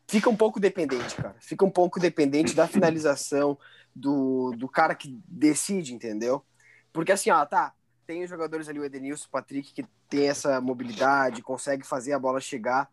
fica 0.08 0.30
um 0.30 0.36
pouco 0.36 0.60
dependente, 0.60 1.16
cara. 1.16 1.36
Fica 1.40 1.64
um 1.64 1.70
pouco 1.70 2.00
dependente 2.00 2.54
da 2.54 2.68
finalização 2.68 3.58
do, 3.96 4.54
do 4.58 4.68
cara 4.68 4.96
que 4.96 5.20
decide, 5.28 5.94
entendeu? 5.94 6.44
Porque 6.92 7.12
assim, 7.12 7.30
ó, 7.30 7.46
tá, 7.46 7.74
tem 8.14 8.24
os 8.24 8.30
jogadores 8.30 8.70
ali, 8.70 8.80
o 8.80 8.86
Edenilson, 8.86 9.26
o 9.28 9.32
Patrick, 9.32 9.74
que 9.74 9.86
tem 10.08 10.30
essa 10.30 10.62
mobilidade, 10.62 11.42
consegue 11.42 11.86
fazer 11.86 12.14
a 12.14 12.20
bola 12.20 12.40
chegar. 12.40 12.90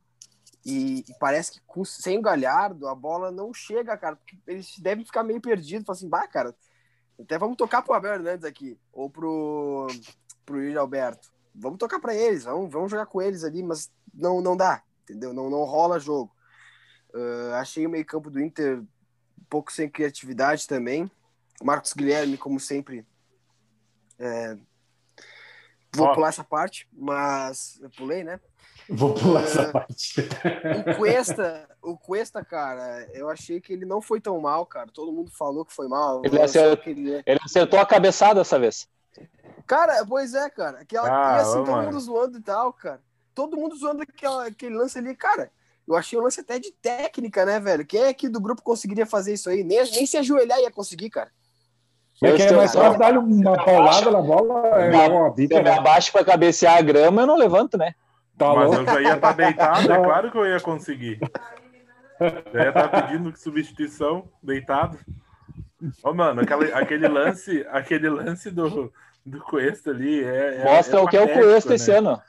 E, 0.65 1.05
e 1.09 1.15
parece 1.19 1.53
que 1.53 1.61
com, 1.67 1.85
sem 1.85 2.19
o 2.19 2.23
Galhardo 2.23 2.89
a 2.89 2.95
bola 2.95 3.31
não 3.31 3.53
chega, 3.53 3.97
cara, 3.97 4.17
porque 4.17 4.37
eles 4.47 4.79
devem 4.79 5.05
ficar 5.05 5.23
meio 5.23 5.41
perdidos. 5.41 5.87
Falam 5.87 5.97
assim, 5.97 6.09
bah, 6.09 6.27
cara, 6.27 6.55
até 7.21 7.39
vamos 7.39 7.57
tocar 7.57 7.83
pro 7.83 7.95
Abel 7.95 8.15
Hernandes 8.15 8.45
aqui, 8.45 8.79
ou 8.93 9.11
pro, 9.11 9.87
pro 10.45 10.63
Yuri 10.63 10.77
Alberto. 10.77 11.31
Vamos 11.55 11.79
tocar 11.79 12.01
para 12.01 12.15
eles, 12.15 12.45
vamos, 12.45 12.73
vamos 12.73 12.91
jogar 12.91 13.07
com 13.07 13.21
eles 13.21 13.45
ali, 13.45 13.63
mas 13.63 13.91
não, 14.15 14.41
não 14.41 14.57
dá 14.57 14.83
entendeu? 15.11 15.33
Não, 15.33 15.51
não 15.51 15.65
rola 15.65 15.99
jogo. 15.99 16.33
Uh, 17.13 17.55
achei 17.55 17.87
o 17.87 17.91
meio-campo 17.91 18.31
do 18.31 18.41
Inter 18.41 18.79
um 18.79 19.45
pouco 19.49 19.73
sem 19.73 19.89
criatividade 19.89 20.67
também. 20.67 21.11
Marcos 21.63 21.93
Guilherme, 21.93 22.39
como 22.39 22.61
sempre. 22.61 23.05
É... 24.19 24.57
Vou 25.93 26.09
oh. 26.09 26.15
pular 26.15 26.29
essa 26.29 26.45
parte, 26.45 26.89
mas 26.93 27.79
eu 27.83 27.91
pulei, 27.91 28.23
né? 28.25 28.41
Vou 28.89 29.15
pular 29.15 29.43
uh, 29.43 29.45
essa 29.45 29.63
ah, 29.63 29.73
parte. 29.73 30.21
o 30.21 30.97
Cuesta, 30.97 31.69
o 31.83 31.97
Cuesta, 31.97 32.45
cara, 32.45 33.09
eu 33.13 33.29
achei 33.29 33.61
que 33.61 33.73
ele 33.73 33.85
não 33.85 34.01
foi 34.01 34.21
tão 34.21 34.41
mal, 34.41 34.67
cara. 34.67 34.89
Todo 34.93 35.13
mundo 35.13 35.31
falou 35.31 35.65
que 35.65 35.73
foi 35.73 35.89
mal. 35.89 36.23
Ele, 36.25 36.41
acertou, 36.41 36.93
ele... 36.93 37.23
ele 37.25 37.41
acertou 37.45 37.79
a 37.79 37.87
cabeçada 37.87 38.41
dessa 38.41 38.59
vez. 38.59 38.89
Cara, 39.67 40.05
pois 40.07 40.35
é, 40.35 40.51
cara. 40.51 40.81
Aquela, 40.81 41.09
ah, 41.09 41.37
e 41.37 41.41
assim, 41.41 41.65
todo 41.65 41.83
mundo 41.83 42.01
zoando 42.01 42.39
e 42.39 42.43
tal, 42.43 42.73
cara 42.73 43.01
todo 43.35 43.57
mundo 43.57 43.77
zoando 43.77 44.03
aquele, 44.03 44.49
aquele 44.49 44.75
lance 44.75 44.99
ali, 44.99 45.15
cara. 45.15 45.51
Eu 45.89 45.97
achei 45.97 46.19
o 46.19 46.23
lance 46.23 46.41
até 46.41 46.59
de 46.59 46.71
técnica, 46.73 47.45
né, 47.45 47.59
velho? 47.59 47.87
Quem 47.87 48.03
é 48.03 48.09
aqui 48.09 48.29
do 48.29 48.41
grupo 48.41 48.63
conseguiria 48.63 49.07
fazer 49.07 49.33
isso 49.33 49.49
aí? 49.49 49.65
Nem, 49.65 49.79
nem 49.91 50.07
se 50.07 50.17
ajoelhar 50.17 50.61
ia 50.61 50.71
conseguir, 50.71 51.11
cara. 51.11 51.33
É 52.23 52.33
que 52.33 52.43
é 52.43 52.53
mais 52.53 52.75
fácil 52.75 52.99
dar 52.99 53.19
uma 53.19 53.65
paulada 53.65 54.11
na 54.11 54.21
bola. 54.21 54.69
É 54.83 55.09
uma 55.09 55.31
bica, 55.31 55.55
se 55.55 55.61
eu 55.61 55.65
me 55.65 55.71
abaixo 55.71 56.13
para 56.13 56.25
cabecear 56.25 56.77
a 56.77 56.83
grama, 56.83 57.23
eu 57.23 57.27
não 57.27 57.37
levanto, 57.37 57.79
né? 57.79 57.95
Tá 58.37 58.55
Mas 58.55 58.73
eu 58.73 58.85
já 58.85 59.01
ia 59.01 59.15
estar 59.15 59.21
tá 59.21 59.33
deitado, 59.33 59.93
é 59.93 60.03
claro 60.03 60.31
que 60.31 60.39
eu 60.39 60.47
ia 60.47 60.61
conseguir. 60.61 61.19
Já 62.53 62.63
ia 62.63 62.69
estar 62.69 62.89
tá 62.89 63.03
pedindo 63.03 63.35
substituição, 63.37 64.29
deitado. 64.43 64.99
Ô, 66.03 66.11
oh, 66.11 66.15
mano, 66.15 66.43
aquele, 66.43 66.73
aquele 66.73 67.09
lance, 67.09 67.67
aquele 67.71 68.11
lance 68.11 68.51
do, 68.51 68.93
do 69.25 69.41
Cuesta 69.41 69.91
ali 69.91 70.23
é. 70.23 70.57
é 70.57 70.65
Mostra 70.65 70.99
é 70.99 71.03
o 71.03 71.09
que 71.09 71.17
é 71.17 71.23
o 71.23 71.33
Cuesta 71.33 71.71
né? 71.71 71.77
esse 71.77 71.91
ano 71.91 72.21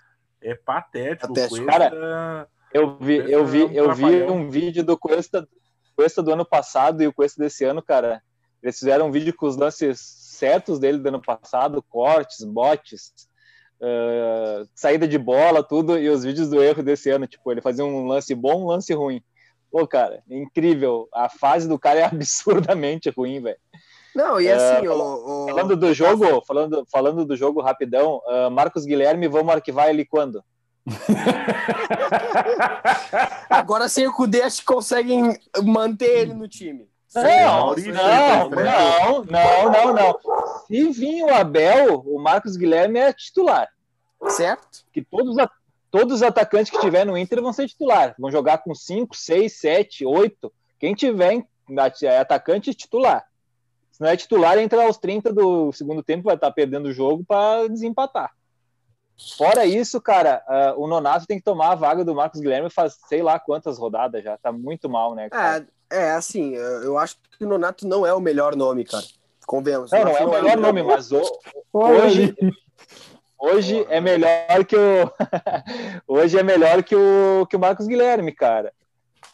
é 0.41 0.55
patético. 0.55 1.33
patético. 1.33 1.65
Cara, 1.65 2.47
eu 2.73 2.97
vi, 2.97 3.17
eu 3.31 3.45
vi, 3.45 3.75
eu 3.75 3.93
vi 3.93 4.23
um 4.23 4.49
vídeo 4.49 4.83
do 4.83 4.97
Cuesta, 4.97 5.47
Cuesta 5.95 6.23
do 6.23 6.33
ano 6.33 6.45
passado 6.45 7.03
e 7.03 7.07
o 7.07 7.13
Cuesta 7.13 7.41
desse 7.41 7.63
ano, 7.63 7.81
cara. 7.81 8.21
Eles 8.61 8.77
fizeram 8.77 9.07
um 9.07 9.11
vídeo 9.11 9.33
com 9.33 9.47
os 9.47 9.57
lances 9.57 9.99
certos 9.99 10.79
dele 10.79 10.97
do 10.97 11.07
ano 11.07 11.21
passado, 11.21 11.83
cortes, 11.89 12.43
botes, 12.43 13.13
uh, 13.79 14.67
saída 14.75 15.07
de 15.07 15.17
bola, 15.17 15.63
tudo, 15.63 15.97
e 15.97 16.09
os 16.09 16.23
vídeos 16.23 16.49
do 16.49 16.61
erro 16.61 16.83
desse 16.83 17.09
ano. 17.09 17.27
Tipo, 17.27 17.51
ele 17.51 17.61
fazia 17.61 17.85
um 17.85 18.05
lance 18.05 18.35
bom, 18.35 18.63
um 18.63 18.67
lance 18.67 18.93
ruim. 18.93 19.23
Pô, 19.71 19.87
cara, 19.87 20.21
incrível. 20.29 21.07
A 21.13 21.29
fase 21.29 21.67
do 21.67 21.79
cara 21.79 21.99
é 21.99 22.03
absurdamente 22.05 23.09
ruim, 23.09 23.41
velho. 23.41 23.57
Não, 24.13 24.41
e 24.41 24.51
assim, 24.51 24.87
uh, 24.87 24.91
o, 24.91 25.45
o, 25.45 25.47
falando 25.47 25.77
do 25.77 25.93
jogo, 25.93 26.41
falando, 26.45 26.85
falando 26.91 27.25
do 27.25 27.37
jogo 27.37 27.61
rapidão, 27.61 28.21
uh, 28.27 28.51
Marcos 28.51 28.83
Guilherme, 28.83 29.29
vamos 29.29 29.53
arquivar 29.53 29.89
ele 29.89 30.03
quando? 30.03 30.43
Agora 33.49 33.87
sem 33.87 34.05
o 34.07 34.13
Cudê, 34.13 34.41
acho 34.41 34.59
que 34.59 34.65
conseguem 34.65 35.39
manter 35.63 36.19
ele 36.19 36.33
no 36.33 36.47
time. 36.47 36.90
Não, 37.13 37.75
não, 37.75 38.49
não, 38.49 39.23
não, 39.25 39.71
não, 39.71 39.93
não. 39.93 40.19
Se 40.67 40.89
vir 40.91 41.23
o 41.23 41.33
Abel, 41.33 42.01
o 42.05 42.19
Marcos 42.19 42.55
Guilherme 42.55 42.99
é 42.99 43.13
titular. 43.13 43.69
Certo. 44.27 44.85
Que 44.93 45.01
todos, 45.01 45.35
todos 45.89 46.15
os 46.15 46.23
atacantes 46.23 46.71
que 46.71 46.79
tiver 46.79 47.05
no 47.05 47.17
Inter 47.17 47.41
vão 47.41 47.51
ser 47.51 47.67
titular. 47.67 48.15
Vão 48.17 48.31
jogar 48.31 48.59
com 48.59 48.73
5, 48.73 49.15
6, 49.15 49.59
7, 49.59 50.05
8. 50.05 50.53
Quem 50.79 50.93
tiver 50.93 51.45
é 52.03 52.17
atacante 52.19 52.73
titular 52.73 53.25
não 54.01 54.09
é 54.09 54.17
titular, 54.17 54.57
entra 54.57 54.83
aos 54.83 54.97
30 54.97 55.31
do 55.31 55.71
segundo 55.71 56.01
tempo, 56.01 56.23
vai 56.23 56.33
estar 56.33 56.47
tá 56.47 56.53
perdendo 56.53 56.87
o 56.87 56.91
jogo 56.91 57.23
para 57.23 57.67
desempatar. 57.67 58.31
Fora 59.37 59.63
isso, 59.63 60.01
cara, 60.01 60.43
uh, 60.47 60.81
o 60.83 60.87
Nonato 60.87 61.27
tem 61.27 61.37
que 61.37 61.43
tomar 61.43 61.73
a 61.73 61.75
vaga 61.75 62.03
do 62.03 62.15
Marcos 62.15 62.41
Guilherme 62.41 62.71
faz 62.71 62.97
sei 63.07 63.21
lá 63.21 63.39
quantas 63.39 63.77
rodadas 63.77 64.23
já. 64.23 64.35
Tá 64.39 64.51
muito 64.51 64.89
mal, 64.89 65.13
né? 65.13 65.29
Cara? 65.29 65.63
É, 65.63 65.67
é, 65.91 66.11
assim, 66.11 66.55
eu 66.55 66.97
acho 66.97 67.17
que 67.37 67.45
o 67.45 67.47
Nonato 67.47 67.87
não 67.87 68.05
é 68.05 68.13
o 68.13 68.19
melhor 68.19 68.55
nome, 68.55 68.85
cara. 68.85 69.03
Convenhamos. 69.45 69.91
Não, 69.91 70.05
não 70.05 70.17
é 70.17 70.25
o 70.25 70.31
melhor 70.31 70.57
nome, 70.57 70.83
mas 70.83 71.11
o, 71.11 71.21
hoje, 71.73 72.35
hoje 73.37 73.85
é 73.89 73.99
melhor 73.99 74.63
que 74.65 74.77
o. 74.77 75.11
hoje 76.07 76.37
é 76.37 76.43
melhor 76.43 76.81
que 76.83 76.95
o, 76.95 77.45
que 77.49 77.55
o 77.55 77.59
Marcos 77.59 77.87
Guilherme, 77.87 78.31
cara. 78.31 78.71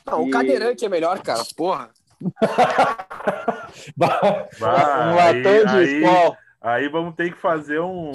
Não, 0.05 0.25
e... 0.25 0.29
o 0.29 0.31
Cadeirante 0.31 0.85
é 0.85 0.89
melhor, 0.89 1.21
cara. 1.21 1.43
Porra. 1.55 1.89
bah, 3.95 4.47
um 4.59 5.19
aí, 5.19 5.43
de 5.43 5.49
aí, 5.49 6.03
aí, 6.59 6.89
vamos 6.89 7.13
ter 7.15 7.31
que 7.31 7.39
fazer 7.39 7.79
um 7.79 8.11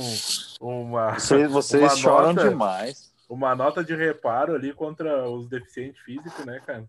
uma 0.60 1.14
vocês, 1.14 1.48
vocês 1.50 1.82
uma 1.82 1.96
choram 1.96 2.32
nota, 2.32 2.48
demais 2.48 3.12
uma 3.28 3.54
nota 3.54 3.84
de 3.84 3.94
reparo 3.94 4.56
ali 4.56 4.72
contra 4.72 5.30
os 5.30 5.48
deficientes 5.48 6.00
físicos 6.02 6.44
né 6.44 6.60
cara 6.66 6.84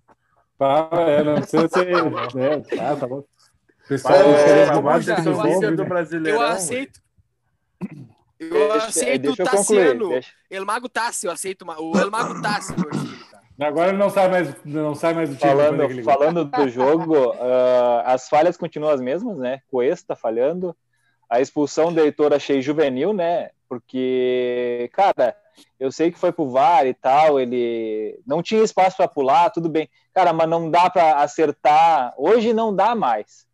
ah, 0.64 0.90
é, 1.08 1.24
não 1.24 1.44
sei 1.44 1.68
se 1.68 1.80
é, 1.80 2.60
tá, 2.78 2.96
tá 2.96 3.08
bom 3.08 3.24
pessoal 3.88 4.16
é, 4.16 4.70
eu 6.30 6.42
aceito 6.42 7.02
eu 8.40 8.72
deixa, 8.72 8.88
aceito 8.88 9.32
o 9.32 9.36
Tassiano 9.36 10.10
Elmago 10.50 10.90
Tassi 10.90 11.28
eu 11.28 11.32
aceito 11.32 11.66
o 11.66 11.98
Elmago 11.98 12.42
Tassi 12.42 12.74
Agora 13.62 13.90
ele 13.90 14.00
não 14.00 14.10
sai 14.10 14.30
mais, 14.30 14.56
não 14.66 14.96
sai 14.96 15.14
mais 15.14 15.30
do 15.30 15.36
time. 15.36 15.52
Falando, 15.52 16.04
falando 16.04 16.46
do 16.46 16.68
jogo, 16.68 17.30
uh, 17.34 18.02
as 18.04 18.28
falhas 18.28 18.58
continuam 18.58 18.92
as 18.92 19.00
mesmas, 19.00 19.38
né? 19.38 19.62
Cuesta 19.70 20.16
falhando. 20.16 20.76
A 21.30 21.40
expulsão 21.40 21.94
do 21.94 22.02
Heitor 22.02 22.34
achei 22.34 22.64
juvenil, 22.64 23.14
né? 23.14 23.52
porque, 23.74 24.88
cara, 24.94 25.36
eu 25.80 25.92
sei 25.92 26.12
que 26.12 26.20
foi 26.20 26.32
pro 26.32 26.48
VAR 26.50 26.86
e 26.86 26.94
tal, 26.94 27.40
ele 27.40 28.20
não 28.24 28.44
tinha 28.44 28.62
espaço 28.62 28.98
para 28.98 29.08
pular, 29.08 29.50
tudo 29.50 29.68
bem. 29.68 29.90
Cara, 30.14 30.32
mas 30.32 30.48
não 30.48 30.70
dá 30.70 30.90
para 30.90 31.22
acertar. 31.22 32.14
Hoje 32.18 32.54
não 32.54 32.76
dá 32.76 32.94
mais. 32.94 33.48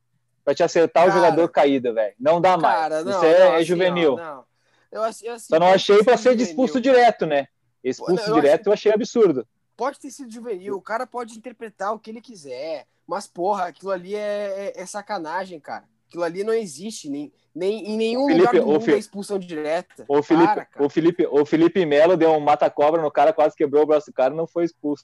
Para 0.43 0.55
te 0.55 0.63
acertar 0.63 1.05
cara, 1.05 1.11
o 1.11 1.21
jogador 1.21 1.49
caído, 1.49 1.93
velho. 1.93 2.15
Não 2.19 2.41
dá 2.41 2.57
cara, 2.57 2.89
mais. 2.89 3.05
Não, 3.05 3.11
Isso 3.11 3.25
é, 3.25 3.39
não, 3.39 3.45
é 3.45 3.55
assim, 3.55 3.65
juvenil. 3.65 4.17
Não, 4.17 4.45
eu, 4.91 5.03
assim, 5.03 5.25
Só 5.37 5.59
não 5.59 5.67
achei 5.67 6.03
para 6.03 6.17
ser 6.17 6.39
expulso 6.39 6.81
direto, 6.81 7.25
né? 7.25 7.47
Expulso 7.83 8.29
eu 8.29 8.33
direto 8.35 8.67
eu 8.67 8.73
achei 8.73 8.91
absurdo. 8.91 9.47
Pode 9.77 9.99
ter 9.99 10.11
sido 10.11 10.31
juvenil, 10.31 10.75
o 10.75 10.81
cara 10.81 11.07
pode 11.07 11.37
interpretar 11.37 11.93
o 11.93 11.99
que 11.99 12.09
ele 12.09 12.19
quiser, 12.19 12.85
mas 13.07 13.25
porra, 13.25 13.67
aquilo 13.67 13.91
ali 13.91 14.13
é, 14.13 14.73
é, 14.75 14.81
é 14.81 14.85
sacanagem, 14.85 15.57
cara. 15.57 15.85
Aquilo 16.09 16.23
ali 16.23 16.43
não 16.43 16.53
existe, 16.53 17.07
nem, 17.07 17.31
nem 17.55 17.91
em 17.91 17.95
nenhum 17.95 18.27
Felipe, 18.27 18.47
lugar 18.47 18.61
do 18.61 18.67
mundo 18.67 18.89
é 18.89 18.97
expulsão 18.97 19.39
direta. 19.39 20.03
O 20.07 20.21
Felipe, 20.21 20.53
Para, 20.53 20.67
o 20.79 20.89
Felipe, 20.89 21.27
o 21.27 21.45
Felipe 21.45 21.85
Melo 21.85 22.17
deu 22.17 22.31
um 22.31 22.39
mata-cobra 22.39 23.01
no 23.01 23.11
cara, 23.11 23.31
quase 23.31 23.55
quebrou 23.55 23.83
o 23.83 23.85
braço 23.85 24.07
do 24.07 24.13
cara 24.13 24.33
não 24.33 24.47
foi 24.47 24.65
expulso. 24.65 25.03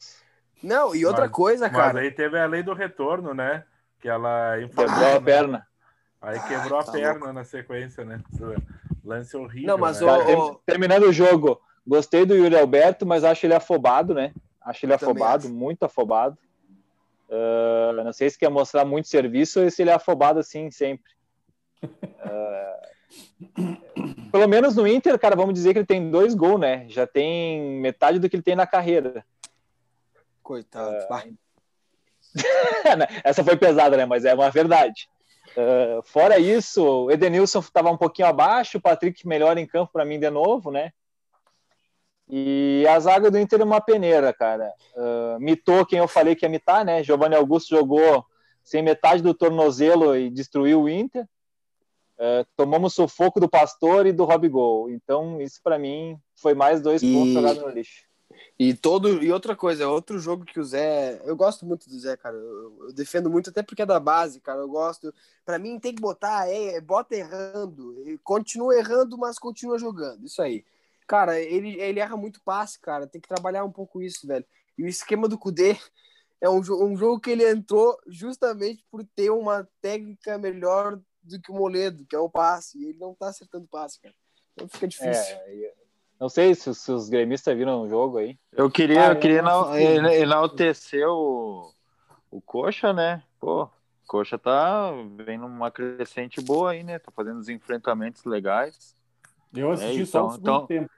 Não, 0.62 0.96
e 0.96 1.06
outra 1.06 1.26
mas, 1.26 1.32
coisa, 1.32 1.70
cara. 1.70 1.94
Mas 1.94 2.04
aí 2.04 2.12
teve 2.12 2.40
a 2.40 2.46
lei 2.46 2.64
do 2.64 2.74
retorno, 2.74 3.34
né? 3.34 3.64
Que 4.00 4.10
ela 4.10 4.56
quebrou 4.76 5.16
a 5.16 5.22
perna. 5.22 5.68
Aí 6.22 6.40
quebrou 6.48 6.80
ah, 6.80 6.82
a 6.82 6.86
tá 6.86 6.92
perna 6.92 7.14
louco. 7.14 7.34
na 7.34 7.44
sequência, 7.44 8.04
né? 8.04 8.20
Lance 9.04 9.38
horrível. 9.38 9.68
Não, 9.68 9.78
mas 9.78 10.02
né? 10.02 10.08
o... 10.08 10.56
Terminando 10.66 11.04
o 11.04 11.14
jogo, 11.14 11.62
gostei 11.86 12.26
do 12.26 12.36
Yuri 12.36 12.58
Alberto, 12.58 13.06
mas 13.06 13.24
acho 13.24 13.46
ele 13.46 13.54
afobado, 13.54 14.14
né? 14.14 14.34
Acho 14.62 14.86
ele 14.86 14.94
afobado, 14.94 15.46
acho. 15.46 15.54
muito 15.54 15.84
afobado. 15.84 16.38
Uh, 17.30 18.04
não 18.04 18.14
sei 18.14 18.30
se 18.30 18.38
quer 18.38 18.50
mostrar 18.50 18.86
muito 18.86 19.08
serviço 19.08 19.62
ou 19.62 19.70
se 19.70 19.82
ele 19.82 19.92
é 19.92 19.94
afobado 19.94 20.40
assim 20.40 20.72
sempre. 20.72 21.12
Uh, 21.84 22.76
pelo 24.32 24.48
menos 24.48 24.76
no 24.76 24.88
Inter, 24.88 25.18
cara, 25.20 25.36
vamos 25.36 25.54
dizer 25.54 25.74
que 25.74 25.80
ele 25.80 25.86
tem 25.86 26.10
dois 26.10 26.34
gols, 26.34 26.60
né? 26.60 26.86
Já 26.90 27.06
tem 27.06 27.80
metade 27.80 28.20
do 28.20 28.30
que 28.30 28.36
ele 28.36 28.44
tem 28.44 28.56
na 28.56 28.68
carreira. 28.68 29.26
Coitado. 30.46 30.96
Uh, 30.96 31.38
essa 33.24 33.44
foi 33.44 33.58
pesada, 33.58 33.98
né? 33.98 34.06
Mas 34.06 34.26
é 34.26 34.34
uma 34.36 34.52
verdade. 34.52 35.10
Uh, 35.58 36.04
fora 36.04 36.38
isso, 36.38 36.86
o 36.86 37.12
Edenilson 37.12 37.60
estava 37.60 37.90
um 37.90 37.98
pouquinho 37.98 38.28
abaixo, 38.28 38.78
o 38.78 38.82
Patrick 38.82 39.28
melhor 39.28 39.58
em 39.58 39.66
campo 39.66 39.92
para 39.92 40.06
mim 40.06 40.20
de 40.20 40.30
novo, 40.30 40.70
né? 40.70 40.92
E 42.30 42.86
a 42.88 43.00
zaga 43.00 43.32
do 43.32 43.40
Inter 43.40 43.60
é 43.60 43.64
uma 43.64 43.82
peneira, 43.82 44.32
cara. 44.32 44.72
Uh, 44.96 45.40
mitou 45.40 45.84
quem 45.84 45.98
eu 45.98 46.08
falei 46.08 46.36
que 46.36 46.46
ia 46.46 46.50
mitar, 46.50 46.86
né? 46.86 47.04
Giovanni 47.04 47.36
Augusto 47.36 47.76
jogou 47.76 48.24
sem 48.64 48.84
metade 48.84 49.24
do 49.24 49.34
tornozelo 49.34 50.16
e 50.16 50.30
destruiu 50.30 50.84
o 50.84 50.90
Inter. 50.90 51.28
Uh, 52.20 52.46
tomamos 52.56 52.94
sufoco 52.94 53.40
do 53.40 53.50
Pastor 53.50 54.06
e 54.06 54.14
do 54.14 54.26
Rob 54.26 54.48
Gol. 54.48 54.92
Então, 54.92 55.42
isso 55.42 55.60
para 55.64 55.80
mim 55.80 56.20
foi 56.36 56.54
mais 56.54 56.82
dois 56.82 57.02
e... 57.02 57.12
pontos 57.12 57.34
jogados 57.34 57.62
no 57.64 57.70
lixo. 57.70 58.06
E 58.58 58.74
todo 58.74 59.22
e 59.22 59.32
outra 59.34 59.54
coisa, 59.54 59.88
outro 59.90 60.18
jogo 60.18 60.46
que 60.46 60.60
o 60.60 60.64
Zé, 60.64 61.22
eu 61.26 61.36
gosto 61.36 61.66
muito 61.66 61.90
do 61.90 62.00
Zé, 62.00 62.16
cara. 62.16 62.38
Eu, 62.38 62.86
eu 62.88 62.94
defendo 62.94 63.30
muito 63.30 63.50
até 63.50 63.62
porque 63.62 63.82
é 63.82 63.86
da 63.86 64.00
base, 64.00 64.40
cara. 64.40 64.60
Eu 64.60 64.70
gosto. 64.70 65.14
Para 65.44 65.60
mim 65.60 65.78
tem 65.78 65.94
que 65.94 66.02
botar, 66.02 66.50
é, 66.50 66.80
bota 66.80 67.16
errando, 67.16 67.94
continua 68.24 68.78
errando, 68.78 69.18
mas 69.18 69.38
continua 69.38 69.78
jogando. 69.78 70.26
Isso 70.26 70.42
aí. 70.42 70.64
Cara, 71.06 71.40
ele, 71.40 71.80
ele 71.82 72.00
erra 72.00 72.16
muito 72.16 72.42
passe, 72.42 72.80
cara. 72.80 73.06
Tem 73.06 73.20
que 73.20 73.28
trabalhar 73.28 73.66
um 73.66 73.72
pouco 73.72 74.02
isso, 74.02 74.26
velho. 74.26 74.46
E 74.78 74.84
o 74.84 74.88
esquema 74.88 75.28
do 75.28 75.38
Kudê 75.38 75.78
é 76.40 76.50
um, 76.50 76.60
um 76.60 76.96
jogo 76.96 77.20
que 77.20 77.32
ele 77.32 77.48
entrou 77.48 78.00
justamente 78.08 78.86
por 78.90 79.04
ter 79.04 79.32
uma 79.32 79.68
técnica 79.82 80.38
melhor 80.38 81.00
do 81.22 81.42
que 81.42 81.52
o 81.52 81.56
Moledo, 81.56 82.06
que 82.06 82.16
é 82.16 82.20
o 82.20 82.30
passe. 82.30 82.78
E 82.78 82.86
ele 82.86 83.00
não 83.00 83.14
tá 83.14 83.28
acertando 83.28 83.68
passe, 83.68 84.00
cara. 84.00 84.16
Então 84.54 84.70
fica 84.70 84.88
difícil. 84.88 85.36
É, 85.36 85.74
não 86.20 86.30
sei 86.30 86.56
se, 86.56 86.74
se, 86.74 86.92
os 86.92 87.10
gremistas 87.10 87.56
viram 87.56 87.82
o 87.82 87.90
jogo 87.90 88.18
aí. 88.18 88.38
Eu 88.54 88.70
queria, 88.70 89.10
ah, 89.10 89.12
eu 89.12 89.20
queria 89.20 89.42
enaltecer 90.22 91.08
o, 91.08 91.72
o 92.32 92.42
Coxa, 92.42 92.94
né? 92.94 93.22
Pô, 93.40 93.70
Coxa 94.08 94.38
tá 94.38 94.92
vendo 95.26 95.46
uma 95.46 95.70
crescente 95.70 96.42
boa 96.42 96.72
aí, 96.72 96.84
né? 96.84 97.00
Tá 97.00 97.12
fazendo 97.12 97.40
os 97.40 97.50
enfrentamentos 97.50 98.24
legais. 98.24 98.96
Eu 99.54 99.72
assisti 99.72 100.02
é, 100.02 100.06
só 100.06 100.28
o 100.28 100.32
segundo 100.32 100.68
tempo. 100.68 100.90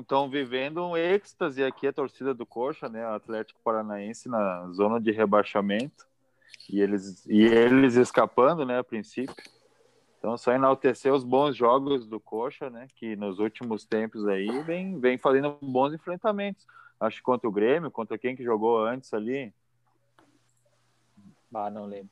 Estão 0.00 0.28
vivendo 0.28 0.84
um 0.84 0.96
êxtase 0.96 1.62
aqui 1.62 1.86
a 1.86 1.92
torcida 1.92 2.34
do 2.34 2.44
Coxa, 2.44 2.88
né? 2.88 3.04
Atlético 3.06 3.60
Paranaense 3.62 4.28
na 4.28 4.68
zona 4.72 5.00
de 5.00 5.12
rebaixamento. 5.12 6.08
E 6.68 6.80
eles, 6.80 7.24
e 7.26 7.42
eles 7.42 7.96
escapando, 7.96 8.64
né, 8.64 8.78
a 8.78 8.84
princípio. 8.84 9.34
Então, 10.20 10.36
só 10.36 10.52
enaltecer 10.52 11.10
os 11.14 11.24
bons 11.24 11.56
jogos 11.56 12.06
do 12.06 12.20
Coxa, 12.20 12.68
né? 12.68 12.86
Que 12.94 13.16
nos 13.16 13.38
últimos 13.38 13.86
tempos 13.86 14.28
aí 14.28 14.62
vem, 14.64 15.00
vem 15.00 15.16
fazendo 15.16 15.56
bons 15.62 15.94
enfrentamentos. 15.94 16.66
Acho 17.00 17.16
que 17.16 17.22
contra 17.22 17.48
o 17.48 17.52
Grêmio, 17.52 17.90
contra 17.90 18.18
quem 18.18 18.36
que 18.36 18.44
jogou 18.44 18.84
antes 18.84 19.14
ali. 19.14 19.50
Ah, 21.54 21.70
não 21.70 21.86
lembro. 21.86 22.10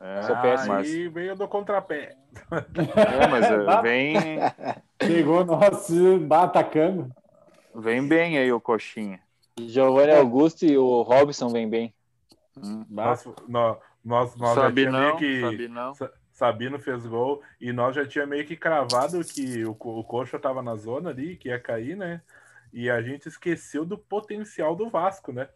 É, 0.00 0.20
ah, 0.20 0.64
mas... 0.66 0.88
aí 0.88 1.06
veio 1.08 1.36
do 1.36 1.46
contrapé. 1.46 2.16
É, 2.50 3.26
mas 3.26 3.44
é, 3.44 3.82
vem. 3.82 4.16
Chegou 5.02 5.44
nosso 5.44 5.94
atacando. 6.30 7.14
Vem 7.74 8.08
bem 8.08 8.38
aí 8.38 8.50
o 8.50 8.58
Coxinha. 8.58 9.20
Giovanni 9.58 10.12
Augusto 10.12 10.64
e 10.64 10.78
o 10.78 11.02
Robson 11.02 11.50
vem 11.50 11.68
bem. 11.68 11.94
Hum. 12.56 12.86
Nós, 12.88 13.28
nós, 13.46 13.76
nós, 14.02 14.34
nós 14.36 14.54
Sabinão, 14.54 15.16
que... 15.16 15.42
Sabinão. 15.42 15.92
Sabino 16.38 16.78
fez 16.78 17.04
gol 17.04 17.42
e 17.60 17.72
nós 17.72 17.96
já 17.96 18.06
tinha 18.06 18.24
meio 18.24 18.46
que 18.46 18.56
cravado 18.56 19.24
que 19.24 19.64
o, 19.64 19.72
o 19.72 20.04
Coxa 20.04 20.36
estava 20.36 20.62
na 20.62 20.76
zona 20.76 21.10
ali, 21.10 21.36
que 21.36 21.48
ia 21.48 21.58
cair, 21.58 21.96
né? 21.96 22.22
E 22.72 22.88
a 22.88 23.02
gente 23.02 23.26
esqueceu 23.26 23.84
do 23.84 23.98
potencial 23.98 24.76
do 24.76 24.88
Vasco, 24.88 25.32
né? 25.32 25.48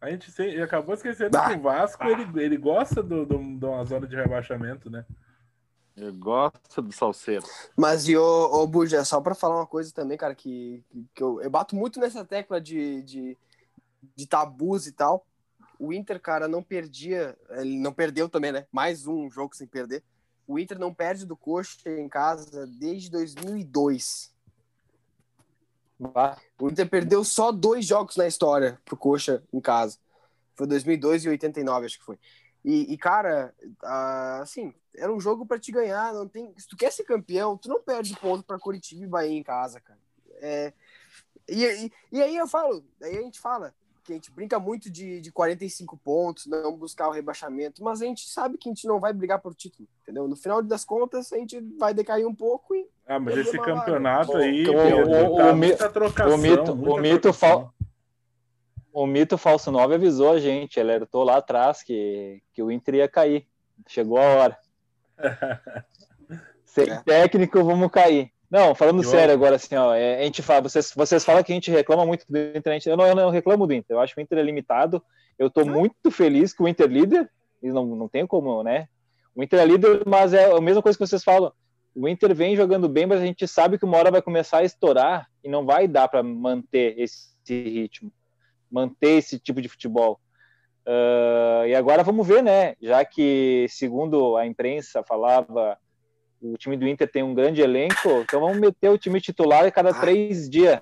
A 0.00 0.08
gente 0.08 0.30
se, 0.30 0.42
acabou 0.62 0.94
esquecendo 0.94 1.38
que 1.38 1.54
o 1.54 1.60
Vasco 1.60 2.02
ele, 2.04 2.42
ele 2.42 2.56
gosta 2.56 3.02
do, 3.02 3.26
do, 3.26 3.36
de 3.36 3.66
uma 3.66 3.84
zona 3.84 4.06
de 4.06 4.16
rebaixamento, 4.16 4.88
né? 4.88 5.04
Ele 5.94 6.12
gosta 6.12 6.80
do 6.80 6.92
salseiro. 6.92 7.44
Mas 7.76 8.08
e 8.08 8.16
o, 8.16 8.22
o 8.22 8.66
Buja, 8.66 9.04
só 9.04 9.20
para 9.20 9.34
falar 9.34 9.56
uma 9.56 9.66
coisa 9.66 9.92
também, 9.92 10.16
cara, 10.16 10.34
que, 10.34 10.82
que 11.14 11.22
eu, 11.22 11.42
eu 11.42 11.50
bato 11.50 11.76
muito 11.76 12.00
nessa 12.00 12.24
tecla 12.24 12.58
de, 12.58 13.02
de, 13.02 13.38
de 14.16 14.26
tabus 14.26 14.86
e 14.86 14.92
tal 14.92 15.26
o 15.80 15.94
Inter, 15.94 16.20
cara, 16.20 16.46
não 16.46 16.62
perdia, 16.62 17.34
ele 17.52 17.78
não 17.78 17.90
perdeu 17.90 18.28
também, 18.28 18.52
né? 18.52 18.66
Mais 18.70 19.06
um 19.06 19.30
jogo 19.30 19.56
sem 19.56 19.66
perder. 19.66 20.04
O 20.46 20.58
Inter 20.58 20.78
não 20.78 20.92
perde 20.92 21.24
do 21.24 21.34
Coxa 21.34 21.88
em 21.88 22.06
casa 22.06 22.66
desde 22.66 23.10
2002. 23.10 24.30
O 26.58 26.68
Inter 26.68 26.86
perdeu 26.86 27.24
só 27.24 27.50
dois 27.50 27.86
jogos 27.86 28.16
na 28.16 28.26
história 28.26 28.78
pro 28.84 28.94
Coxa 28.94 29.42
em 29.50 29.60
casa. 29.60 29.96
Foi 30.54 30.66
2002 30.66 31.24
e 31.24 31.28
89, 31.30 31.86
acho 31.86 31.98
que 31.98 32.04
foi. 32.04 32.18
E, 32.62 32.92
e 32.92 32.98
cara, 32.98 33.54
assim, 34.42 34.74
era 34.94 35.10
um 35.10 35.18
jogo 35.18 35.46
para 35.46 35.58
te 35.58 35.72
ganhar. 35.72 36.12
Não 36.12 36.28
tem, 36.28 36.52
se 36.58 36.68
tu 36.68 36.76
quer 36.76 36.92
ser 36.92 37.04
campeão, 37.04 37.56
tu 37.56 37.70
não 37.70 37.80
perde 37.80 38.14
ponto 38.18 38.44
para 38.44 38.58
Curitiba 38.58 39.04
e 39.04 39.08
Bahia 39.08 39.38
em 39.38 39.42
casa, 39.42 39.80
cara. 39.80 39.98
É, 40.42 40.74
e, 41.48 41.64
e, 41.64 41.92
e 42.12 42.22
aí 42.22 42.36
eu 42.36 42.46
falo, 42.46 42.84
aí 43.02 43.16
a 43.16 43.22
gente 43.22 43.40
fala, 43.40 43.74
que 44.02 44.12
a 44.12 44.14
gente 44.14 44.30
brinca 44.30 44.58
muito 44.58 44.90
de, 44.90 45.20
de 45.20 45.30
45 45.30 45.96
pontos, 45.98 46.46
não 46.46 46.76
buscar 46.76 47.08
o 47.08 47.12
rebaixamento, 47.12 47.82
mas 47.82 48.02
a 48.02 48.06
gente 48.06 48.28
sabe 48.28 48.58
que 48.58 48.68
a 48.68 48.72
gente 48.72 48.86
não 48.86 48.98
vai 48.98 49.12
brigar 49.12 49.40
por 49.40 49.54
título, 49.54 49.88
entendeu? 50.02 50.26
No 50.26 50.36
final 50.36 50.62
das 50.62 50.84
contas, 50.84 51.32
a 51.32 51.36
gente 51.36 51.60
vai 51.78 51.94
decair 51.94 52.26
um 52.26 52.34
pouco 52.34 52.74
e. 52.74 52.88
Ah, 53.06 53.18
mas 53.18 53.36
esse 53.36 53.58
campeonato 53.58 54.32
vaga. 54.32 54.44
aí. 54.44 54.66
O, 54.66 54.72
o, 54.72 55.36
tá 55.36 55.52
o, 55.52 55.56
muita 55.56 55.90
trocação, 55.90 56.34
o 56.34 56.38
mito, 56.38 56.72
o 56.72 56.98
mito, 56.98 57.32
fal... 57.32 57.74
o 58.92 59.06
mito 59.06 59.38
falso 59.38 59.70
9 59.70 59.94
avisou 59.94 60.32
a 60.32 60.38
gente, 60.38 60.78
ele 60.78 60.90
alertou 60.90 61.24
lá 61.24 61.36
atrás 61.36 61.82
que, 61.82 62.42
que 62.52 62.62
o 62.62 62.70
Inter 62.70 62.96
ia 62.96 63.08
cair. 63.08 63.46
Chegou 63.86 64.18
a 64.18 64.22
hora. 64.22 64.58
Sem 66.64 66.88
é. 66.88 67.02
técnico, 67.02 67.64
vamos 67.64 67.90
cair. 67.90 68.32
Não, 68.50 68.74
falando 68.74 69.04
sério 69.04 69.32
agora, 69.32 69.54
assim, 69.54 69.76
ó, 69.76 69.94
é, 69.94 70.20
a 70.20 70.24
gente 70.24 70.42
fala, 70.42 70.62
vocês, 70.62 70.92
vocês 70.94 71.24
falam 71.24 71.42
que 71.42 71.52
a 71.52 71.54
gente 71.54 71.70
reclama 71.70 72.04
muito 72.04 72.24
do 72.28 72.36
Inter, 72.36 72.80
eu 72.86 72.96
não, 72.96 73.06
eu 73.06 73.14
não 73.14 73.30
reclamo 73.30 73.64
do 73.64 73.72
Inter, 73.72 73.96
eu 73.96 74.00
acho 74.00 74.12
que 74.12 74.20
o 74.20 74.22
Inter 74.22 74.38
é 74.38 74.42
limitado, 74.42 75.00
eu 75.38 75.48
tô 75.48 75.64
muito 75.64 76.10
feliz 76.10 76.52
com 76.52 76.64
o 76.64 76.68
Inter 76.68 76.88
líder, 76.88 77.30
e 77.62 77.68
não, 77.68 77.86
não 77.86 78.08
tem 78.08 78.26
como, 78.26 78.64
né? 78.64 78.88
O 79.36 79.42
Inter 79.42 79.60
é 79.60 79.64
líder, 79.64 80.02
mas 80.04 80.34
é 80.34 80.50
a 80.50 80.60
mesma 80.60 80.82
coisa 80.82 80.98
que 80.98 81.06
vocês 81.06 81.22
falam, 81.22 81.52
o 81.94 82.08
Inter 82.08 82.34
vem 82.34 82.56
jogando 82.56 82.88
bem, 82.88 83.06
mas 83.06 83.20
a 83.20 83.24
gente 83.24 83.46
sabe 83.46 83.78
que 83.78 83.84
uma 83.84 83.96
hora 83.96 84.10
vai 84.10 84.22
começar 84.22 84.58
a 84.58 84.64
estourar 84.64 85.28
e 85.44 85.48
não 85.48 85.64
vai 85.64 85.86
dar 85.86 86.08
para 86.08 86.22
manter 86.22 86.98
esse 86.98 87.30
ritmo, 87.48 88.12
manter 88.70 89.18
esse 89.18 89.38
tipo 89.38 89.60
de 89.60 89.68
futebol. 89.68 90.20
Uh, 90.86 91.66
e 91.66 91.74
agora 91.74 92.02
vamos 92.02 92.26
ver, 92.26 92.42
né? 92.42 92.74
Já 92.80 93.04
que, 93.04 93.66
segundo 93.68 94.36
a 94.36 94.46
imprensa 94.46 95.02
falava 95.02 95.78
o 96.42 96.56
time 96.56 96.76
do 96.76 96.88
Inter 96.88 97.10
tem 97.10 97.22
um 97.22 97.34
grande 97.34 97.60
elenco, 97.60 98.08
então 98.20 98.40
vamos 98.40 98.58
meter 98.58 98.88
o 98.88 98.98
time 98.98 99.20
titular 99.20 99.64
a 99.64 99.70
cada 99.70 99.92
três 99.92 100.48
dias. 100.48 100.80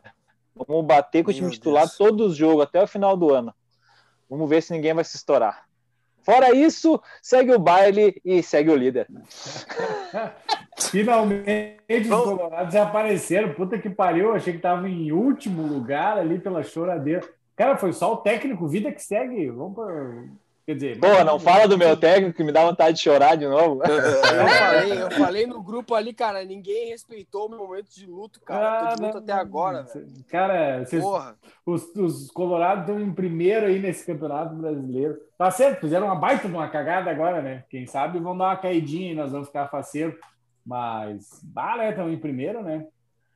Vamos 0.67 0.85
bater 0.85 1.23
com 1.23 1.31
o 1.31 1.35
time 1.35 1.51
titular 1.51 1.85
Deus. 1.85 1.97
todos 1.97 2.33
os 2.33 2.37
jogos 2.37 2.63
até 2.63 2.83
o 2.83 2.87
final 2.87 3.17
do 3.17 3.33
ano. 3.33 3.55
Vamos 4.29 4.49
ver 4.49 4.63
se 4.63 4.73
ninguém 4.73 4.95
vai 4.95 5.05
se 5.05 5.17
estourar. 5.17 5.69
Fora 6.23 6.55
isso, 6.55 7.01
segue 7.23 7.55
o 7.55 7.59
baile 7.59 8.21
e 8.25 8.43
segue 8.43 8.71
o 8.71 8.77
líder. 8.77 9.07
Finalmente 10.79 11.81
os 11.91 12.09
colorados 12.09 12.75
apareceram. 12.77 13.55
Puta 13.55 13.79
que 13.79 13.89
pariu, 13.89 14.35
achei 14.35 14.53
que 14.53 14.59
tava 14.59 14.89
em 14.89 15.11
último 15.11 15.63
lugar 15.63 16.19
ali 16.19 16.39
pela 16.39 16.63
choradeira. 16.63 17.27
Cara, 17.57 17.77
foi 17.77 17.93
só 17.93 18.13
o 18.13 18.19
técnico, 18.19 18.69
vida 18.69 18.93
que 18.93 19.03
segue. 19.03 19.49
Vamos 19.49 19.75
pra... 19.75 20.25
Quer 20.69 20.75
dizer, 20.75 21.01
Pô, 21.01 21.25
não 21.25 21.41
fala 21.41 21.67
do 21.67 21.79
meu 21.79 21.97
técnico 21.97 22.37
que 22.37 22.45
me 22.45 22.53
dá 22.53 22.63
vontade 22.63 22.99
de 22.99 23.03
chorar 23.03 23.37
de 23.37 23.49
novo. 23.49 23.81
Eu 23.85 24.03
falei, 24.53 25.03
eu 25.03 25.11
falei 25.13 25.47
no 25.47 25.63
grupo 25.63 25.95
ali, 25.95 26.13
cara, 26.13 26.45
ninguém 26.45 26.91
respeitou 26.91 27.47
o 27.47 27.49
meu 27.49 27.59
momento 27.61 27.89
de 27.89 28.05
luto, 28.05 28.39
cara. 28.43 28.91
Ah, 28.91 28.95
de 28.95 29.01
luto 29.01 29.17
até 29.17 29.33
agora, 29.33 29.85
velho. 29.85 30.07
Cara, 30.29 30.85
vocês, 30.85 31.03
os, 31.65 31.97
os 31.97 32.31
Colorados 32.33 32.83
estão 32.83 33.01
em 33.01 33.11
primeiro 33.15 33.65
aí 33.65 33.79
nesse 33.79 34.05
campeonato 34.05 34.55
brasileiro. 34.57 35.19
Tá 35.39 35.51
certo, 35.51 35.81
fizeram 35.81 36.05
uma 36.05 36.15
baita 36.15 36.47
de 36.47 36.55
uma 36.55 36.69
cagada 36.69 37.11
agora, 37.11 37.41
né? 37.41 37.65
Quem 37.71 37.87
sabe 37.87 38.19
vão 38.19 38.37
dar 38.37 38.49
uma 38.49 38.57
caidinha 38.59 39.13
e 39.13 39.15
nós 39.15 39.33
vamos 39.33 39.47
ficar 39.47 39.69
faceiro. 39.69 40.19
Mas, 40.67 41.41
bah, 41.45 41.79
né? 41.79 41.89
Estão 41.89 42.13
em 42.13 42.19
primeiro, 42.19 42.63
né? 42.63 42.87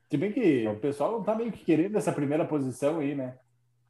Se 0.07 0.17
bem 0.17 0.31
que 0.31 0.67
o 0.67 0.75
pessoal 0.75 1.13
não 1.13 1.23
tá 1.23 1.33
meio 1.33 1.51
que 1.51 1.65
querendo 1.65 1.97
essa 1.97 2.11
primeira 2.11 2.45
posição 2.45 2.99
aí, 2.99 3.15
né? 3.15 3.33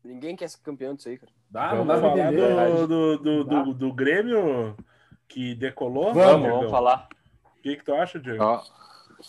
Ninguém 0.01 0.33
quer 0.33 0.47
ser 0.47 0.59
campeão 0.59 0.95
disso 0.95 1.09
aí, 1.09 1.17
cara. 1.17 1.31
Dá, 1.53 1.69
vamos 1.75 1.87
dá 1.87 2.01
falar 2.01 2.31
do, 2.31 2.87
do, 2.87 3.17
do, 3.17 3.43
do, 3.43 3.73
do 3.75 3.93
Grêmio 3.93 4.75
que 5.27 5.53
decolou? 5.53 6.11
Vamos, 6.11 6.49
vamos 6.49 6.71
falar. 6.71 7.07
O 7.45 7.61
que, 7.61 7.75
que 7.75 7.83
tu 7.85 7.93
acha, 7.93 8.19
Diego? 8.19 8.43
Ah, 8.43 8.63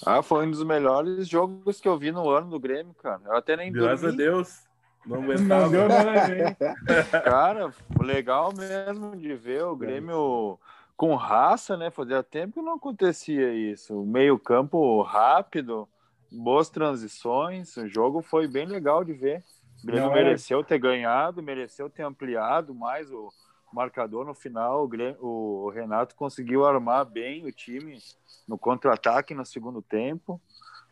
ah, 0.07 0.23
foi 0.23 0.47
um 0.47 0.51
dos 0.51 0.65
melhores 0.65 1.29
jogos 1.29 1.83
que 1.83 1.87
eu 1.87 1.99
vi 1.99 2.11
no 2.11 2.31
ano 2.31 2.49
do 2.49 2.59
Grêmio, 2.59 2.95
cara. 2.95 3.21
Eu 3.27 3.37
até 3.37 3.59
nem 3.59 3.71
Graças 3.71 4.01
dormi. 4.01 4.15
a 4.15 4.17
Deus. 4.17 4.63
Não 5.05 5.21
aguentava. 5.23 5.69
Não 5.69 7.21
cara, 7.23 7.71
legal 8.01 8.55
mesmo 8.55 9.15
de 9.19 9.35
ver 9.35 9.63
o 9.65 9.77
Grêmio 9.77 10.59
com 10.97 11.15
raça, 11.17 11.77
né? 11.77 11.91
Fazia 11.91 12.23
tempo 12.23 12.55
que 12.55 12.63
não 12.63 12.77
acontecia 12.77 13.53
isso. 13.53 14.01
O 14.01 14.07
meio 14.07 14.39
campo 14.39 15.03
rápido, 15.03 15.87
boas 16.33 16.71
transições. 16.71 17.77
O 17.77 17.87
jogo 17.87 18.23
foi 18.23 18.49
bem 18.49 18.65
legal 18.65 19.05
de 19.05 19.13
ver. 19.13 19.45
O 19.85 19.87
Grêmio 19.87 20.07
não, 20.07 20.15
mereceu 20.15 20.61
é... 20.61 20.65
ter 20.65 20.79
ganhado, 20.79 21.43
mereceu 21.43 21.91
ter 21.91 22.03
ampliado 22.03 22.75
mais 22.75 23.13
o 23.13 23.31
marcador 23.71 24.25
no 24.25 24.35
final. 24.35 24.83
O, 24.83 24.89
Grêmio, 24.89 25.19
o 25.23 25.69
Renato 25.69 26.15
conseguiu 26.15 26.65
armar 26.65 27.05
bem 27.05 27.45
o 27.45 27.53
time 27.53 27.99
no 28.49 28.57
contra-ataque 28.57 29.35
no 29.35 29.45
segundo 29.45 29.83
tempo. 29.83 30.41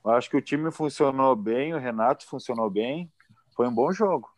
Eu 0.05 0.11
acho 0.11 0.28
que 0.28 0.36
o 0.36 0.43
time 0.43 0.70
funcionou 0.70 1.34
bem, 1.34 1.72
o 1.72 1.78
Renato 1.78 2.26
funcionou 2.26 2.68
bem. 2.68 3.11
Foi 3.57 3.66
um 3.66 3.74
bom 3.74 3.90
jogo. 3.93 4.28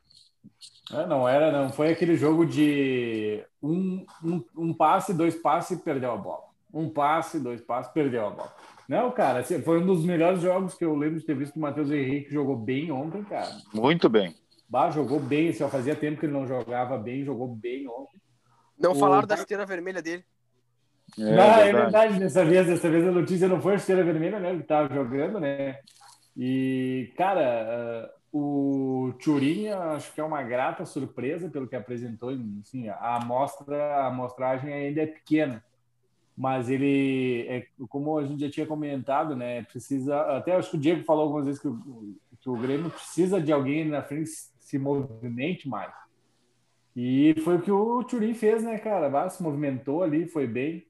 É, 0.93 1.05
não 1.05 1.29
era, 1.29 1.51
não 1.51 1.73
foi 1.73 1.91
aquele 1.91 2.15
jogo 2.15 2.47
de 2.47 3.43
um, 3.61 4.07
um, 4.23 4.45
um 4.57 4.75
passe, 4.75 5.13
dois 5.13 5.35
passes 5.35 5.79
e 5.79 5.83
perdeu 5.83 6.13
a 6.13 6.17
bola. 6.17 6.45
Um 6.73 6.89
passe, 6.89 7.41
dois 7.41 7.61
passes, 7.61 7.91
perdeu 7.93 8.27
a 8.27 8.31
bola. 8.31 8.55
Não, 8.89 9.11
cara, 9.11 9.41
assim, 9.41 9.63
foi 9.63 9.81
um 9.81 9.87
dos 9.87 10.05
melhores 10.05 10.43
jogos 10.43 10.75
que 10.75 10.85
eu 10.85 10.95
lembro 10.95 11.19
de 11.19 11.25
ter 11.25 11.35
visto 11.35 11.57
o 11.57 11.61
Matheus 11.61 11.91
Henrique 11.91 12.31
jogou 12.31 12.57
bem 12.57 12.93
ontem, 12.93 13.25
cara. 13.25 13.51
Muito 13.73 14.09
bem. 14.09 14.35
Bah, 14.69 14.91
jogou 14.91 15.21
bem, 15.21 15.49
assim, 15.49 15.69
fazia 15.69 15.95
tempo 15.95 16.19
que 16.19 16.27
ele 16.27 16.33
não 16.33 16.47
jogava 16.47 16.97
bem, 16.99 17.25
jogou 17.25 17.49
bem 17.49 17.87
ontem. 17.89 18.21
Não 18.79 18.93
o... 18.93 18.95
falaram 18.95 19.27
da 19.27 19.35
esteira 19.35 19.65
vermelha 19.65 20.03
dele. 20.03 20.25
É, 21.19 21.23
não, 21.23 21.31
verdade. 21.31 21.69
é 21.69 21.73
verdade, 21.73 22.19
dessa 22.19 22.45
vez, 22.45 22.67
dessa 22.67 22.91
vez 22.91 23.07
a 23.07 23.13
notícia 23.13 23.49
não 23.49 23.61
foi 23.61 23.75
a 23.75 23.77
esteira 23.77 24.03
vermelha, 24.03 24.41
né? 24.41 24.51
Ele 24.51 24.63
tava 24.63 24.93
jogando, 24.93 25.39
né? 25.39 25.79
E, 26.37 27.13
cara, 27.17 28.11
uh, 28.33 28.37
o 28.37 29.13
Turin, 29.23 29.69
acho 29.69 30.13
que 30.13 30.21
é 30.21 30.25
uma 30.25 30.43
grata 30.43 30.85
surpresa 30.85 31.49
pelo 31.49 31.69
que 31.69 31.77
apresentou. 31.77 32.31
Assim, 32.61 32.89
a 32.89 33.17
amostra, 33.17 33.77
a 33.77 34.07
amostragem 34.09 34.73
ainda 34.73 35.03
é 35.03 35.07
pequena, 35.07 35.65
mas 36.37 36.69
ele, 36.69 37.47
é, 37.49 37.67
como 37.89 38.19
a 38.19 38.25
gente 38.25 38.41
já 38.41 38.51
tinha 38.51 38.67
comentado, 38.67 39.37
né? 39.37 39.63
Precisa, 39.63 40.21
até 40.37 40.57
acho 40.57 40.73
que 40.73 40.77
o 40.77 40.81
Diego 40.81 41.05
falou 41.05 41.25
algumas 41.25 41.47
vezes 41.47 41.61
que 41.61 41.69
o, 41.69 42.17
que 42.41 42.51
o 42.51 42.57
Grêmio 42.57 42.91
precisa 42.91 43.41
de 43.41 43.53
alguém 43.53 43.89
na 43.89 44.03
frente 44.03 44.31
se 44.75 44.79
movimente 44.79 45.69
mais. 45.69 45.93
E 46.97 47.35
foi 47.45 47.57
o 47.57 47.63
que 47.63 47.71
o 47.71 48.03
Turin 48.03 48.35
fez, 48.35 48.63
né, 48.63 48.77
cara? 48.79 49.29
Se 49.31 49.43
movimentou 49.43 50.03
ali, 50.03 50.27
foi 50.27 50.47
bem. 50.49 50.85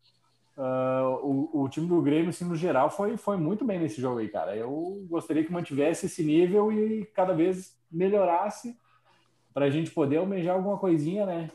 Uh, 0.56 1.50
o, 1.52 1.62
o, 1.64 1.68
time 1.68 1.86
do 1.86 2.00
Grêmio, 2.00 2.30
assim, 2.30 2.44
no 2.44 2.54
geral, 2.54 2.88
foi, 2.88 3.16
foi 3.16 3.36
muito 3.36 3.64
bem 3.64 3.78
nesse 3.78 4.00
jogo 4.00 4.20
aí, 4.20 4.28
cara. 4.28 4.56
Eu 4.56 5.04
gostaria 5.08 5.44
que 5.44 5.52
mantivesse 5.52 6.06
esse 6.06 6.22
nível 6.22 6.72
e 6.72 7.04
cada 7.06 7.34
vez 7.34 7.76
melhorasse 7.90 8.78
para 9.52 9.66
a 9.66 9.70
gente 9.70 9.90
poder 9.90 10.18
almejar 10.18 10.54
alguma 10.54 10.78
coisinha, 10.78 11.26
né? 11.26 11.50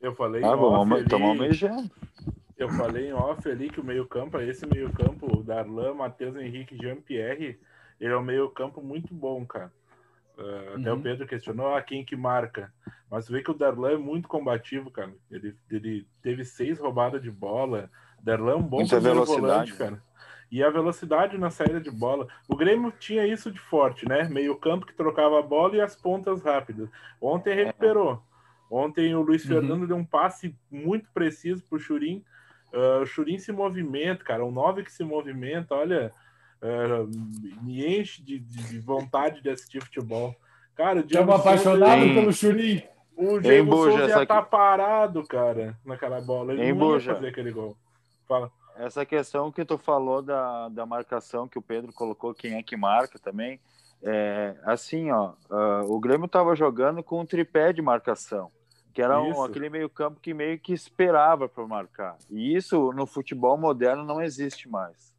Eu 0.00 0.14
falei 0.14 0.44
ah, 0.44 0.54
vamos 0.54 1.12
almejando. 1.12 1.90
Eu 2.56 2.68
falei 2.68 3.08
em 3.08 3.12
off 3.12 3.48
ali 3.48 3.70
que 3.70 3.80
o 3.80 3.84
meio-campo, 3.84 4.38
esse 4.38 4.66
meio-campo, 4.66 5.42
Darlan, 5.42 5.94
Matheus 5.94 6.36
Henrique 6.36 6.76
Jean-Pierre, 6.76 7.58
ele 8.00 8.12
é 8.12 8.16
um 8.16 8.22
meio-campo 8.22 8.82
muito 8.82 9.14
bom, 9.14 9.44
cara. 9.44 9.72
Uh, 10.42 10.80
até 10.80 10.92
uhum. 10.92 10.98
o 10.98 11.02
Pedro 11.02 11.26
questionou 11.26 11.74
ah, 11.74 11.80
quem 11.80 12.04
que 12.04 12.16
marca. 12.16 12.72
Mas 13.08 13.28
vê 13.28 13.42
que 13.42 13.50
o 13.50 13.54
Darlan 13.54 13.92
é 13.92 13.96
muito 13.96 14.26
combativo, 14.26 14.90
cara. 14.90 15.12
Ele, 15.30 15.54
ele 15.70 16.06
teve 16.20 16.44
seis 16.44 16.78
roubadas 16.80 17.22
de 17.22 17.30
bola. 17.30 17.88
Darlan 18.20 18.52
é 18.52 18.56
um 18.56 18.62
bom 18.62 18.78
Muita 18.78 18.98
velocidade, 18.98 19.40
volante, 19.40 19.74
cara. 19.74 20.02
E 20.50 20.62
a 20.62 20.70
velocidade 20.70 21.38
na 21.38 21.50
saída 21.50 21.80
de 21.80 21.90
bola. 21.90 22.26
O 22.48 22.56
Grêmio 22.56 22.92
tinha 22.98 23.26
isso 23.26 23.50
de 23.50 23.58
forte, 23.58 24.08
né? 24.08 24.24
Meio 24.28 24.56
campo 24.56 24.86
que 24.86 24.94
trocava 24.94 25.38
a 25.38 25.42
bola 25.42 25.76
e 25.76 25.80
as 25.80 25.94
pontas 25.94 26.42
rápidas. 26.42 26.90
Ontem 27.20 27.54
recuperou. 27.54 28.22
Ontem 28.70 29.14
o 29.14 29.22
Luiz 29.22 29.44
uhum. 29.44 29.48
Fernando 29.48 29.86
deu 29.86 29.96
um 29.96 30.04
passe 30.04 30.56
muito 30.70 31.08
preciso 31.12 31.62
pro 31.64 31.78
Churim. 31.78 32.24
Uh, 32.72 33.02
o 33.02 33.06
Churim 33.06 33.38
se 33.38 33.52
movimenta, 33.52 34.24
cara. 34.24 34.44
O 34.44 34.50
9 34.50 34.82
que 34.82 34.92
se 34.92 35.04
movimenta, 35.04 35.74
olha 35.74 36.12
uh, 36.62 37.62
me 37.62 37.98
enche 37.98 38.22
de, 38.22 38.38
de, 38.38 38.78
vontade 38.78 39.42
de 39.42 39.50
assistir 39.50 39.82
futebol. 39.82 40.34
Cara, 40.74 41.00
o 41.00 41.02
Diego 41.02 41.32
apaixonado 41.32 42.00
Souza, 42.00 42.14
pelo 42.14 42.32
Churim. 42.32 42.82
O 43.16 43.40
Diego 43.40 43.72
Souza 43.72 44.06
ia 44.06 44.26
tá 44.26 44.40
parado, 44.40 45.22
cara, 45.26 45.78
naquela 45.84 46.20
bola. 46.20 46.52
Ele 46.52 46.72
não 46.72 46.94
ia 46.94 47.00
fazer 47.00 47.28
aquele 47.28 47.50
gol. 47.50 47.76
Fala. 48.26 48.50
Essa 48.76 49.04
questão 49.04 49.52
que 49.52 49.64
tu 49.64 49.76
falou 49.76 50.22
da, 50.22 50.68
da 50.70 50.86
marcação 50.86 51.46
que 51.46 51.58
o 51.58 51.62
Pedro 51.62 51.92
colocou, 51.92 52.32
quem 52.32 52.54
é 52.54 52.62
que 52.62 52.74
marca 52.74 53.18
também, 53.18 53.60
é, 54.02 54.56
assim, 54.64 55.10
ó, 55.10 55.34
uh, 55.50 55.92
o 55.92 56.00
Grêmio 56.00 56.24
estava 56.24 56.56
jogando 56.56 57.02
com 57.02 57.20
um 57.20 57.26
tripé 57.26 57.72
de 57.72 57.82
marcação, 57.82 58.50
que 58.94 59.02
era 59.02 59.20
um, 59.20 59.44
aquele 59.44 59.68
meio 59.68 59.90
campo 59.90 60.18
que 60.20 60.32
meio 60.32 60.58
que 60.58 60.72
esperava 60.72 61.48
para 61.48 61.66
marcar. 61.66 62.16
E 62.30 62.56
isso 62.56 62.92
no 62.92 63.06
futebol 63.06 63.58
moderno 63.58 64.04
não 64.04 64.22
existe 64.22 64.68
mais 64.68 65.11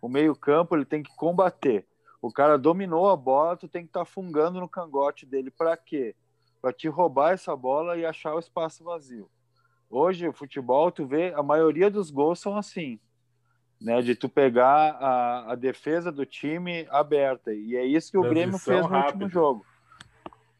o 0.00 0.08
meio-campo 0.08 0.76
ele 0.76 0.84
tem 0.84 1.02
que 1.02 1.14
combater. 1.16 1.86
O 2.20 2.32
cara 2.32 2.58
dominou 2.58 3.08
a 3.08 3.16
bola, 3.16 3.56
tu 3.56 3.68
tem 3.68 3.82
que 3.82 3.90
estar 3.90 4.00
tá 4.00 4.06
fungando 4.06 4.60
no 4.60 4.68
cangote 4.68 5.24
dele. 5.24 5.50
Para 5.50 5.76
quê? 5.76 6.14
Para 6.60 6.72
te 6.72 6.88
roubar 6.88 7.32
essa 7.32 7.54
bola 7.54 7.96
e 7.96 8.04
achar 8.04 8.34
o 8.34 8.38
espaço 8.38 8.82
vazio. 8.82 9.30
Hoje, 9.88 10.28
o 10.28 10.32
futebol, 10.32 10.90
tu 10.90 11.06
vê, 11.06 11.32
a 11.34 11.42
maioria 11.42 11.90
dos 11.90 12.10
gols 12.10 12.40
são 12.40 12.56
assim, 12.56 12.98
né? 13.80 14.02
De 14.02 14.14
tu 14.14 14.28
pegar 14.28 14.96
a, 15.00 15.52
a 15.52 15.54
defesa 15.54 16.12
do 16.12 16.26
time 16.26 16.86
aberta. 16.90 17.54
E 17.54 17.76
é 17.76 17.84
isso 17.84 18.10
que 18.10 18.18
o 18.18 18.28
Grêmio 18.28 18.58
fez 18.58 18.82
no 18.82 18.88
rápido. 18.88 19.22
último 19.22 19.30
jogo. 19.30 19.66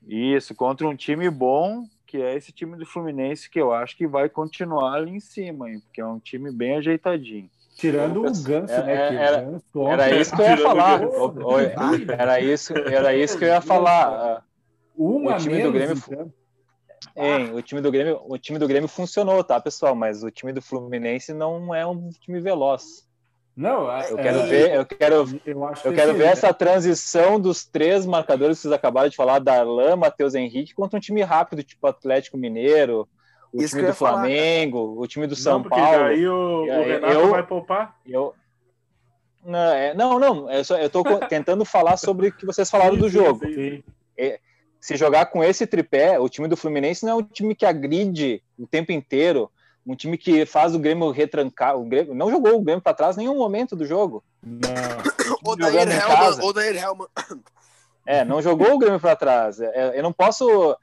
Isso, 0.06 0.54
contra 0.54 0.88
um 0.88 0.96
time 0.96 1.28
bom, 1.28 1.86
que 2.06 2.16
é 2.16 2.34
esse 2.34 2.50
time 2.52 2.76
do 2.76 2.86
Fluminense, 2.86 3.50
que 3.50 3.60
eu 3.60 3.72
acho 3.72 3.94
que 3.94 4.06
vai 4.06 4.30
continuar 4.30 4.94
ali 4.94 5.10
em 5.10 5.20
cima, 5.20 5.68
hein? 5.68 5.80
porque 5.80 6.00
é 6.00 6.06
um 6.06 6.18
time 6.18 6.50
bem 6.50 6.76
ajeitadinho. 6.76 7.50
Tirando 7.78 8.26
o 8.26 8.42
Ganso, 8.42 8.72
é, 8.72 8.82
né? 8.82 9.14
Era, 9.14 9.40
Ganso, 9.40 9.88
era 9.88 10.20
isso 10.20 10.34
que 10.34 10.42
eu 10.42 10.46
ia 10.46 10.56
falar. 10.56 11.00
Era 12.18 12.40
isso, 12.40 12.74
era 12.76 13.14
isso 13.14 13.38
que 13.38 13.44
eu 13.44 13.48
ia 13.48 13.60
falar. 13.60 14.44
Uma 14.96 15.36
o 15.36 15.38
time 15.38 15.62
do 15.62 15.70
Grêmio. 15.70 15.96
Hein, 17.16 17.54
o 17.54 17.62
time 17.62 17.80
do 17.80 17.92
Grêmio, 17.92 18.20
o 18.26 18.36
time 18.36 18.58
do 18.58 18.66
Grêmio 18.66 18.88
funcionou, 18.88 19.44
tá, 19.44 19.60
pessoal? 19.60 19.94
Mas 19.94 20.24
o 20.24 20.30
time 20.30 20.52
do 20.52 20.60
Fluminense 20.60 21.32
não 21.32 21.72
é 21.72 21.86
um 21.86 22.10
time 22.10 22.40
veloz. 22.40 23.06
Não, 23.56 23.82
eu 24.02 24.18
é, 24.18 24.22
quero 24.22 24.42
ver, 24.42 24.74
eu 24.74 24.86
quero, 24.86 25.14
eu, 25.46 25.70
eu 25.84 25.94
quero 25.94 26.14
ver 26.14 26.26
essa 26.26 26.52
transição 26.52 27.40
dos 27.40 27.64
três 27.64 28.04
marcadores 28.04 28.58
que 28.58 28.62
vocês 28.62 28.74
acabaram 28.74 29.08
de 29.08 29.16
falar, 29.16 29.38
Darlan, 29.38 29.94
Matheus 29.94 30.34
Henrique, 30.34 30.74
contra 30.74 30.96
um 30.96 31.00
time 31.00 31.22
rápido, 31.22 31.62
tipo 31.62 31.86
Atlético 31.86 32.36
Mineiro, 32.36 33.08
o 33.52 33.62
Isso 33.62 33.76
time 33.76 33.88
do 33.88 33.94
Flamengo, 33.94 34.78
falar, 34.78 35.00
o 35.00 35.06
time 35.06 35.26
do 35.26 35.36
São 35.36 35.60
não, 35.60 35.68
Paulo. 35.68 36.04
Aí 36.04 36.26
o, 36.26 36.62
o 36.62 36.84
Renato 36.84 37.12
eu, 37.12 37.30
vai 37.30 37.42
poupar? 37.42 37.96
Eu, 38.06 38.34
não, 39.44 39.72
é, 39.72 39.94
não, 39.94 40.18
não, 40.18 40.50
eu, 40.50 40.64
só, 40.64 40.76
eu 40.76 40.90
tô 40.90 41.02
tentando 41.26 41.64
falar 41.64 41.96
sobre 41.96 42.28
o 42.28 42.32
que 42.32 42.44
vocês 42.44 42.70
falaram 42.70 42.96
do 42.96 43.08
jogo. 43.08 43.40
É, 44.16 44.40
se 44.80 44.96
jogar 44.96 45.26
com 45.26 45.42
esse 45.42 45.66
tripé, 45.66 46.18
o 46.18 46.28
time 46.28 46.48
do 46.48 46.56
Fluminense 46.56 47.04
não 47.04 47.12
é 47.12 47.14
um 47.16 47.22
time 47.22 47.54
que 47.54 47.64
agride 47.64 48.42
o 48.58 48.66
tempo 48.66 48.92
inteiro, 48.92 49.50
um 49.86 49.96
time 49.96 50.18
que 50.18 50.44
faz 50.44 50.74
o 50.74 50.78
Grêmio 50.78 51.10
retrancar. 51.10 51.76
O 51.76 51.84
Grêmio 51.84 52.14
não 52.14 52.30
jogou 52.30 52.56
o 52.56 52.62
Grêmio 52.62 52.82
para 52.82 52.94
trás 52.94 53.16
em 53.16 53.20
nenhum 53.20 53.38
momento 53.38 53.74
do 53.74 53.86
jogo. 53.86 54.22
Não. 54.42 54.60
Odair 55.44 55.88
Helman, 55.88 56.44
Odair 56.44 56.76
Helman. 56.76 57.08
É, 58.04 58.24
não 58.24 58.42
jogou 58.42 58.74
o 58.74 58.78
Grêmio 58.78 59.00
para 59.00 59.16
trás. 59.16 59.60
É, 59.60 59.98
eu 59.98 60.02
não 60.02 60.12
posso 60.12 60.76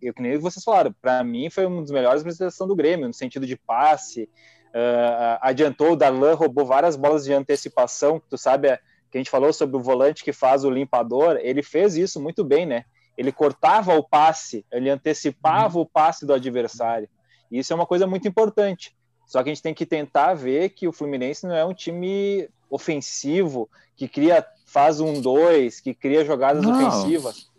eu, 0.00 0.14
que 0.14 0.22
nem 0.22 0.38
vocês 0.38 0.64
falaram, 0.64 0.94
para 1.00 1.22
mim 1.22 1.50
foi 1.50 1.66
uma 1.66 1.80
das 1.80 1.90
melhores 1.90 2.20
apresentações 2.20 2.68
do 2.68 2.76
Grêmio, 2.76 3.06
no 3.06 3.14
sentido 3.14 3.46
de 3.46 3.56
passe, 3.56 4.28
uh, 4.68 5.38
adiantou, 5.40 5.92
o 5.92 5.96
Darlan 5.96 6.34
roubou 6.34 6.64
várias 6.64 6.96
bolas 6.96 7.24
de 7.24 7.32
antecipação, 7.32 8.20
tu 8.28 8.38
sabe 8.38 8.76
que 9.10 9.18
a 9.18 9.20
gente 9.20 9.30
falou 9.30 9.52
sobre 9.52 9.76
o 9.76 9.80
volante 9.80 10.24
que 10.24 10.32
faz 10.32 10.64
o 10.64 10.70
limpador, 10.70 11.38
ele 11.40 11.62
fez 11.62 11.96
isso 11.96 12.20
muito 12.20 12.44
bem, 12.44 12.64
né? 12.64 12.84
Ele 13.18 13.32
cortava 13.32 13.94
o 13.94 14.02
passe, 14.02 14.64
ele 14.70 14.88
antecipava 14.88 15.76
uhum. 15.76 15.82
o 15.82 15.86
passe 15.86 16.24
do 16.24 16.32
adversário. 16.32 17.08
E 17.50 17.58
isso 17.58 17.72
é 17.72 17.76
uma 17.76 17.86
coisa 17.86 18.06
muito 18.06 18.26
importante. 18.26 18.96
Só 19.26 19.42
que 19.42 19.50
a 19.50 19.52
gente 19.52 19.62
tem 19.62 19.74
que 19.74 19.84
tentar 19.84 20.34
ver 20.34 20.70
que 20.70 20.88
o 20.88 20.92
Fluminense 20.92 21.46
não 21.46 21.54
é 21.54 21.64
um 21.64 21.74
time 21.74 22.48
ofensivo 22.70 23.68
que 23.96 24.08
cria 24.08 24.46
faz 24.64 25.00
um 25.00 25.20
dois, 25.20 25.80
que 25.80 25.92
cria 25.92 26.24
jogadas 26.24 26.62
não. 26.62 26.72
ofensivas. 26.72 27.49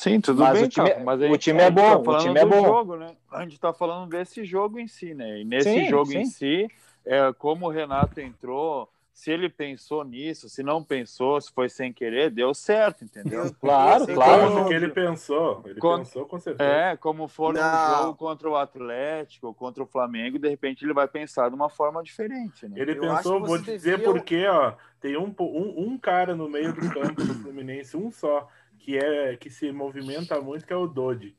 Sim, 0.00 0.18
tudo 0.18 0.40
mas 0.40 0.54
bem, 0.54 0.64
o 0.64 0.68
time, 0.68 0.90
tá, 0.90 1.00
mas 1.00 1.20
o 1.20 1.36
time 1.36 1.60
é 1.60 1.70
bom, 1.70 2.02
tá 2.02 2.10
o 2.12 2.18
time 2.20 2.40
é 2.40 2.46
bom. 2.46 2.64
Jogo, 2.64 2.96
né? 2.96 3.14
A 3.30 3.42
gente 3.42 3.52
está 3.52 3.70
falando 3.70 4.08
desse 4.08 4.46
jogo 4.46 4.78
em 4.78 4.88
si, 4.88 5.12
né? 5.12 5.40
E 5.40 5.44
nesse 5.44 5.70
sim, 5.70 5.88
jogo 5.90 6.06
sim. 6.06 6.20
em 6.20 6.24
si, 6.24 6.70
é, 7.04 7.30
como 7.34 7.66
o 7.66 7.68
Renato 7.68 8.18
entrou, 8.18 8.88
se 9.12 9.30
ele 9.30 9.50
pensou 9.50 10.02
nisso, 10.02 10.48
se 10.48 10.62
não 10.62 10.82
pensou, 10.82 11.38
se 11.38 11.52
foi 11.52 11.68
sem 11.68 11.92
querer, 11.92 12.30
deu 12.30 12.54
certo, 12.54 13.04
entendeu? 13.04 13.54
Claro, 13.60 14.06
claro. 14.06 14.50
Como 14.50 14.68
que 14.68 14.72
ele 14.72 14.88
pensou, 14.88 15.60
ele 15.66 15.78
pensou 15.78 16.24
com 16.24 16.40
certeza. 16.40 16.70
É, 16.70 16.96
como 16.96 17.28
for 17.28 17.52
no 17.52 17.60
jogo 17.60 18.14
contra 18.14 18.48
o 18.48 18.56
Atlético, 18.56 19.52
contra 19.52 19.82
o 19.82 19.86
Flamengo, 19.86 20.38
de 20.38 20.48
repente 20.48 20.82
ele 20.82 20.94
vai 20.94 21.08
pensar 21.08 21.50
de 21.50 21.54
uma 21.54 21.68
forma 21.68 22.02
diferente, 22.02 22.66
né? 22.66 22.80
Ele 22.80 22.92
Eu 22.92 23.00
pensou, 23.02 23.44
vou 23.44 23.58
te 23.58 23.64
dizer 23.64 23.98
devia... 23.98 24.14
porque, 24.14 24.46
ó, 24.46 24.72
tem 24.98 25.18
um, 25.18 25.34
um, 25.38 25.74
um 25.88 25.98
cara 25.98 26.34
no 26.34 26.48
meio 26.48 26.72
do 26.72 26.88
campo 26.88 27.22
do 27.22 27.34
Fluminense, 27.34 27.98
um 27.98 28.10
só, 28.10 28.48
que 28.80 28.98
é 28.98 29.36
que 29.36 29.50
se 29.50 29.70
movimenta 29.70 30.40
muito, 30.40 30.66
que 30.66 30.72
é 30.72 30.76
o 30.76 30.86
Dodi. 30.86 31.36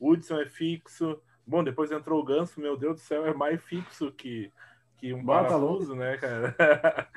Hudson 0.00 0.40
é 0.40 0.46
fixo. 0.46 1.20
Bom, 1.46 1.62
depois 1.62 1.90
entrou 1.90 2.20
o 2.20 2.24
Ganso, 2.24 2.60
meu 2.60 2.76
Deus 2.76 2.96
do 2.96 3.00
céu, 3.00 3.26
é 3.26 3.32
mais 3.32 3.62
fixo 3.62 4.12
que 4.12 4.52
que 4.98 5.14
um 5.14 5.24
Bota 5.24 5.50
parafuso, 5.50 5.94
né, 5.94 6.16
cara? 6.16 6.56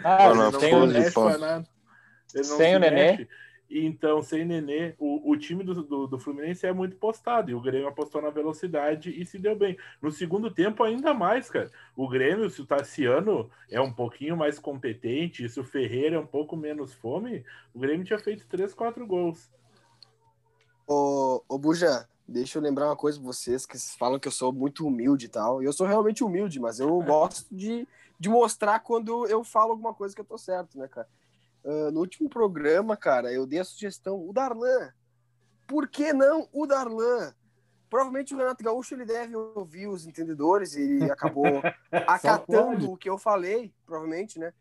Ah, 0.04 0.34
não, 0.36 0.52
tem 0.52 0.76
o 0.76 0.86
Nenê. 0.86 1.10
Sem 2.44 2.76
o 2.76 2.80
Nenê. 2.80 3.28
Então, 3.74 4.22
sem 4.22 4.44
Nenê, 4.44 4.94
o, 5.00 5.32
o 5.32 5.38
time 5.38 5.64
do, 5.64 5.82
do, 5.82 6.06
do, 6.06 6.20
Fluminense 6.20 6.68
é 6.68 6.74
muito 6.74 6.98
postado. 6.98 7.50
E 7.50 7.56
o 7.56 7.62
Grêmio 7.62 7.88
apostou 7.88 8.22
na 8.22 8.30
velocidade 8.30 9.10
e 9.10 9.26
se 9.26 9.40
deu 9.40 9.56
bem. 9.56 9.78
No 10.02 10.12
segundo 10.12 10.52
tempo, 10.52 10.84
ainda 10.84 11.14
mais, 11.14 11.50
cara. 11.50 11.72
O 11.96 12.08
Grêmio, 12.08 12.50
se 12.50 12.62
o 12.62 12.66
Tassiano 12.66 13.50
é 13.70 13.80
um 13.80 13.92
pouquinho 13.92 14.36
mais 14.36 14.60
competente, 14.60 15.48
se 15.48 15.60
o 15.60 15.64
Ferreira 15.64 16.18
é 16.18 16.20
um 16.20 16.26
pouco 16.26 16.58
menos 16.58 16.94
fome, 16.94 17.46
o 17.74 17.80
Grêmio 17.80 18.06
tinha 18.06 18.20
feito 18.20 18.46
3, 18.48 18.74
4 18.74 19.08
gols. 19.08 19.50
Ô, 20.94 21.42
ô 21.48 21.58
Buja, 21.58 22.06
deixa 22.28 22.58
eu 22.58 22.62
lembrar 22.62 22.88
uma 22.88 22.98
coisa 22.98 23.18
pra 23.18 23.26
vocês, 23.26 23.66
que 23.66 23.80
vocês 23.80 23.96
falam 23.96 24.20
que 24.20 24.28
eu 24.28 24.32
sou 24.32 24.52
muito 24.52 24.86
humilde 24.86 25.28
e 25.28 25.30
tal. 25.30 25.64
E 25.64 25.66
eu 25.66 25.72
sou 25.72 25.88
realmente 25.88 26.22
humilde, 26.22 26.60
mas 26.60 26.82
eu 26.82 27.02
gosto 27.02 27.48
de, 27.50 27.88
de 28.20 28.28
mostrar 28.28 28.78
quando 28.82 29.26
eu 29.28 29.42
falo 29.42 29.72
alguma 29.72 29.94
coisa 29.94 30.14
que 30.14 30.20
eu 30.20 30.26
tô 30.26 30.38
certo, 30.38 30.78
né, 30.78 30.90
cara? 30.90 31.08
Uh, 31.64 31.92
no 31.92 32.02
último 32.02 32.30
programa, 32.30 32.98
cara, 32.98 33.32
eu 33.32 33.46
dei 33.46 33.60
a 33.60 33.64
sugestão, 33.64 34.20
o 34.28 34.34
Darlan. 34.34 34.92
Por 35.66 35.88
que 35.88 36.12
não 36.12 36.50
o 36.52 36.68
Darlan? 36.68 37.34
Provavelmente 37.90 38.36
o 38.36 38.38
Renato 38.38 38.62
Gaúcho 38.62 38.94
ele 38.94 39.06
deve 39.06 39.34
ouvir 39.34 39.88
os 39.88 40.06
entendedores, 40.06 40.76
ele 40.76 41.10
acabou 41.10 41.46
acatando 42.06 42.92
o 42.92 42.98
que 42.98 43.10
eu 43.10 43.18
falei, 43.18 43.74
provavelmente, 43.86 44.38
né? 44.38 44.52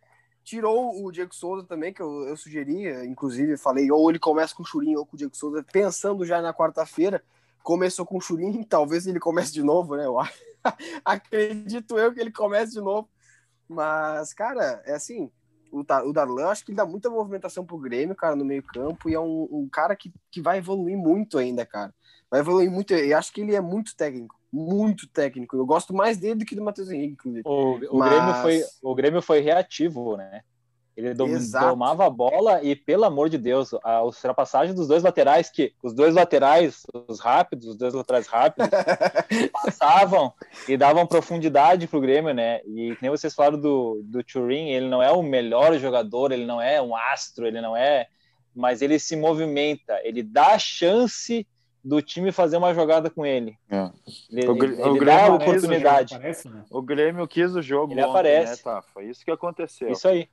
Tirou 0.51 1.05
o 1.05 1.13
Diego 1.13 1.33
Souza 1.33 1.65
também, 1.65 1.93
que 1.93 2.03
eu, 2.03 2.27
eu 2.27 2.37
sugeria, 2.37 3.05
inclusive, 3.05 3.57
falei, 3.57 3.89
ou 3.89 4.11
ele 4.11 4.19
começa 4.19 4.53
com 4.53 4.65
o 4.65 4.67
Churinho 4.67 4.99
ou 4.99 5.07
com 5.07 5.15
o 5.15 5.17
Diego 5.17 5.37
Souza, 5.37 5.65
pensando 5.73 6.27
já 6.27 6.43
na 6.43 6.53
quarta-feira 6.53 7.23
começou 7.63 8.05
com 8.05 8.19
o 8.19 8.21
Churin, 8.21 8.61
talvez 8.69 9.07
ele 9.07 9.21
comece 9.21 9.53
de 9.53 9.63
novo, 9.63 9.95
né? 9.95 10.07
Eu 10.07 10.17
acredito 11.05 11.97
eu 11.97 12.13
que 12.13 12.19
ele 12.19 12.33
comece 12.33 12.73
de 12.73 12.81
novo. 12.81 13.09
Mas, 13.69 14.35
cara, 14.35 14.83
é 14.85 14.95
assim, 14.95 15.31
o, 15.71 15.83
o 15.83 16.13
Darlan, 16.13 16.49
acho 16.49 16.65
que 16.65 16.73
ele 16.73 16.79
dá 16.79 16.85
muita 16.85 17.09
movimentação 17.09 17.65
pro 17.65 17.79
Grêmio, 17.79 18.17
cara, 18.17 18.35
no 18.35 18.45
meio 18.45 18.65
campo, 18.65 19.09
e 19.09 19.15
é 19.15 19.21
um, 19.21 19.47
um, 19.53 19.69
cara 19.69 19.95
que, 19.95 20.13
que 20.33 20.43
vai 20.43 20.59
evoluir 20.59 20.99
muito 20.99 21.39
ainda, 21.39 21.65
cara. 21.65 21.95
Vai 22.29 22.41
evoluir 22.41 22.69
muito, 22.69 22.93
e 22.93 23.15
acho 23.15 23.33
que 23.33 23.41
ele 23.41 23.55
é 23.55 23.61
muito 23.61 23.95
técnico, 23.95 24.35
muito 24.53 25.09
técnico. 25.09 25.57
Eu 25.57 25.67
gosto 25.67 25.95
mais 25.95 26.17
dele 26.17 26.37
do 26.37 26.45
que 26.45 26.55
do 26.55 26.63
Matheus 26.63 26.91
Henrique, 26.91 27.13
inclusive. 27.13 27.43
O, 27.45 27.97
o, 27.97 27.99
Mas... 27.99 28.11
Grêmio 28.11 28.35
foi, 28.35 28.65
o 28.83 28.95
Grêmio 28.95 29.23
foi 29.23 29.41
reativo, 29.41 30.17
né? 30.17 30.43
Ele 30.97 31.15
dom, 31.15 31.29
domava 31.53 32.07
a 32.07 32.11
bola 32.11 32.63
e, 32.63 32.77
pelo 32.77 33.05
amor 33.05 33.31
de 33.31 33.39
Deus, 33.39 33.71
a 33.83 34.03
ultrapassagem 34.03 34.75
dos 34.75 34.87
dois 34.87 35.03
laterais, 35.03 35.49
que 35.49 35.73
os 35.83 35.95
dois 35.95 36.15
laterais, 36.15 36.83
os 37.09 37.21
rápidos, 37.21 37.69
os 37.69 37.77
dois 37.77 37.95
laterais 37.95 38.27
rápidos, 38.27 38.69
passavam 39.53 40.33
e 40.69 40.77
davam 40.77 41.07
profundidade 41.07 41.87
pro 41.87 42.01
Grêmio, 42.01 42.35
né? 42.35 42.61
E 42.67 42.97
nem 43.01 43.11
vocês 43.11 43.35
falaram 43.35 43.59
do, 43.59 44.03
do 44.05 44.23
Turin, 44.23 44.69
ele 44.69 44.89
não 44.89 45.03
é 45.03 45.11
o 45.11 45.23
melhor 45.23 45.79
jogador, 45.79 46.33
ele 46.33 46.45
não 46.45 46.61
é 46.61 46.83
um 46.83 46.95
astro, 46.95 47.47
ele 47.47 47.61
não 47.61 47.77
é. 47.77 48.07
Mas 48.55 48.83
ele 48.83 48.99
se 48.99 49.17
movimenta, 49.17 50.01
ele 50.03 50.23
dá 50.23 50.59
chance 50.59 51.47
do 51.85 52.01
time 52.03 52.33
fazer 52.33 52.57
uma 52.57 52.75
jogada 52.75 53.11
com 53.11 53.25
ele. 53.25 53.59
É. 53.71 53.91
Ele, 54.31 54.49
o, 54.49 54.65
ele, 54.65 54.83
o 54.83 55.05
dá 55.05 55.27
a 55.27 55.35
oportunidade. 55.35 56.15
Aparece, 56.15 56.49
né? 56.49 56.65
O 56.71 56.83
Grêmio 56.83 57.27
quis 57.27 57.55
o 57.55 57.63
jogo. 57.63 57.93
Ele 57.93 58.01
ontem, 58.01 58.11
aparece. 58.11 58.53
Né, 58.53 58.73
tá? 58.73 58.83
Foi 58.83 59.07
isso 59.07 59.25
que 59.25 59.31
aconteceu. 59.31 59.91
Isso 59.91 60.07
aí. 60.07 60.29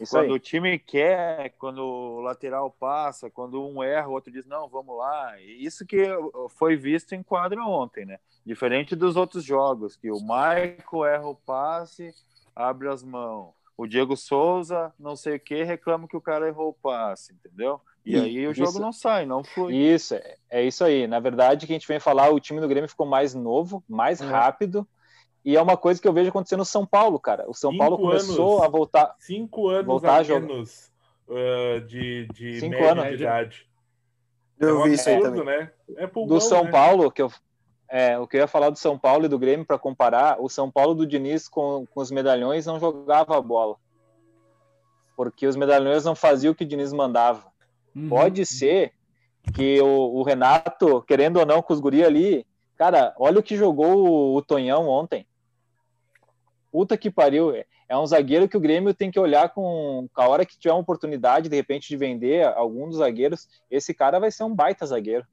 Isso 0.00 0.12
quando 0.12 0.24
aí. 0.24 0.32
o 0.32 0.38
time 0.38 0.78
quer, 0.78 1.50
quando 1.58 1.78
o 1.84 2.20
lateral 2.20 2.70
passa, 2.70 3.30
quando 3.30 3.64
um 3.64 3.82
erra, 3.82 4.08
o 4.08 4.12
outro 4.12 4.32
diz, 4.32 4.44
não, 4.46 4.68
vamos 4.68 4.96
lá. 4.96 5.40
Isso 5.40 5.86
que 5.86 6.04
foi 6.50 6.76
visto 6.76 7.14
em 7.14 7.22
quadro 7.22 7.62
ontem, 7.68 8.04
né? 8.04 8.18
Diferente 8.44 8.96
dos 8.96 9.16
outros 9.16 9.44
jogos, 9.44 9.94
que 9.94 10.10
o 10.10 10.20
Michael 10.20 11.04
erra 11.04 11.28
o 11.28 11.34
passe, 11.34 12.12
abre 12.56 12.88
as 12.88 13.04
mãos. 13.04 13.52
O 13.76 13.86
Diego 13.86 14.16
Souza, 14.16 14.92
não 14.98 15.14
sei 15.14 15.36
o 15.36 15.40
que, 15.40 15.62
reclama 15.62 16.08
que 16.08 16.16
o 16.16 16.20
cara 16.20 16.48
errou 16.48 16.70
o 16.70 16.74
passe, 16.74 17.32
entendeu? 17.32 17.80
E, 18.08 18.16
e 18.16 18.18
aí 18.18 18.46
o 18.46 18.54
jogo 18.54 18.70
isso, 18.70 18.80
não 18.80 18.92
sai, 18.92 19.26
não 19.26 19.44
flui. 19.44 19.76
Isso, 19.76 20.14
é, 20.14 20.36
é 20.48 20.62
isso 20.64 20.82
aí. 20.82 21.06
Na 21.06 21.20
verdade, 21.20 21.66
que 21.66 21.72
a 21.72 21.76
gente 21.76 21.86
vem 21.86 22.00
falar, 22.00 22.30
o 22.30 22.40
time 22.40 22.58
do 22.58 22.68
Grêmio 22.68 22.88
ficou 22.88 23.06
mais 23.06 23.34
novo, 23.34 23.84
mais 23.86 24.22
é. 24.22 24.24
rápido, 24.24 24.88
e 25.44 25.56
é 25.56 25.60
uma 25.60 25.76
coisa 25.76 26.00
que 26.00 26.08
eu 26.08 26.12
vejo 26.12 26.30
acontecer 26.30 26.56
no 26.56 26.64
São 26.64 26.86
Paulo, 26.86 27.20
cara. 27.20 27.44
O 27.48 27.52
São 27.52 27.70
cinco 27.70 27.82
Paulo 27.82 27.98
começou 27.98 28.54
anos, 28.54 28.64
a 28.64 28.68
voltar. 28.68 29.14
Cinco 29.18 29.68
anos 29.68 29.86
voltar 29.86 30.20
a, 30.20 30.40
menos 30.40 30.90
uh, 31.28 31.80
de, 31.82 32.26
de 32.32 32.60
cinco 32.60 32.76
média 32.76 32.92
anos. 32.92 33.08
de 33.08 33.14
idade. 33.14 33.68
Eu 34.58 34.80
é 34.80 34.88
vi 34.88 34.94
isso 34.94 35.08
aí 35.08 35.20
também. 35.20 35.44
Né? 35.44 35.70
É 35.96 36.06
pulgão, 36.06 36.38
do 36.38 36.40
São 36.40 36.64
né? 36.64 36.70
Paulo, 36.70 37.10
que 37.10 37.20
eu, 37.20 37.30
é, 37.90 38.18
o 38.18 38.26
que 38.26 38.36
eu 38.36 38.40
ia 38.40 38.46
falar 38.46 38.70
do 38.70 38.78
São 38.78 38.98
Paulo 38.98 39.26
e 39.26 39.28
do 39.28 39.38
Grêmio 39.38 39.66
para 39.66 39.78
comparar, 39.78 40.40
o 40.40 40.48
São 40.48 40.70
Paulo 40.70 40.94
do 40.94 41.06
Diniz 41.06 41.46
com, 41.46 41.86
com 41.86 42.00
os 42.00 42.10
medalhões 42.10 42.64
não 42.64 42.80
jogava 42.80 43.36
a 43.36 43.40
bola. 43.40 43.76
Porque 45.14 45.46
os 45.46 45.56
medalhões 45.56 46.04
não 46.04 46.14
faziam 46.14 46.52
o 46.52 46.54
que 46.54 46.64
o 46.64 46.66
Diniz 46.66 46.92
mandava. 46.92 47.44
Uhum. 47.98 48.08
Pode 48.08 48.44
ser 48.46 48.92
que 49.54 49.80
o, 49.80 50.16
o, 50.16 50.22
Renato, 50.22 51.02
querendo 51.02 51.38
ou 51.38 51.46
não, 51.46 51.62
com 51.62 51.72
os 51.72 51.80
guri 51.80 52.04
ali, 52.04 52.46
Cara, 52.78 53.12
olha 53.18 53.40
o 53.40 53.42
que 53.42 53.56
jogou 53.56 54.08
o, 54.08 54.36
o 54.36 54.42
Tonhão 54.42 54.88
ontem. 54.88 55.26
Puta 56.70 56.96
que 56.96 57.10
pariu. 57.10 57.52
É 57.88 57.98
um 57.98 58.06
zagueiro 58.06 58.48
que 58.48 58.56
o 58.56 58.60
Grêmio 58.60 58.94
tem 58.94 59.10
que 59.10 59.18
olhar 59.18 59.48
com, 59.48 60.08
com 60.14 60.20
a 60.20 60.28
hora 60.28 60.46
que 60.46 60.56
tiver 60.56 60.72
uma 60.72 60.80
oportunidade, 60.80 61.48
de 61.48 61.56
repente, 61.56 61.88
de 61.88 61.96
vender 61.96 62.46
algum 62.46 62.86
dos 62.86 62.98
zagueiros. 62.98 63.48
Esse 63.68 63.92
cara 63.92 64.20
vai 64.20 64.30
ser 64.30 64.44
um 64.44 64.54
baita 64.54 64.86
zagueiro. 64.86 65.26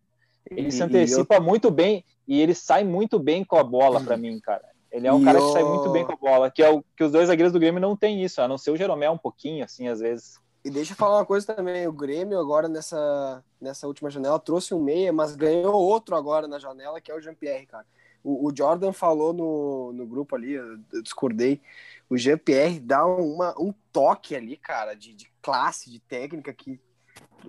Ele 0.49 0.69
e, 0.69 0.71
se 0.71 0.81
antecipa 0.81 1.35
eu... 1.35 1.43
muito 1.43 1.69
bem 1.69 2.03
e 2.27 2.41
ele 2.41 2.55
sai 2.55 2.83
muito 2.83 3.19
bem 3.19 3.43
com 3.43 3.57
a 3.57 3.63
bola 3.63 4.01
para 4.01 4.17
mim, 4.17 4.39
cara. 4.39 4.65
Ele 4.91 5.05
é 5.05 5.13
um 5.13 5.21
e 5.21 5.25
cara 5.25 5.37
eu... 5.37 5.45
que 5.45 5.53
sai 5.53 5.63
muito 5.63 5.91
bem 5.91 6.03
com 6.03 6.13
a 6.13 6.15
bola, 6.15 6.49
que 6.49 6.63
é 6.63 6.69
o 6.69 6.83
que 6.97 7.03
os 7.03 7.11
dois 7.11 7.27
zagueiros 7.27 7.53
do 7.53 7.59
Grêmio 7.59 7.81
não 7.81 7.95
tem 7.95 8.23
isso, 8.23 8.41
a 8.41 8.47
não 8.47 8.57
ser 8.57 8.71
o 8.71 8.77
Jeromel 8.77 9.11
um 9.11 9.17
pouquinho, 9.17 9.63
assim, 9.63 9.87
às 9.87 9.99
vezes. 9.99 10.39
E 10.65 10.69
deixa 10.71 10.93
eu 10.93 10.97
falar 10.97 11.19
uma 11.19 11.25
coisa 11.27 11.45
também, 11.45 11.87
o 11.87 11.93
Grêmio 11.93 12.39
agora 12.39 12.67
nessa, 12.67 13.43
nessa 13.61 13.85
última 13.85 14.09
janela 14.09 14.39
trouxe 14.39 14.73
um 14.73 14.81
meia, 14.81 15.13
mas 15.13 15.35
ganhou 15.35 15.75
outro 15.75 16.15
agora 16.15 16.47
na 16.47 16.57
janela, 16.57 16.99
que 16.99 17.11
é 17.11 17.15
o 17.15 17.21
Jean-Pierre, 17.21 17.67
cara. 17.67 17.85
O, 18.23 18.47
o, 18.47 18.55
Jordan 18.55 18.91
falou 18.91 19.31
no, 19.31 19.93
no 19.93 20.07
grupo 20.07 20.35
ali, 20.35 20.53
eu, 20.53 20.79
eu 20.91 21.03
discordei, 21.03 21.61
o 22.09 22.17
Jean-Pierre 22.17 22.79
dá 22.79 23.05
uma, 23.05 23.53
um 23.59 23.71
toque 23.93 24.35
ali, 24.35 24.57
cara, 24.57 24.95
de, 24.95 25.13
de 25.13 25.31
classe, 25.39 25.91
de 25.91 25.99
técnica, 25.99 26.51
que 26.51 26.79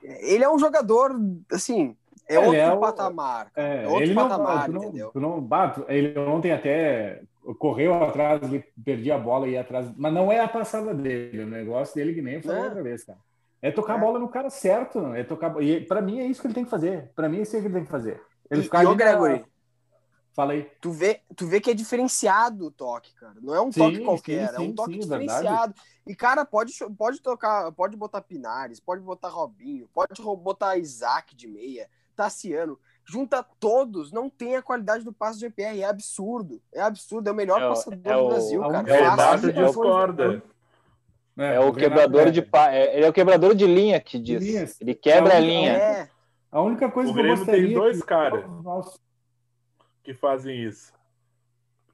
ele 0.03 0.45
é 0.45 0.51
um 0.51 0.59
jogador, 0.59 1.19
assim, 1.51 1.97
é 2.29 2.39
outro 2.39 2.55
é 2.55 2.71
o, 2.71 2.81
patamar. 2.81 3.51
É, 3.57 3.85
é, 3.85 3.89
outro 3.89 4.03
ele 4.03 4.15
patamar, 4.15 4.69
não, 4.69 4.83
entendeu? 4.83 5.11
Não, 5.15 5.41
não, 5.41 5.87
ele 5.89 6.19
ontem 6.19 6.53
até 6.53 7.23
correu 7.55 7.95
atrás, 7.95 8.43
ele 8.43 8.65
perdia 8.85 9.15
a 9.15 9.19
bola 9.19 9.47
e 9.49 9.53
ia 9.53 9.61
atrás, 9.61 9.91
mas 9.97 10.13
não 10.13 10.31
é 10.31 10.41
a 10.41 10.49
passada 10.49 10.93
dele, 10.93 11.43
o 11.43 11.47
negócio 11.47 11.95
dele 11.95 12.15
que 12.15 12.23
nem 12.23 12.35
eu 12.35 12.43
falei 12.43 12.63
outra 12.63 12.83
vez, 12.83 13.05
cara. 13.05 13.19
É 13.63 13.71
tocar 13.71 13.95
é. 13.95 13.97
a 13.97 14.01
bola 14.01 14.19
no 14.19 14.29
cara 14.29 14.51
certo, 14.51 15.15
é 15.15 15.25
tocar. 15.25 15.61
E 15.63 15.81
para 15.81 16.03
mim 16.03 16.21
é 16.21 16.27
isso 16.27 16.41
que 16.41 16.47
ele 16.47 16.55
tem 16.55 16.65
que 16.65 16.71
fazer. 16.71 17.11
Para 17.15 17.29
mim 17.29 17.39
é 17.39 17.43
isso 17.43 17.53
que 17.53 17.57
ele 17.59 17.75
tem 17.75 17.85
que 17.85 17.91
fazer. 17.91 18.21
Ele 18.51 18.61
e, 18.61 18.65
ficar 18.65 18.85
e 18.85 18.95
Gregory, 18.95 19.45
Falei. 20.37 20.71
Tu 20.83 20.91
vê, 20.91 21.23
tu 21.35 21.47
vê 21.47 21.63
que 21.63 21.71
é 21.71 21.75
diferenciado 21.75 22.67
o 22.67 22.71
toque, 22.71 23.15
cara. 23.15 23.37
Não 23.41 23.55
é 23.55 23.61
um 23.63 23.73
sim, 23.73 23.81
toque 23.81 24.05
qualquer, 24.05 24.51
sim, 24.51 24.57
sim, 24.57 24.63
é 24.63 24.69
um 24.69 24.75
toque 24.75 24.99
diferenciado. 24.99 25.43
Verdade. 25.47 25.75
E, 26.07 26.15
cara, 26.15 26.45
pode, 26.45 26.75
pode 26.99 27.23
tocar, 27.23 27.73
pode 27.73 27.97
botar 27.97 28.21
Pinares, 28.21 28.79
pode 28.79 29.01
botar 29.01 29.31
Robinho, 29.31 29.89
pode 29.95 30.21
botar 30.21 30.77
Isaac 30.77 31.35
de 31.35 31.49
meia, 31.49 31.89
Tassiano. 32.15 32.79
Junta 33.07 33.43
todos, 33.61 34.13
não 34.13 34.29
tem 34.29 34.57
a 34.57 34.63
qualidade 34.63 35.05
do 35.05 35.13
passe 35.13 35.39
do 35.39 35.41
GPR. 35.41 35.81
É 35.81 35.85
absurdo. 35.85 36.61
É 36.75 36.81
absurdo. 36.81 37.29
É 37.29 37.33
o 37.33 37.37
melhor 37.37 37.63
é, 37.63 37.69
passador 37.69 38.13
é 38.13 38.17
do 38.17 38.29
Brasil, 38.29 38.61
o, 38.61 38.69
cara. 38.69 38.91
É 38.91 39.01
o 39.01 39.11
Renato 39.11 39.53
discorda. 39.53 40.43
É, 41.39 41.55
é 41.55 41.61
o, 41.61 41.69
o 41.69 41.73
quebrador 41.73 42.31
de 42.31 42.43
pa... 42.43 42.73
É, 42.73 42.97
ele 42.97 43.07
é 43.07 43.09
o 43.09 43.13
quebrador 43.13 43.55
de 43.55 43.67
linha 43.67 44.01
que 44.01 44.19
diz. 44.19 44.81
Ele 44.81 44.95
quebra 44.95 45.35
a, 45.35 45.37
a 45.37 45.41
linha. 45.41 45.73
É. 45.73 46.09
A 46.51 46.63
única 46.63 46.91
coisa 46.91 47.11
o 47.11 47.15
que 47.15 47.23
Grêmio 47.23 47.43
eu 47.43 47.47
tem 47.47 47.73
dois 47.73 48.01
que... 48.01 48.07
caras 48.07 48.45
que 50.03 50.15
fazem 50.15 50.63
isso. 50.63 50.93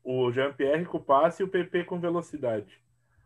O 0.04 0.30
Jean-Pierre 0.30 0.84
com 0.84 1.00
passe 1.00 1.42
e 1.42 1.44
o 1.44 1.48
PP 1.48 1.84
com 1.84 1.98
velocidade. 1.98 2.81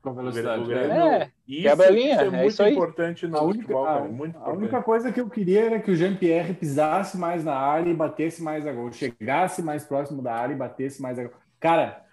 Com 0.07 0.15
velocidade. 0.15 0.63
O 0.63 0.67
Grêmio, 0.67 0.93
é, 0.93 1.33
isso, 1.49 1.63
quebra 1.63 1.87
a 1.87 1.91
linha. 1.91 2.15
Isso 2.15 2.23
é, 2.23 2.31
muito 2.31 2.49
isso 2.49 2.67
importante 2.67 3.27
no 3.27 3.37
a 3.37 3.43
única, 3.43 3.61
futebol, 3.61 3.85
cara. 3.85 4.05
Muito 4.05 4.39
a 4.39 4.53
única 4.53 4.83
coisa 4.83 5.11
que 5.11 5.21
eu 5.21 5.29
queria 5.29 5.65
era 5.65 5.81
que 5.81 5.91
o 5.91 5.97
Jean-Pierre 5.97 6.55
pisasse 6.55 7.19
mais 7.19 7.45
na 7.45 7.55
área 7.55 7.91
e 7.91 7.95
batesse 7.95 8.43
mais 8.43 8.67
a 8.67 8.73
gol. 8.73 8.93
Chegasse 8.93 9.63
mais 9.63 9.85
próximo 9.85 10.23
da 10.23 10.35
área 10.35 10.55
e 10.55 10.57
batesse 10.57 11.03
mais 11.03 11.19
a 11.19 11.25
gol. 11.25 11.33
Cara, 11.59 12.05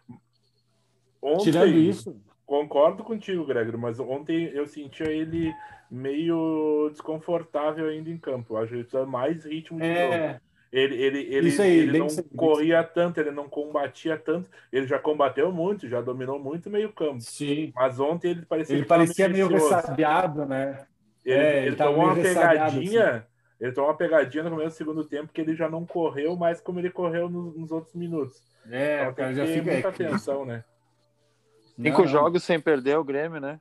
Ontem, 1.22 1.44
tirando 1.44 1.78
isso 1.78 2.20
Concordo 2.46 3.04
contigo, 3.04 3.46
Gregory, 3.46 3.78
mas 3.78 4.00
ontem 4.00 4.46
eu 4.54 4.68
sentia 4.68 5.10
ele 5.10 5.54
meio 5.90 6.90
desconfortável 6.92 7.88
ainda 7.88 8.10
em 8.10 8.18
campo. 8.18 8.58
Acho 8.58 8.70
que 8.70 8.76
ele 8.76 8.84
precisa 8.84 9.06
mais 9.06 9.46
ritmo 9.46 9.80
de 9.80 9.86
é... 9.86 10.28
jogo. 10.28 10.42
Ele, 10.74 10.96
ele, 10.96 11.20
ele, 11.32 11.62
aí, 11.62 11.78
ele 11.78 12.00
não 12.00 12.08
corria 12.36 12.84
tanto, 12.84 13.20
ele 13.20 13.30
não 13.30 13.48
combatia 13.48 14.18
tanto. 14.18 14.50
Ele 14.72 14.88
já 14.88 14.98
combateu 14.98 15.52
muito, 15.52 15.88
já 15.88 16.02
dominou 16.02 16.40
muito 16.40 16.68
meio 16.68 16.92
campo. 16.92 17.22
Sim. 17.22 17.72
Mas 17.76 18.00
ontem 18.00 18.32
ele 18.32 18.44
parecia. 18.44 18.76
Ele 18.76 18.86
parecia 18.86 19.30
meio 19.30 19.48
ressabiado, 19.48 20.48
né? 20.48 20.84
Ele, 21.24 21.40
é, 21.40 21.58
ele, 21.58 21.68
ele 21.68 21.76
tomou 21.76 22.06
uma 22.06 22.16
pegadinha. 22.16 23.10
Assim. 23.12 23.26
Ele 23.62 23.72
tomou 23.72 23.92
uma 23.92 23.96
pegadinha 23.96 24.44
no 24.44 24.50
começo 24.50 24.70
do 24.72 24.78
segundo 24.78 25.04
tempo 25.06 25.32
que 25.32 25.40
ele 25.40 25.54
já 25.54 25.70
não 25.70 25.86
correu 25.86 26.36
mais 26.36 26.60
como 26.60 26.80
ele 26.80 26.90
correu 26.90 27.30
nos, 27.30 27.56
nos 27.56 27.72
outros 27.72 27.94
minutos. 27.94 28.42
É, 28.68 29.02
então, 29.02 29.12
o 29.12 29.16
cara 29.16 29.34
já 29.36 29.46
fica 29.46 29.72
muita 29.72 29.90
atenção, 29.90 30.44
né? 30.44 30.64
Cinco 31.76 32.02
não. 32.02 32.08
jogos 32.08 32.44
sem 32.44 32.60
perder 32.60 32.98
o 32.98 33.04
Grêmio, 33.04 33.40
né? 33.40 33.60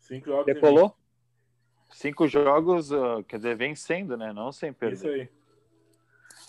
Cinco 0.00 0.26
jogos. 0.26 0.44
Decolou? 0.44 0.94
Cinco 1.88 2.28
jogos, 2.28 2.92
uh, 2.92 3.24
quer 3.26 3.38
dizer, 3.38 3.56
vencendo, 3.56 4.18
né? 4.18 4.34
Não 4.34 4.52
sem 4.52 4.70
perder. 4.70 4.96
Isso 4.96 5.08
aí. 5.08 5.35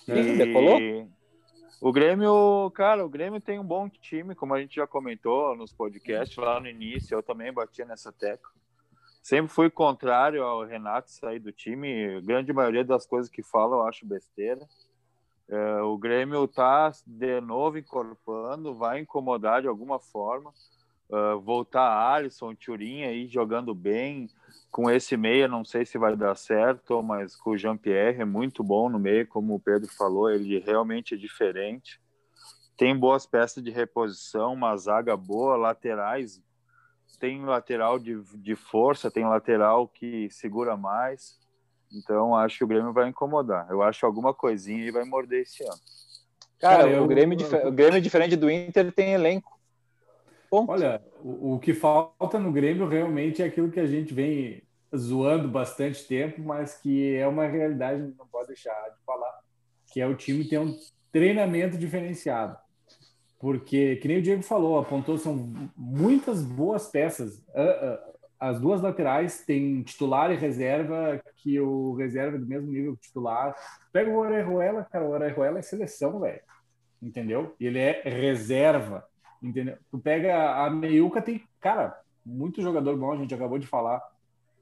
Decolou? 0.08 1.10
O 1.80 1.92
Grêmio, 1.92 2.72
cara, 2.74 3.06
o 3.06 3.10
Grêmio 3.10 3.40
tem 3.40 3.60
um 3.60 3.64
bom 3.64 3.88
time, 3.88 4.34
como 4.34 4.54
a 4.54 4.60
gente 4.60 4.78
já 4.78 4.88
comentou 4.88 5.56
nos 5.56 5.72
podcasts 5.72 6.36
lá 6.36 6.60
no 6.60 6.68
início, 6.68 7.14
eu 7.14 7.22
também 7.22 7.54
batia 7.54 7.86
nessa 7.86 8.12
tecla. 8.12 8.50
Sempre 9.22 9.52
fui 9.52 9.70
contrário 9.70 10.44
ao 10.44 10.66
Renato 10.66 11.12
sair 11.12 11.40
do 11.40 11.52
time, 11.52 12.16
a 12.16 12.22
grande 12.22 12.52
maioria 12.52 12.84
das 12.84 13.06
coisas 13.06 13.30
que 13.30 13.44
fala 13.44 13.76
eu 13.76 13.86
acho 13.86 14.08
besteira. 14.08 14.66
É, 15.50 15.82
o 15.82 15.98
Grêmio 15.98 16.46
está 16.46 16.92
de 17.06 17.40
novo 17.42 17.78
incorporando, 17.78 18.74
vai 18.74 19.02
incomodar 19.02 19.62
de 19.62 19.68
alguma 19.68 20.00
forma. 20.00 20.52
Uh, 21.10 21.40
voltar 21.40 22.14
Alisson, 22.14 22.54
Turin 22.54 23.04
aí 23.04 23.28
jogando 23.28 23.74
bem. 23.74 24.30
Com 24.70 24.90
esse 24.90 25.16
meia, 25.16 25.48
não 25.48 25.64
sei 25.64 25.86
se 25.86 25.98
vai 25.98 26.16
dar 26.16 26.36
certo, 26.36 27.02
mas 27.02 27.36
com 27.36 27.52
o 27.52 27.58
Jean-Pierre 27.58 28.22
é 28.22 28.26
muito 28.26 28.64
bom 28.64 28.90
no 28.90 29.00
meio, 29.00 29.26
como 29.26 29.56
o 29.56 29.60
Pedro 29.60 29.90
falou, 29.90 30.30
ele 30.30 30.60
realmente 30.60 31.16
é 31.16 31.18
diferente. 31.18 32.00
Tem 32.76 32.96
boas 32.96 33.26
peças 33.26 33.64
de 33.64 33.72
reposição, 33.72 34.54
uma 34.54 34.76
zaga 34.78 35.18
boa, 35.18 35.56
laterais. 35.56 36.42
Tem 37.20 37.44
lateral 37.44 37.98
de, 37.98 38.22
de 38.36 38.56
força, 38.56 39.10
tem 39.10 39.26
lateral 39.26 39.88
que 39.88 40.30
segura 40.30 40.78
mais. 40.78 41.40
Então 41.92 42.36
acho 42.36 42.60
que 42.60 42.64
o 42.64 42.68
Grêmio 42.68 42.94
vai 42.94 43.08
incomodar. 43.10 43.68
Eu 43.70 43.82
acho 43.82 44.06
alguma 44.06 44.34
coisinha 44.34 44.86
e 44.86 44.92
vai 44.92 45.06
morder 45.06 45.42
esse 45.42 45.64
ano. 45.64 45.80
Cara, 46.60 46.84
Cara 46.84 46.90
eu, 46.92 47.04
o, 47.04 47.08
Grêmio, 47.08 47.38
o 47.66 47.72
Grêmio, 47.72 48.02
diferente 48.02 48.36
do 48.36 48.50
Inter, 48.50 48.92
tem 48.92 49.14
elenco. 49.14 49.57
Ponto. 50.50 50.72
Olha, 50.72 51.02
o, 51.22 51.56
o, 51.56 51.60
que 51.60 51.74
falta 51.74 52.40
no 52.40 52.52
Grêmio 52.52 52.88
realmente 52.88 53.42
é 53.42 53.46
aquilo 53.46 53.72
que 53.72 53.80
a 53.80 53.86
gente 53.86 54.14
vem 54.14 54.64
zoando 54.96 55.48
bastante 55.48 56.06
tempo, 56.08 56.42
mas 56.42 56.76
que 56.80 57.16
é 57.16 57.28
uma 57.28 57.46
realidade, 57.46 58.14
não 58.18 58.28
pode 58.28 58.48
deixar 58.48 58.74
de 58.90 59.04
falar, 59.06 59.40
que 59.92 60.00
é 60.00 60.08
o 60.08 60.16
time 60.16 60.48
ter 60.48 60.60
um 60.60 60.78
treinamento 61.12 61.78
diferenciado. 61.78 62.58
Porque, 63.40 63.98
que 63.98 64.08
nem 64.08 64.18
o 64.18 64.22
Diego 64.22 64.42
falou, 64.42 64.80
apontou, 64.80 65.18
são 65.18 65.54
muitas 65.76 66.42
boas 66.44 66.88
peças. 66.88 67.44
Ah, 67.54 67.62
ah, 67.62 68.14
as 68.40 68.60
duas 68.60 68.82
laterais 68.82 69.44
têm 69.46 69.82
titular 69.84 70.32
e 70.32 70.36
reserva, 70.36 71.22
que 71.38 71.60
o 71.60 71.94
reserva 71.96 72.38
é 72.38 72.40
do 72.40 72.48
mesmo 72.48 72.72
nível 72.72 72.94
que 72.94 73.00
o 73.00 73.02
titular. 73.02 73.56
Pega 73.92 74.10
o 74.10 74.18
Orejuela, 74.18 74.88
cara, 74.92 75.06
o 75.06 75.12
Orejuela 75.12 75.60
é 75.60 75.62
seleção, 75.62 76.20
velho. 76.20 76.42
Entendeu? 77.02 77.56
Ele 77.60 77.80
é 77.80 78.02
reserva, 78.04 79.08
entendeu? 79.42 79.78
Tu 79.92 80.00
pega 80.00 80.64
a 80.66 80.70
Meiuca, 80.70 81.22
tem, 81.22 81.44
cara, 81.60 82.00
muito 82.26 82.62
jogador 82.62 82.98
bom, 82.98 83.12
a 83.12 83.18
gente 83.18 83.34
acabou 83.34 83.58
de 83.58 83.68
falar. 83.68 84.02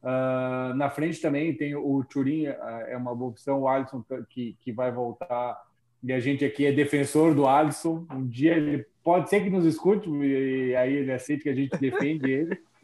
Uh, 0.04 0.76
na 0.76 0.90
frente 0.90 1.20
também 1.20 1.56
tem 1.56 1.76
o 1.76 2.04
Turin, 2.04 2.48
uh, 2.48 2.54
é 2.88 2.96
uma 2.96 3.16
boa 3.16 3.32
opção, 3.32 3.62
o 3.62 3.68
Alisson 3.68 4.04
que, 4.30 4.56
que 4.62 4.72
vai 4.72 4.92
voltar. 4.92 5.60
E 6.04 6.14
a 6.14 6.20
gente 6.20 6.46
aqui 6.46 6.68
é 6.68 6.72
defensor 6.72 7.34
do 7.34 7.48
Alisson. 7.48 8.06
Um 8.12 8.28
dia 8.28 8.56
ele 8.56 8.86
pode 9.04 9.30
ser 9.30 9.42
que 9.42 9.50
nos 9.50 9.66
escute, 9.66 10.08
e 10.10 10.76
aí 10.76 10.94
ele 10.94 11.12
aceite 11.12 11.44
que 11.44 11.50
a 11.50 11.56
gente 11.56 11.78
defende 11.78 12.32
ele. 12.32 12.60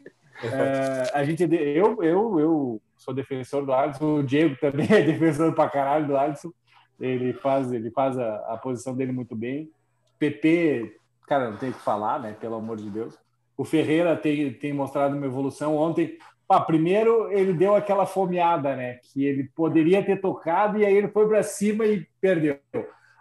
É, 0.42 1.16
a 1.16 1.22
gente, 1.22 1.42
eu, 1.42 2.02
eu, 2.02 2.40
eu 2.40 2.82
sou 2.96 3.14
defensor 3.14 3.64
do 3.64 3.72
Alisson, 3.72 4.16
o 4.16 4.22
Diego 4.24 4.56
também 4.56 4.88
é 4.90 5.02
defensor 5.02 5.54
pra 5.54 5.68
caralho 5.68 6.06
do 6.06 6.16
Alisson. 6.16 6.50
Ele 6.98 7.32
faz, 7.34 7.70
ele 7.70 7.90
faz 7.90 8.18
a, 8.18 8.36
a 8.52 8.56
posição 8.56 8.96
dele 8.96 9.12
muito 9.12 9.36
bem. 9.36 9.70
PP, 10.18 10.96
cara, 11.32 11.50
não 11.50 11.56
tem 11.56 11.70
o 11.70 11.72
que 11.72 11.80
falar, 11.80 12.20
né? 12.20 12.36
Pelo 12.38 12.56
amor 12.56 12.76
de 12.76 12.90
Deus. 12.90 13.18
O 13.56 13.64
Ferreira 13.64 14.14
tem, 14.16 14.52
tem 14.52 14.72
mostrado 14.72 15.16
uma 15.16 15.24
evolução. 15.24 15.76
Ontem, 15.76 16.18
pá, 16.46 16.60
primeiro 16.60 17.32
ele 17.32 17.54
deu 17.54 17.74
aquela 17.74 18.04
fomeada, 18.04 18.76
né? 18.76 18.98
Que 19.02 19.24
ele 19.24 19.50
poderia 19.54 20.04
ter 20.04 20.20
tocado 20.20 20.78
e 20.78 20.84
aí 20.84 20.94
ele 20.94 21.08
foi 21.08 21.26
para 21.26 21.42
cima 21.42 21.86
e 21.86 22.06
perdeu. 22.20 22.58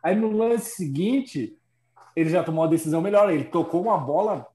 Aí 0.03 0.15
no 0.15 0.35
lance 0.35 0.75
seguinte, 0.75 1.57
ele 2.15 2.29
já 2.29 2.43
tomou 2.43 2.63
uma 2.63 2.69
decisão 2.69 3.01
melhor. 3.01 3.31
Ele 3.31 3.45
tocou 3.45 3.81
uma 3.81 3.97
bola 3.97 4.45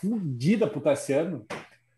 fudida 0.00 0.66
pro 0.66 0.80
Tassiano 0.80 1.46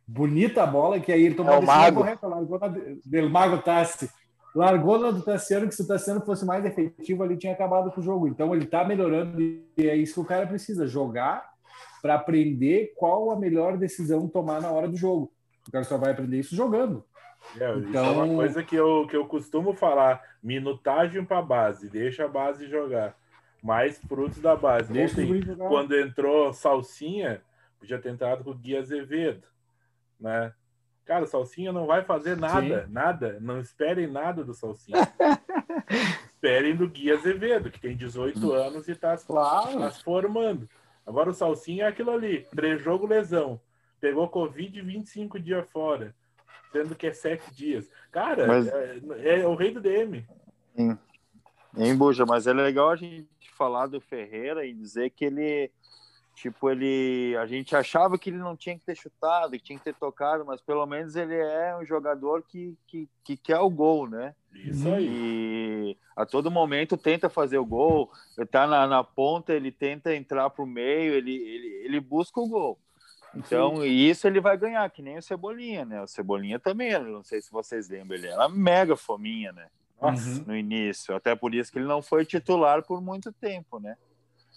bonita 0.06 0.62
a 0.62 0.66
bola, 0.66 1.00
que 1.00 1.10
aí 1.10 1.24
ele 1.24 1.34
tomou 1.34 1.54
é 1.54 1.56
a 1.56 1.60
decisão 1.60 1.94
correta, 1.94 2.28
na 2.28 2.68
dele, 3.04 3.28
Mago 3.28 3.58
Tassi. 3.62 4.10
Largou 4.54 4.98
na 4.98 5.10
do 5.10 5.22
Tassiano, 5.22 5.68
que 5.68 5.74
se 5.74 5.82
o 5.82 5.86
Tassiano 5.86 6.20
fosse 6.20 6.44
mais 6.44 6.64
efetivo, 6.64 7.24
ele 7.24 7.36
tinha 7.36 7.52
acabado 7.52 7.90
com 7.90 8.00
o 8.00 8.04
jogo. 8.04 8.28
Então 8.28 8.54
ele 8.54 8.64
está 8.64 8.84
melhorando 8.84 9.40
e 9.40 9.66
é 9.78 9.96
isso 9.96 10.14
que 10.14 10.20
o 10.20 10.24
cara 10.24 10.46
precisa, 10.46 10.86
jogar 10.86 11.52
para 12.00 12.14
aprender 12.14 12.92
qual 12.96 13.30
a 13.30 13.36
melhor 13.36 13.76
decisão 13.76 14.28
tomar 14.28 14.60
na 14.60 14.70
hora 14.70 14.86
do 14.86 14.96
jogo. 14.96 15.32
O 15.66 15.72
cara 15.72 15.84
só 15.84 15.96
vai 15.96 16.12
aprender 16.12 16.38
isso 16.38 16.54
jogando. 16.54 17.04
É, 17.58 17.68
então... 17.70 17.80
Isso 17.80 17.96
é 17.96 18.00
uma 18.00 18.26
então 18.26 18.36
coisa 18.36 18.62
que 18.62 18.76
eu, 18.76 19.06
que 19.08 19.16
eu 19.16 19.26
costumo 19.26 19.74
falar: 19.74 20.22
minutagem 20.42 21.24
para 21.24 21.42
base, 21.42 21.90
deixa 21.90 22.26
a 22.26 22.28
base 22.28 22.68
jogar. 22.68 23.16
Mais 23.62 23.98
frutos 23.98 24.40
da 24.40 24.54
base. 24.54 24.92
Deixa 24.92 25.22
Ontem, 25.22 25.56
quando 25.56 25.98
entrou 25.98 26.52
Salsinha, 26.52 27.40
podia 27.80 27.98
ter 27.98 28.10
entrado 28.10 28.44
com 28.44 28.50
o 28.50 28.54
Gui 28.54 28.76
Azevedo 28.76 29.42
né? 30.24 30.52
Cara, 31.04 31.24
o 31.24 31.26
Salsinha 31.26 31.72
não 31.72 31.86
vai 31.86 32.02
fazer 32.02 32.36
nada, 32.36 32.84
Sim. 32.86 32.92
nada. 32.92 33.38
Não 33.40 33.60
esperem 33.60 34.06
nada 34.06 34.42
do 34.42 34.54
Salsinha. 34.54 34.98
esperem 36.32 36.74
do 36.74 36.88
Gui 36.88 37.12
Azevedo, 37.12 37.70
que 37.70 37.80
tem 37.80 37.96
18 37.96 38.52
anos 38.52 38.88
e 38.88 38.92
está 38.92 39.16
claro. 39.18 39.78
tá 39.78 39.90
se 39.90 40.02
formando. 40.02 40.68
Agora 41.06 41.30
o 41.30 41.34
Salsinha 41.34 41.84
é 41.84 41.88
aquilo 41.88 42.10
ali, 42.10 42.46
pré-jogo 42.54 43.06
lesão. 43.06 43.60
Pegou 44.00 44.28
Covid 44.28 44.80
25 44.80 45.38
dias 45.38 45.66
fora, 45.70 46.14
sendo 46.72 46.94
que 46.94 47.06
é 47.06 47.12
7 47.12 47.54
dias. 47.54 47.88
Cara, 48.10 48.46
mas... 48.46 48.66
é, 48.66 49.40
é, 49.40 49.46
o 49.46 49.54
rei 49.54 49.70
do 49.70 49.80
DM. 49.80 50.26
Sim. 50.74 50.98
Em 51.76 51.94
Buja, 51.94 52.24
mas 52.24 52.46
é 52.46 52.52
legal 52.52 52.90
a 52.90 52.96
gente 52.96 53.26
falar 53.56 53.86
do 53.86 54.00
Ferreira 54.00 54.64
e 54.64 54.72
dizer 54.72 55.10
que 55.10 55.24
ele 55.24 55.70
Tipo, 56.34 56.68
ele. 56.68 57.36
A 57.36 57.46
gente 57.46 57.76
achava 57.76 58.18
que 58.18 58.28
ele 58.28 58.38
não 58.38 58.56
tinha 58.56 58.76
que 58.76 58.84
ter 58.84 58.96
chutado, 58.96 59.52
que 59.52 59.60
tinha 59.60 59.78
que 59.78 59.84
ter 59.84 59.94
tocado, 59.94 60.44
mas 60.44 60.60
pelo 60.60 60.84
menos 60.84 61.14
ele 61.14 61.36
é 61.36 61.76
um 61.76 61.84
jogador 61.84 62.42
que, 62.42 62.76
que, 62.86 63.08
que 63.22 63.36
quer 63.36 63.60
o 63.60 63.70
gol, 63.70 64.08
né? 64.08 64.34
Isso 64.52 64.88
aí. 64.88 65.06
E 65.08 65.96
a 66.16 66.26
todo 66.26 66.50
momento 66.50 66.96
tenta 66.96 67.28
fazer 67.28 67.58
o 67.58 67.64
gol, 67.64 68.10
tá 68.50 68.66
na, 68.66 68.86
na 68.86 69.04
ponta, 69.04 69.52
ele 69.52 69.70
tenta 69.70 70.14
entrar 70.14 70.50
pro 70.50 70.66
meio, 70.66 71.14
ele, 71.14 71.34
ele, 71.34 71.66
ele 71.84 72.00
busca 72.00 72.40
o 72.40 72.48
gol. 72.48 72.78
Então, 73.36 73.76
Sim. 73.76 73.86
isso 73.86 74.26
ele 74.26 74.40
vai 74.40 74.56
ganhar, 74.56 74.88
que 74.90 75.02
nem 75.02 75.18
o 75.18 75.22
Cebolinha, 75.22 75.84
né? 75.84 76.02
O 76.02 76.06
Cebolinha 76.06 76.58
também, 76.58 76.92
não 76.98 77.24
sei 77.24 77.40
se 77.40 77.50
vocês 77.50 77.88
lembram, 77.88 78.16
ele 78.16 78.28
era 78.28 78.48
mega 78.48 78.96
fominha, 78.96 79.52
né? 79.52 79.68
Nossa. 80.00 80.44
No 80.44 80.56
início. 80.56 81.14
Até 81.14 81.34
por 81.34 81.54
isso 81.54 81.70
que 81.72 81.78
ele 81.78 81.86
não 81.86 82.02
foi 82.02 82.24
titular 82.24 82.82
por 82.82 83.00
muito 83.00 83.32
tempo, 83.32 83.78
né? 83.78 83.96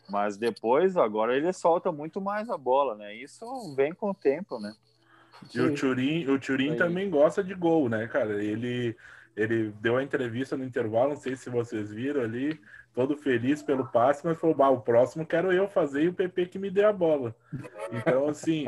Mas 0.09 0.37
depois, 0.37 0.95
agora 0.95 1.35
ele 1.35 1.51
solta 1.51 1.91
muito 1.91 2.21
mais 2.21 2.49
a 2.49 2.57
bola, 2.57 2.95
né? 2.95 3.13
Isso 3.15 3.45
vem 3.75 3.93
com 3.93 4.11
o 4.11 4.15
tempo, 4.15 4.59
né? 4.59 4.73
E 5.53 5.59
o 5.59 5.75
Turin, 5.75 6.25
o 6.29 6.39
Turin 6.39 6.75
também 6.75 7.09
gosta 7.09 7.43
de 7.43 7.53
gol, 7.53 7.89
né, 7.89 8.07
cara? 8.07 8.43
Ele, 8.43 8.95
Ele 9.35 9.73
deu 9.81 9.97
a 9.97 10.03
entrevista 10.03 10.57
no 10.57 10.63
intervalo, 10.63 11.09
não 11.09 11.15
sei 11.15 11.35
se 11.35 11.49
vocês 11.49 11.91
viram 11.91 12.21
ali, 12.21 12.59
todo 12.93 13.15
feliz 13.15 13.61
pelo 13.61 13.85
passe, 13.85 14.25
mas 14.25 14.39
falou: 14.39 14.55
bah, 14.55 14.69
o 14.69 14.81
próximo 14.81 15.25
quero 15.25 15.51
eu 15.51 15.67
fazer 15.67 16.03
e 16.03 16.07
o 16.07 16.13
PP 16.13 16.47
que 16.47 16.59
me 16.59 16.71
dê 16.71 16.83
a 16.83 16.91
bola. 16.91 17.35
Então, 17.91 18.29
assim, 18.29 18.65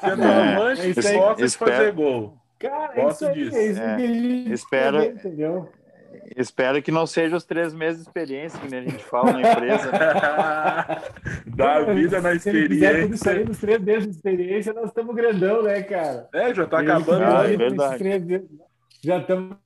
sendo 0.00 0.22
é, 0.24 0.54
amante, 0.54 0.80
é, 0.80 1.16
gosta 1.16 1.46
de 1.46 1.56
fazer 1.56 1.92
gol. 1.92 2.36
Cara, 2.58 2.94
Gosto 2.94 3.24
é 3.24 3.32
disso. 3.32 3.56
É, 3.56 4.02
espera, 4.52 5.06
entendeu? 5.06 5.68
Espero 6.36 6.80
que 6.80 6.90
não 6.90 7.06
seja 7.06 7.36
os 7.36 7.44
três 7.44 7.74
meses 7.74 8.02
de 8.02 8.08
experiência 8.08 8.58
que 8.58 8.74
a 8.74 8.80
gente 8.80 9.04
fala 9.04 9.32
na 9.32 9.40
empresa. 9.40 9.90
Dá 11.46 11.80
vida 11.92 12.20
na 12.20 12.34
experiência. 12.34 13.16
Se 13.16 13.44
nos 13.44 13.58
três 13.58 13.80
meses 13.80 14.04
de 14.04 14.16
experiência, 14.16 14.72
nós 14.72 14.86
estamos 14.86 15.14
grandão, 15.14 15.62
né, 15.62 15.82
cara? 15.82 16.28
É, 16.32 16.54
já 16.54 16.66
tá 16.66 16.80
acabando. 16.80 17.24
Ah, 17.24 17.50
é 17.50 17.56
verdade. 17.56 18.44
Já 19.04 19.18
estamos 19.18 19.56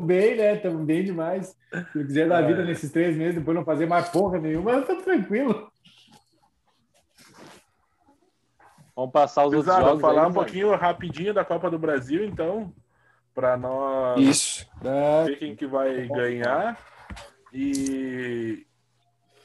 bem, 0.00 0.36
né? 0.36 0.56
Estamos 0.56 0.84
bem 0.84 1.04
demais. 1.04 1.56
Se 1.92 2.04
quiser 2.04 2.28
dar 2.28 2.44
é. 2.44 2.46
vida 2.46 2.64
nesses 2.64 2.90
três 2.92 3.16
meses, 3.16 3.36
depois 3.36 3.56
não 3.56 3.64
fazer 3.64 3.86
mais 3.86 4.08
porra 4.10 4.38
nenhuma, 4.38 4.72
eu 4.72 4.84
tô 4.84 4.96
tranquilo. 4.96 5.68
Vamos 8.94 9.10
passar 9.10 9.46
os 9.46 9.54
Exato, 9.54 9.70
outros 9.70 9.88
jogos. 9.88 10.00
falar 10.00 10.24
aí, 10.24 10.30
um 10.30 10.34
pouquinho 10.34 10.76
rapidinho 10.76 11.34
da 11.34 11.44
Copa 11.44 11.70
do 11.70 11.78
Brasil, 11.78 12.24
então, 12.24 12.72
para 13.34 13.56
nós 13.56 14.20
Isso. 14.20 14.70
ver 15.24 15.36
quem 15.38 15.56
que 15.56 15.66
vai 15.66 16.06
ganhar. 16.06 16.78
E 17.52 18.66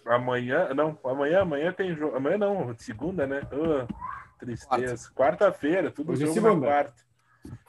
amanhã, 0.06 0.74
não, 0.74 0.98
amanhã, 1.04 1.42
amanhã 1.42 1.74
tem 1.74 1.96
jogo. 1.96 2.16
Amanhã 2.16 2.38
não, 2.38 2.76
segunda, 2.78 3.26
né? 3.26 3.42
Oh, 3.52 3.88
tristeza. 4.40 5.12
Quarta-feira, 5.14 5.92
tudo 5.92 6.14
Hoje 6.14 6.24
é 6.24 6.28
jogo 6.28 6.56
na 6.56 6.68
quarta. 6.68 7.10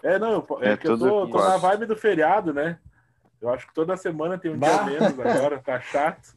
É, 0.02 0.18
não, 0.18 0.46
é, 0.60 0.72
é 0.72 0.76
que 0.76 0.88
eu 0.88 0.98
tô, 0.98 1.28
tô, 1.28 1.38
na 1.38 1.56
vibe 1.56 1.86
do 1.86 1.96
feriado, 1.96 2.52
né? 2.52 2.78
Eu 3.40 3.48
acho 3.48 3.66
que 3.66 3.74
toda 3.74 3.96
semana 3.96 4.36
tem 4.36 4.50
um 4.50 4.58
bah. 4.58 4.68
dia 4.68 4.84
menos 4.84 5.18
agora, 5.18 5.58
tá 5.58 5.80
chato. 5.80 6.34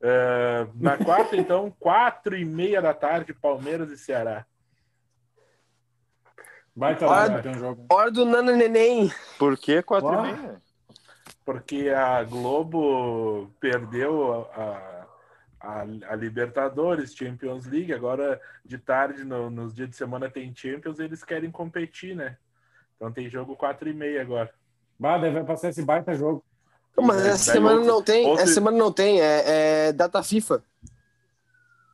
Uh, 0.00 0.68
na 0.74 0.98
quarta, 0.98 1.36
então, 1.36 1.72
quatro 1.78 2.36
e 2.36 2.44
meia 2.44 2.82
da 2.82 2.92
tarde, 2.92 3.32
Palmeiras 3.32 3.90
e 3.90 3.96
Ceará. 3.96 4.44
Vai 6.74 6.94
estar 6.94 7.06
lá, 7.06 7.28
vai 7.28 7.42
ter 7.42 7.50
um 7.50 7.58
jogo. 7.58 7.86
Hora 7.90 8.10
do 8.10 8.24
Nana 8.24 8.52
Neném. 8.52 9.12
Por 9.38 9.58
que 9.58 9.82
quatro 9.82 10.08
Uau. 10.08 10.26
e 10.26 10.32
meia? 10.32 10.62
Porque 11.44 11.90
a 11.90 12.22
Globo 12.24 13.50
perdeu 13.60 14.48
a, 14.54 15.06
a, 15.60 15.86
a, 16.10 16.14
Libertadores, 16.14 17.14
Champions 17.14 17.66
League. 17.66 17.92
Agora, 17.92 18.40
de 18.64 18.78
tarde, 18.78 19.24
no, 19.24 19.50
nos 19.50 19.74
dias 19.74 19.90
de 19.90 19.96
semana, 19.96 20.30
tem 20.30 20.54
Champions 20.54 20.98
eles 20.98 21.22
querem 21.22 21.50
competir, 21.50 22.16
né? 22.16 22.36
Então 22.96 23.12
tem 23.12 23.28
jogo 23.28 23.56
4 23.56 23.88
e 23.88 23.92
meia 23.92 24.22
agora. 24.22 24.52
Bah, 24.98 25.18
deve 25.18 25.42
passar 25.42 25.70
esse 25.70 25.82
baita 25.82 26.14
jogo. 26.14 26.44
mas 26.96 27.26
essa 27.26 27.52
semana 27.52 27.76
outro, 27.76 27.90
não 27.90 28.02
tem, 28.02 28.26
outro... 28.26 28.44
essa 28.44 28.54
semana 28.54 28.78
não 28.78 28.92
tem, 28.92 29.20
é, 29.20 29.88
é, 29.88 29.92
data 29.92 30.22
FIFA. 30.22 30.62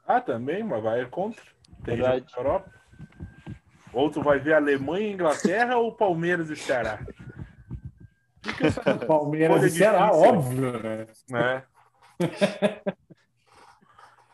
Ah, 0.07 0.21
também, 0.21 0.63
mas 0.63 0.83
vai 0.83 1.05
contra. 1.07 1.43
Tem 1.85 1.97
Verdade. 1.97 2.27
jogo 2.29 2.31
na 2.31 2.49
Europa. 2.49 2.79
Ou 3.93 4.11
tu 4.11 4.23
vai 4.23 4.39
ver 4.39 4.55
Alemanha 4.55 5.09
e 5.09 5.13
Inglaterra 5.13 5.77
ou 5.77 5.93
Palmeiras 5.93 6.51
e 6.51 6.57
Ceará? 6.57 7.01
Palmeiras 9.07 9.63
e 9.65 9.71
Ceará, 9.71 10.13
óbvio, 10.13 10.73
né? 10.83 11.07
É. 11.35 12.99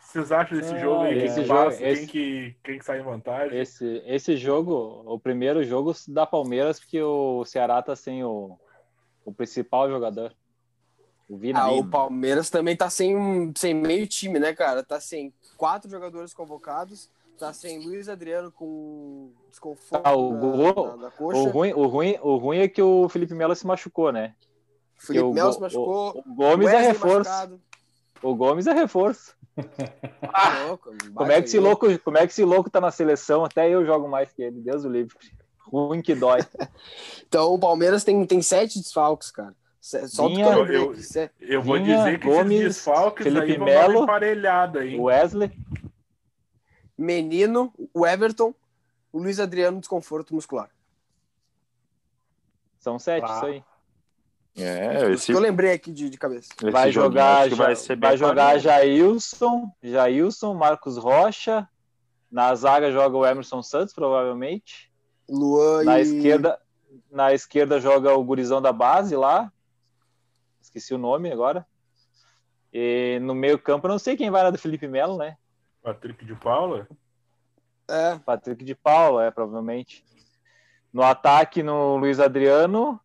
vocês 0.00 0.30
acham 0.30 0.58
desse 0.58 0.78
jogo 0.78 1.02
aí? 1.02 1.18
Esse 1.18 1.34
quem, 1.36 1.44
jogo, 1.44 1.64
passa, 1.64 1.84
esse, 1.84 2.06
quem, 2.06 2.06
que, 2.06 2.56
quem 2.62 2.78
que 2.78 2.84
sai 2.84 3.00
em 3.00 3.02
vantagem? 3.02 3.58
Esse, 3.58 4.02
esse 4.06 4.36
jogo, 4.36 5.02
o 5.06 5.18
primeiro 5.18 5.64
jogo 5.64 5.92
da 6.08 6.24
Palmeiras, 6.24 6.78
porque 6.78 7.02
o 7.02 7.44
Ceará 7.44 7.82
tá 7.82 7.96
sem 7.96 8.22
o, 8.24 8.58
o 9.24 9.32
principal 9.32 9.90
jogador. 9.90 10.32
O 11.28 11.40
Ah, 11.54 11.72
o 11.72 11.84
Palmeiras 11.88 12.50
também 12.50 12.76
tá 12.76 12.90
sem, 12.90 13.52
sem 13.56 13.74
meio 13.74 14.06
time, 14.06 14.38
né, 14.38 14.54
cara? 14.54 14.82
Tá 14.82 15.00
sem 15.00 15.32
quatro 15.56 15.90
jogadores 15.90 16.34
convocados, 16.34 17.10
tá 17.38 17.52
sem 17.52 17.84
Luiz 17.84 18.08
Adriano 18.08 18.50
com 18.50 19.32
desconforto 19.50 20.02
ah, 20.04 20.16
o, 20.16 20.32
na, 20.32 20.96
na, 20.96 21.10
coxa. 21.10 21.38
O 21.38 21.48
ruim, 21.50 21.72
o, 21.72 21.86
ruim, 21.86 22.18
o 22.22 22.36
ruim 22.36 22.58
é 22.58 22.68
que 22.68 22.82
o 22.82 23.08
Felipe 23.08 23.34
Melo 23.34 23.54
se 23.54 23.66
machucou, 23.66 24.12
né? 24.12 24.34
Felipe 24.96 25.32
Melo 25.32 25.52
se 25.52 25.60
machucou. 25.60 26.22
O, 26.26 26.30
o 26.30 26.34
Gomes 26.34 26.68
é 26.68 26.78
reforço. 26.78 27.30
Machucado. 27.30 27.60
O 28.22 28.34
Gomes 28.34 28.66
é 28.66 28.72
reforço. 28.72 29.34
Ah, 30.22 30.64
louco, 30.66 30.90
como, 31.14 31.30
é 31.30 31.40
que 31.40 31.48
esse 31.48 31.58
louco, 31.58 31.98
como 32.00 32.18
é 32.18 32.26
que 32.26 32.32
esse 32.32 32.44
louco 32.44 32.70
tá 32.70 32.80
na 32.80 32.90
seleção? 32.90 33.44
Até 33.44 33.68
eu 33.68 33.84
jogo 33.84 34.08
mais 34.08 34.32
que 34.32 34.42
ele, 34.42 34.60
Deus 34.60 34.84
o 34.84 34.88
livre. 34.88 35.14
Ruim 35.58 36.02
que 36.02 36.14
dói. 36.14 36.40
então 37.28 37.52
o 37.52 37.58
Palmeiras 37.58 38.04
tem, 38.04 38.24
tem 38.26 38.42
sete 38.42 38.78
desfalques, 38.78 39.30
cara. 39.30 39.54
Só 39.80 40.30
Minha, 40.30 40.46
eu, 40.46 40.66
eu, 40.66 40.96
eu 41.40 41.62
vou 41.62 41.78
Minha, 41.78 41.98
dizer 41.98 42.18
que 42.18 42.26
Gomes, 42.26 42.52
esses 42.52 42.76
desfalques 42.76 43.22
Felipe 43.22 43.52
aí 43.52 43.58
Melo, 43.58 44.04
emparelhada, 44.04 44.84
hein? 44.84 44.98
Wesley. 44.98 45.52
Menino, 46.96 47.72
o 47.92 48.06
Everton, 48.06 48.54
o 49.12 49.18
Luiz 49.18 49.40
Adriano, 49.40 49.80
desconforto 49.80 50.34
muscular. 50.34 50.70
São 52.78 52.98
sete, 52.98 53.24
ah. 53.24 53.36
isso 53.36 53.46
aí. 53.46 53.64
É, 54.56 55.10
esse... 55.10 55.32
eu 55.32 55.40
lembrei 55.40 55.72
aqui 55.72 55.92
de, 55.92 56.08
de 56.08 56.16
cabeça. 56.16 56.48
vai 56.70 56.92
jogar, 56.92 57.48
vai, 57.50 57.74
vai 57.98 58.16
jogar 58.16 58.58
Jailson, 58.58 59.68
Jailson, 59.82 60.54
Marcos 60.54 60.96
Rocha. 60.96 61.68
Na 62.30 62.54
zaga 62.54 62.90
joga 62.92 63.16
o 63.16 63.26
Emerson 63.26 63.62
Santos, 63.62 63.94
provavelmente. 63.94 64.92
Luan 65.28 65.84
na 65.84 65.98
e... 65.98 66.02
esquerda, 66.02 66.60
na 67.10 67.32
esquerda 67.32 67.80
joga 67.80 68.14
o 68.14 68.22
gurizão 68.22 68.62
da 68.62 68.72
base 68.72 69.16
lá. 69.16 69.52
Esqueci 70.60 70.94
o 70.94 70.98
nome 70.98 71.32
agora. 71.32 71.66
E 72.72 73.18
no 73.22 73.34
meio 73.34 73.58
campo, 73.58 73.88
não 73.88 73.98
sei 73.98 74.16
quem 74.16 74.30
vai 74.30 74.42
lá 74.42 74.50
do 74.50 74.58
Felipe 74.58 74.86
Melo, 74.86 75.16
né? 75.16 75.36
Patrick 75.84 76.24
de 76.24 76.34
Paula? 76.34 76.88
É. 77.86 78.18
Patrick 78.18 78.64
de 78.64 78.74
Paula, 78.74 79.26
é, 79.26 79.30
provavelmente. 79.30 80.02
No 80.90 81.02
ataque, 81.02 81.62
no 81.62 81.96
Luiz 81.98 82.18
Adriano, 82.18 82.98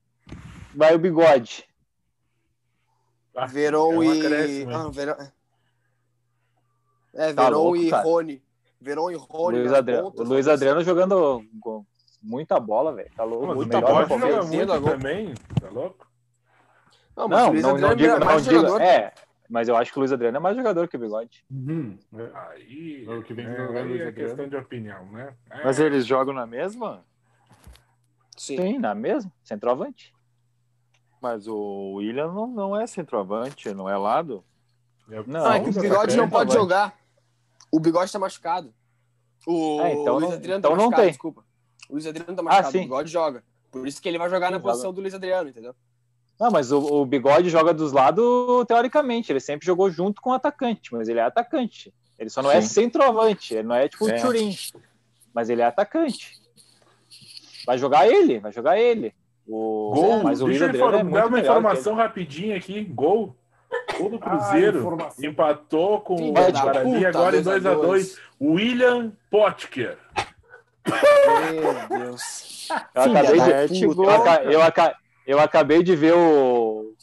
vai 0.74 0.96
o 0.96 1.00
bigode. 1.00 1.68
Ah, 3.36 3.46
Verão 3.46 4.02
é 4.02 4.48
e. 4.48 4.66
Ah, 4.66 4.90
Verão... 4.90 5.18
É, 7.14 7.34
tá 7.34 7.44
Verão 7.44 7.64
louco, 7.64 7.78
e 7.78 7.90
cara. 7.90 8.04
Rony. 8.04 8.42
Verão 8.80 9.12
e 9.12 9.16
Rony. 9.16 9.60
Luiz 9.60 9.74
Adriano, 9.74 10.14
o 10.16 10.24
Luiz 10.24 10.48
Adriano 10.48 10.82
jogando 10.82 11.44
muita 12.24 12.60
bola, 12.60 12.94
velho. 12.94 13.12
Tá 13.14 13.26
louco. 13.26 13.56
Muita 13.56 13.82
bola 13.82 14.08
joga 14.08 14.44
muito 14.44 14.72
agora. 14.72 14.98
também. 14.98 15.34
Tá 15.60 15.70
louco? 15.70 16.08
Não, 17.18 17.28
não, 17.28 17.54
não, 17.54 17.78
não, 17.78 17.96
digo, 17.96 18.14
é 18.14 18.20
não 18.20 18.40
digo. 18.40 18.78
É, 18.80 19.14
mas 19.50 19.68
eu 19.68 19.76
acho 19.76 19.91
que 19.91 19.97
o 19.97 20.02
Luiz 20.02 20.12
Adriano 20.12 20.38
é 20.38 20.39
mais 20.39 20.56
jogador 20.56 20.88
que 20.88 20.95
o 20.95 21.00
Bigode. 21.00 21.43
Uhum. 21.50 21.97
Aí, 22.52 23.04
é 23.08 23.16
o 23.16 23.24
que 23.24 23.34
vem 23.34 23.47
é, 23.47 23.82
aí 23.82 24.02
é 24.02 24.12
questão 24.12 24.47
de 24.47 24.56
opinião, 24.56 25.06
né? 25.12 25.34
É. 25.50 25.64
Mas 25.64 25.80
eles 25.80 26.06
jogam 26.06 26.34
na 26.34 26.45
mesma? 26.45 27.04
Sim, 28.38 28.58
Sim 28.58 28.78
na 28.78 28.93
mesma. 28.93 29.32
Centroavante. 29.43 30.14
Mas 31.20 31.47
o 31.47 31.93
William 31.95 32.32
não, 32.32 32.47
não 32.47 32.80
é 32.80 32.86
centroavante, 32.86 33.74
não 33.74 33.89
é 33.89 33.97
lado. 33.97 34.43
Não, 35.08 35.24
não 35.26 35.52
é 35.52 35.60
que 35.60 35.70
o 35.70 35.82
Bigode 35.82 36.16
não 36.16 36.30
pode 36.30 36.54
jogar. 36.54 36.95
O 37.72 37.80
Bigode 37.80 38.12
tá 38.12 38.20
machucado. 38.20 38.72
O, 39.47 39.82
é, 39.82 39.93
então 39.93 40.20
Luiz 40.20 40.34
Adriano 40.34 40.60
então 40.60 40.72
tá 40.72 40.78
machucado, 40.78 40.91
não 40.91 40.91
tem. 40.91 41.08
desculpa. 41.10 41.43
O 41.89 41.93
Luiz 41.93 42.06
Adriano 42.06 42.36
tá 42.36 42.41
ah, 42.41 42.45
machucado, 42.45 42.68
ah, 42.68 42.80
o 42.80 42.84
Bigode 42.84 43.12
joga. 43.12 43.43
Por 43.72 43.88
isso 43.88 44.00
que 44.00 44.08
ele 44.08 44.20
vai 44.20 44.30
jogar 44.30 44.52
na 44.52 44.60
posição 44.60 44.93
do 44.93 45.02
Luiz 45.02 45.14
Adriano, 45.14 45.50
entendeu? 45.50 45.76
Não, 46.40 46.50
mas 46.50 46.72
o, 46.72 46.80
o, 46.80 47.06
Bigode 47.06 47.50
joga 47.50 47.74
dos 47.74 47.92
lados 47.92 48.24
teoricamente. 48.66 49.32
Ele 49.32 49.42
sempre 49.42 49.66
jogou 49.66 49.90
junto 49.92 50.22
com 50.22 50.30
o 50.30 50.34
atacante, 50.34 50.94
mas 50.94 51.10
ele 51.10 51.20
é 51.20 51.24
atacante. 51.24 51.94
Ele 52.18 52.30
só 52.30 52.42
não 52.42 52.50
é 52.50 52.62
sim. 52.62 52.68
é 52.82 52.84
centroavante, 52.84 53.54
ele 53.54 53.68
não 53.68 53.76
é 53.76 53.90
tipo 53.90 54.06
o 54.06 54.10
é. 54.10 54.14
Turin. 54.14 54.56
Mas 55.34 55.50
ele 55.50 55.62
é 55.62 55.66
atacante. 55.66 56.40
Vai 57.66 57.78
jogar 57.78 58.08
ele, 58.08 58.40
vai 58.40 58.52
jogar 58.52 58.80
ele. 58.80 59.14
O... 59.46 59.92
Gol, 59.94 60.24
mas 60.24 60.42
o 60.42 60.46
deixa 60.46 60.66
eu 60.66 60.70
inform... 60.70 60.96
é 60.96 61.04
dar 61.04 61.28
uma 61.28 61.40
informação 61.40 61.96
rapidinha 61.96 62.56
aqui. 62.56 62.86
Gol. 62.86 63.36
Gol 63.98 64.10
do 64.10 64.20
Cruzeiro. 64.20 64.98
Ah, 65.02 65.10
empatou 65.22 66.02
com 66.02 66.18
Sim, 66.18 66.30
o 66.30 66.34
Guarani 66.34 67.06
agora 67.06 67.38
em 67.38 67.44
2x2. 67.44 68.18
William 68.42 69.12
Potker. 69.30 69.98
Meu 70.88 72.00
Deus. 72.00 72.70
Eu 72.96 73.02
acabei, 73.02 73.68
de, 73.68 73.84
eu, 73.84 74.52
eu, 74.52 74.62
eu, 75.32 75.40
acabei 75.40 75.84
de 75.84 75.96
ver 75.96 76.14
o. 76.18 76.96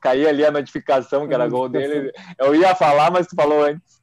cair 0.00 0.26
ali 0.28 0.44
a 0.44 0.50
notificação 0.50 1.26
que 1.26 1.34
era 1.34 1.48
gol 1.48 1.68
dele. 1.68 2.12
Eu 2.38 2.54
ia 2.54 2.74
falar, 2.74 3.10
mas 3.10 3.26
tu 3.26 3.34
falou 3.34 3.64
antes. 3.64 4.00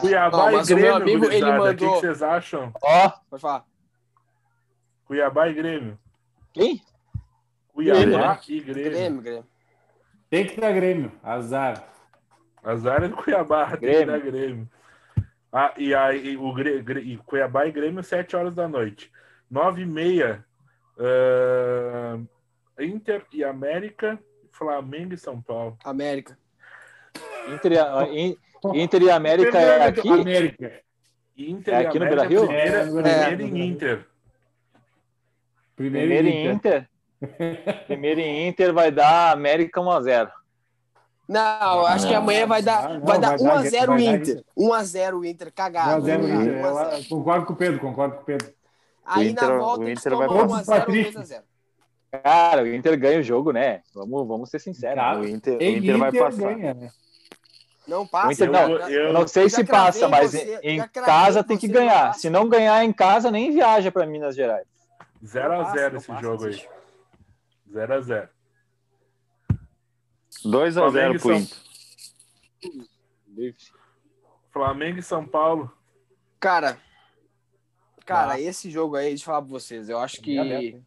Cuiabá 0.00 0.50
Não, 0.50 0.60
e 0.60 0.64
Grêmio, 0.64 0.94
amigo, 0.94 1.24
ele 1.26 1.52
mandou... 1.52 1.70
o 1.70 1.76
que 1.76 2.00
vocês 2.00 2.22
acham? 2.22 2.72
Ó, 2.82 3.12
pode 3.28 3.42
falar. 3.42 3.64
Cuiabá 5.04 5.48
e 5.48 5.54
Grêmio. 5.54 5.98
Quem? 6.52 6.80
Cuiabá 7.72 8.38
e 8.48 8.60
Grêmio. 8.60 8.90
Grêmio, 8.90 9.22
Grêmio. 9.22 9.46
Tem 10.28 10.46
que 10.46 10.60
dar 10.60 10.72
Grêmio, 10.72 11.12
azar. 11.22 11.84
Azar 12.62 13.02
é 13.02 13.08
do 13.08 13.16
Cuiabá, 13.16 13.66
Grêmio. 13.76 14.06
tem 14.20 14.20
que 14.20 14.30
dar 14.30 14.30
Grêmio. 14.30 14.70
Ah, 15.52 15.74
e 15.76 15.92
aí 15.92 16.36
o 16.36 16.58
e 16.60 17.16
Cuiabá 17.16 17.66
e 17.66 17.72
Grêmio, 17.72 18.04
7 18.04 18.36
horas 18.36 18.54
da 18.54 18.68
noite. 18.68 19.10
9 19.50 19.82
e 19.82 19.86
meia 19.86 20.44
uh, 20.96 22.24
Inter 23.10 23.26
e 23.32 23.42
América, 23.42 24.18
Flamengo 24.52 25.14
e 25.14 25.18
São 25.18 25.42
Paulo. 25.42 25.76
América. 25.84 26.38
Inter, 27.48 27.72
e, 28.12 28.38
Inter 28.74 29.02
e 29.02 29.10
América 29.10 29.58
é 29.58 29.84
aqui? 29.84 30.08
América. 30.08 30.80
Inter 31.36 31.74
é 31.74 31.86
aqui 31.86 31.98
no 31.98 32.06
Beira 32.06 32.24
Rio? 32.24 32.46
Primeiro, 32.46 32.76
é, 33.00 33.24
primeiro 33.24 33.56
em 33.56 33.68
Inter. 33.68 34.06
Primeiro, 35.74 36.08
primeiro 36.08 36.28
em 36.28 36.52
Inter. 36.52 36.88
primeiro 37.86 38.20
em 38.20 38.48
Inter 38.48 38.72
vai 38.72 38.92
dar 38.92 39.32
América 39.32 39.80
1x0. 39.80 40.30
Não, 41.28 41.86
acho 41.86 42.08
que 42.08 42.14
amanhã 42.14 42.46
vai 42.46 42.62
dar, 42.62 42.88
não, 42.88 43.00
vai 43.06 43.18
dar 43.18 43.36
1x0 43.38 44.00
Inter. 44.00 44.44
1x0 44.56 45.24
Inter, 45.24 45.52
cagado. 45.52 46.06
1x0 46.06 46.98
Inter. 46.98 47.08
Concordo 47.08 47.46
com 47.46 47.52
o 47.54 47.56
Pedro, 47.56 47.80
concordo 47.80 48.16
com 48.16 48.22
o 48.22 48.24
Pedro. 48.24 48.52
Aí 49.04 49.30
Inter, 49.30 49.48
na 49.48 49.58
volta 49.58 49.84
o 49.84 49.90
Inter 49.90 50.16
vai 50.16 50.28
1x0 50.28 50.86
2x0. 50.86 51.49
Cara, 52.10 52.62
o 52.64 52.66
Inter 52.66 52.98
ganha 52.98 53.20
o 53.20 53.22
jogo, 53.22 53.52
né? 53.52 53.82
Vamos, 53.94 54.26
vamos 54.26 54.50
ser 54.50 54.58
sinceros. 54.58 54.96
Cara, 54.96 55.20
o 55.20 55.28
Inter, 55.28 55.56
o 55.56 55.62
Inter, 55.62 55.98
vai 55.98 56.12
passar. 56.12 56.54
Ganha, 56.54 56.74
né? 56.74 56.90
Não 57.86 58.06
passa. 58.06 58.32
Inter, 58.32 58.50
não, 58.50 58.70
eu, 58.70 58.88
eu, 58.88 59.12
não 59.12 59.28
sei 59.28 59.48
se 59.48 59.64
passa, 59.64 60.08
mas 60.08 60.32
você, 60.32 60.58
em 60.62 60.86
casa 60.88 61.44
tem 61.44 61.56
que 61.56 61.68
ganhar. 61.68 62.12
Se 62.14 62.28
não 62.28 62.48
ganhar 62.48 62.84
em 62.84 62.92
casa, 62.92 63.30
nem 63.30 63.52
viaja 63.52 63.92
para 63.92 64.06
Minas 64.06 64.34
Gerais. 64.34 64.66
0x0 65.24 65.96
esse 65.96 66.16
jogo 66.20 66.46
aí. 66.46 66.66
0x0. 67.72 68.28
2x0 70.44 71.20
pro 71.20 71.34
Inter. 71.34 71.56
Flamengo 74.50 74.98
e 74.98 75.02
São 75.02 75.24
Paulo. 75.24 75.72
Cara, 76.40 76.78
cara, 78.04 78.32
ah. 78.32 78.40
esse 78.40 78.70
jogo 78.70 78.96
aí, 78.96 79.10
deixa 79.10 79.22
eu 79.22 79.26
falar 79.26 79.42
pra 79.42 79.50
vocês, 79.50 79.88
eu 79.88 79.98
acho 79.98 80.20
que 80.20 80.80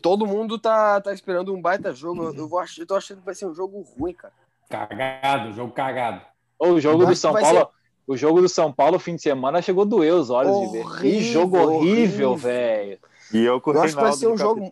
todo 0.00 0.26
mundo 0.26 0.58
tá, 0.58 1.00
tá 1.00 1.12
esperando 1.12 1.54
um 1.54 1.60
baita 1.60 1.92
jogo. 1.92 2.32
Eu, 2.36 2.48
vou, 2.48 2.62
eu 2.78 2.86
tô 2.86 2.94
achando 2.94 3.18
que 3.18 3.26
vai 3.26 3.34
ser 3.34 3.46
um 3.46 3.54
jogo 3.54 3.80
ruim, 3.98 4.14
cara. 4.14 4.32
Cagado, 4.68 5.52
jogo 5.52 5.72
cagado. 5.72 6.20
O 6.58 6.80
jogo 6.80 7.06
do 7.06 7.14
São 7.14 7.32
Paulo, 7.32 7.60
ser... 7.60 7.68
o 8.06 8.16
jogo 8.16 8.40
do 8.40 8.48
São 8.48 8.72
Paulo 8.72 8.98
fim 8.98 9.16
de 9.16 9.22
semana 9.22 9.60
chegou 9.60 9.82
a 9.82 9.86
doer 9.86 10.14
os 10.14 10.30
olhos 10.30 10.52
horrível, 10.52 10.82
de 10.84 10.88
ver. 10.88 11.00
Que 11.00 11.20
jogo 11.20 11.58
horrível, 11.58 12.36
velho. 12.36 12.98
E 13.32 13.44
eu 13.44 13.60
com 13.60 13.70
o 13.70 13.74
Reinaldo 13.74 14.00
vai 14.00 14.12
ser 14.12 14.28
um 14.28 14.36
jogo 14.36 14.70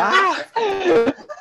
ah! 0.00 0.36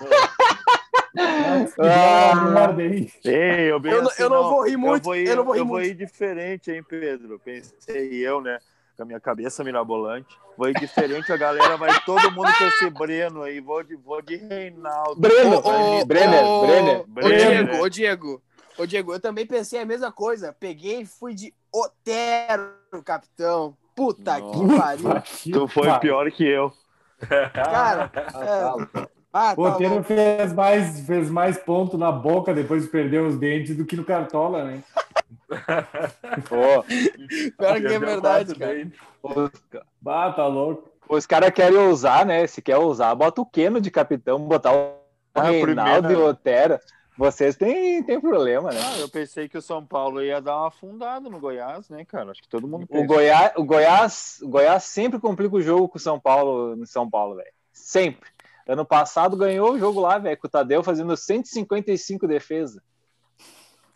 ah, 1.80 2.76
Ei, 3.24 3.72
eu, 3.72 3.82
eu, 3.84 4.08
assim, 4.08 4.24
eu, 4.24 4.30
não, 4.30 4.50
vou 4.50 4.64
rir 4.66 4.78
muito. 4.78 4.98
Eu 4.98 5.04
vou 5.04 5.16
ir, 5.16 5.28
eu, 5.28 5.44
vou 5.44 5.56
ir, 5.56 5.60
eu 5.60 5.66
vou 5.66 5.82
ir 5.82 5.96
diferente, 5.96 6.72
hein, 6.72 6.84
Pedro? 6.84 7.40
Pensei 7.40 8.14
eu, 8.16 8.42
né? 8.42 8.60
Com 8.96 9.04
a 9.04 9.06
minha 9.06 9.20
cabeça 9.20 9.64
mirabolante. 9.64 10.38
Vou 10.58 10.70
ir 10.70 10.74
diferente, 10.76 11.32
a 11.32 11.38
galera 11.38 11.76
vai 11.78 12.00
todo 12.06 12.32
mundo 12.32 12.52
com 12.58 12.64
esse 12.66 12.90
Breno 12.90 13.42
aí. 13.42 13.60
Vou 13.60 13.84
de, 13.84 13.96
vou 13.96 14.22
de 14.22 14.36
Reinaldo. 14.36 15.20
Breno, 15.20 15.62
oh, 15.64 16.06
Brenner, 16.06 16.46
oh, 16.46 17.06
Brenner. 17.06 17.06
Ô, 17.16 17.30
Diego, 17.30 17.84
ô, 17.84 17.90
Diego. 17.90 18.42
Ô, 18.78 18.86
Diego, 18.86 19.14
eu 19.14 19.20
também 19.20 19.46
pensei 19.46 19.80
a 19.80 19.86
mesma 19.86 20.12
coisa. 20.12 20.56
Peguei 20.60 21.02
e 21.02 21.06
fui 21.06 21.34
de 21.34 21.54
Otero, 21.72 22.72
capitão. 23.04 23.76
Puta 23.96 24.40
Nossa, 24.40 24.60
que 24.60 24.78
pariu. 24.78 25.54
Tu 25.54 25.68
foi 25.68 26.00
pior 26.00 26.32
que 26.32 26.44
eu. 26.44 26.72
Cara, 27.54 28.12
é... 28.98 29.08
Ah, 29.34 29.56
o 29.58 29.64
Otero 29.64 29.96
tá 29.96 30.04
fez 30.04 30.54
mais, 30.54 31.00
fez 31.00 31.30
mais 31.32 31.58
ponto 31.58 31.98
na 31.98 32.12
boca 32.12 32.54
depois 32.54 32.84
de 32.84 32.90
perder 32.90 33.24
os 33.24 33.36
dentes 33.36 33.76
do 33.76 33.84
que 33.84 33.96
no 33.96 34.06
Cartola, 34.06 34.64
né? 34.64 34.84
Pô. 36.48 36.84
Pior 37.58 37.82
que 37.82 37.88
é 37.88 38.00
verdade, 38.00 38.54
cara. 38.54 38.92
Bah, 40.00 40.32
tá 40.32 40.46
louco. 40.46 40.88
Os 41.10 41.26
caras 41.26 41.50
querem 41.50 41.80
usar, 41.80 42.26
né? 42.26 42.46
Se 42.46 42.62
quer 42.62 42.78
usar, 42.78 43.14
bota 43.16 43.42
o 43.42 43.46
Keno 43.46 43.82
de 43.82 43.90
capitão, 43.90 44.40
botar 44.40 44.74
o 44.74 44.94
ah, 45.34 45.44
Reinaldo 45.44 46.12
e 46.12 46.16
o 46.16 46.28
Otero. 46.28 46.80
Vocês 47.18 47.56
têm, 47.56 48.02
têm 48.04 48.20
problema, 48.20 48.72
né? 48.72 48.80
Ah, 48.84 49.00
eu 49.00 49.10
pensei 49.10 49.48
que 49.48 49.58
o 49.58 49.62
São 49.62 49.86
Paulo 49.86 50.24
ia 50.24 50.42
dar 50.42 50.58
uma 50.58 50.68
afundada 50.68 51.30
no 51.30 51.40
Goiás, 51.40 51.90
né, 51.90 52.06
cara? 52.06 52.32
Acho 52.32 52.42
que 52.42 52.48
todo 52.50 52.68
mundo 52.68 52.88
pensa. 52.88 53.04
O 53.04 53.08
Goiás, 53.08 53.52
o 53.56 53.64
Goiás, 53.64 54.40
o 54.42 54.48
Goiás 54.48 54.84
sempre 54.84 55.20
complica 55.20 55.56
o 55.56 55.62
jogo 55.62 55.90
com 55.90 55.98
o 55.98 56.02
São 56.02 56.20
Paulo, 56.20 56.76
no 56.76 56.88
São 56.88 57.08
Paulo, 57.08 57.36
velho. 57.36 57.52
Sempre. 57.72 58.33
Ano 58.68 58.86
passado 58.86 59.36
ganhou 59.36 59.74
o 59.74 59.80
jogo 59.80 60.00
lá, 60.00 60.18
velho, 60.18 60.38
com 60.38 60.48
o 60.48 60.50
Tadeu 60.50 60.84
fazendo 60.84 61.16
155 61.16 62.28
defesa. 62.28 62.82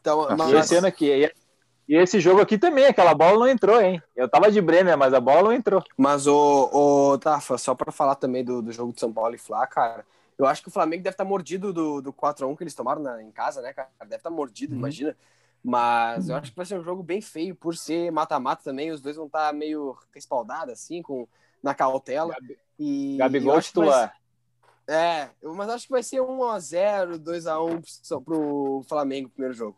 Então, 0.01 0.27
mas... 0.37 0.51
E 0.51 0.55
esse 0.55 0.75
ano 0.75 0.87
aqui. 0.87 1.31
E 1.87 1.95
esse 1.95 2.19
jogo 2.19 2.41
aqui 2.41 2.57
também, 2.57 2.85
aquela 2.85 3.13
bola 3.13 3.39
não 3.39 3.47
entrou, 3.47 3.81
hein? 3.81 4.01
Eu 4.13 4.27
tava 4.27 4.51
de 4.51 4.59
Brenner, 4.59 4.97
mas 4.97 5.13
a 5.13 5.21
bola 5.21 5.43
não 5.43 5.53
entrou. 5.53 5.81
Mas, 5.97 6.27
o, 6.27 6.69
o 7.13 7.17
Tafa, 7.17 7.57
só 7.57 7.73
para 7.73 7.93
falar 7.93 8.15
também 8.15 8.43
do, 8.43 8.61
do 8.61 8.73
jogo 8.73 8.91
de 8.91 8.99
São 8.99 9.11
Paulo 9.11 9.33
e 9.33 9.37
Flá, 9.37 9.65
cara, 9.65 10.05
eu 10.37 10.45
acho 10.45 10.61
que 10.61 10.67
o 10.67 10.71
Flamengo 10.71 11.01
deve 11.01 11.13
estar 11.13 11.23
tá 11.23 11.29
mordido 11.29 11.71
do, 11.71 12.01
do 12.01 12.11
4x1 12.11 12.57
que 12.57 12.63
eles 12.63 12.75
tomaram 12.75 13.01
na, 13.01 13.23
em 13.23 13.31
casa, 13.31 13.61
né, 13.61 13.71
cara? 13.71 13.87
Deve 14.01 14.15
estar 14.17 14.29
tá 14.29 14.35
mordido, 14.35 14.73
uhum. 14.73 14.79
imagina. 14.79 15.15
Mas 15.63 16.29
eu 16.29 16.35
acho 16.35 16.51
que 16.51 16.57
vai 16.57 16.65
ser 16.65 16.77
um 16.77 16.83
jogo 16.83 17.01
bem 17.01 17.21
feio, 17.21 17.55
por 17.55 17.75
ser 17.75 18.11
mata-mata 18.11 18.63
também. 18.63 18.91
Os 18.91 19.01
dois 19.01 19.15
vão 19.15 19.25
estar 19.25 19.47
tá 19.47 19.53
meio 19.53 19.97
respaldados, 20.13 20.73
assim, 20.73 21.01
com, 21.01 21.25
na 21.63 21.73
cautela. 21.73 22.33
Gabi, 22.33 22.57
e 22.77 23.15
Gabigol 23.17 23.61
titular. 23.61 24.13
É, 24.87 25.29
mas 25.43 25.69
acho 25.69 25.85
que 25.85 25.91
vai 25.91 26.01
ser 26.01 26.21
1x0, 26.21 27.17
2x1 27.19 28.23
pro 28.23 28.81
Flamengo, 28.87 29.29
primeiro 29.29 29.53
jogo. 29.53 29.77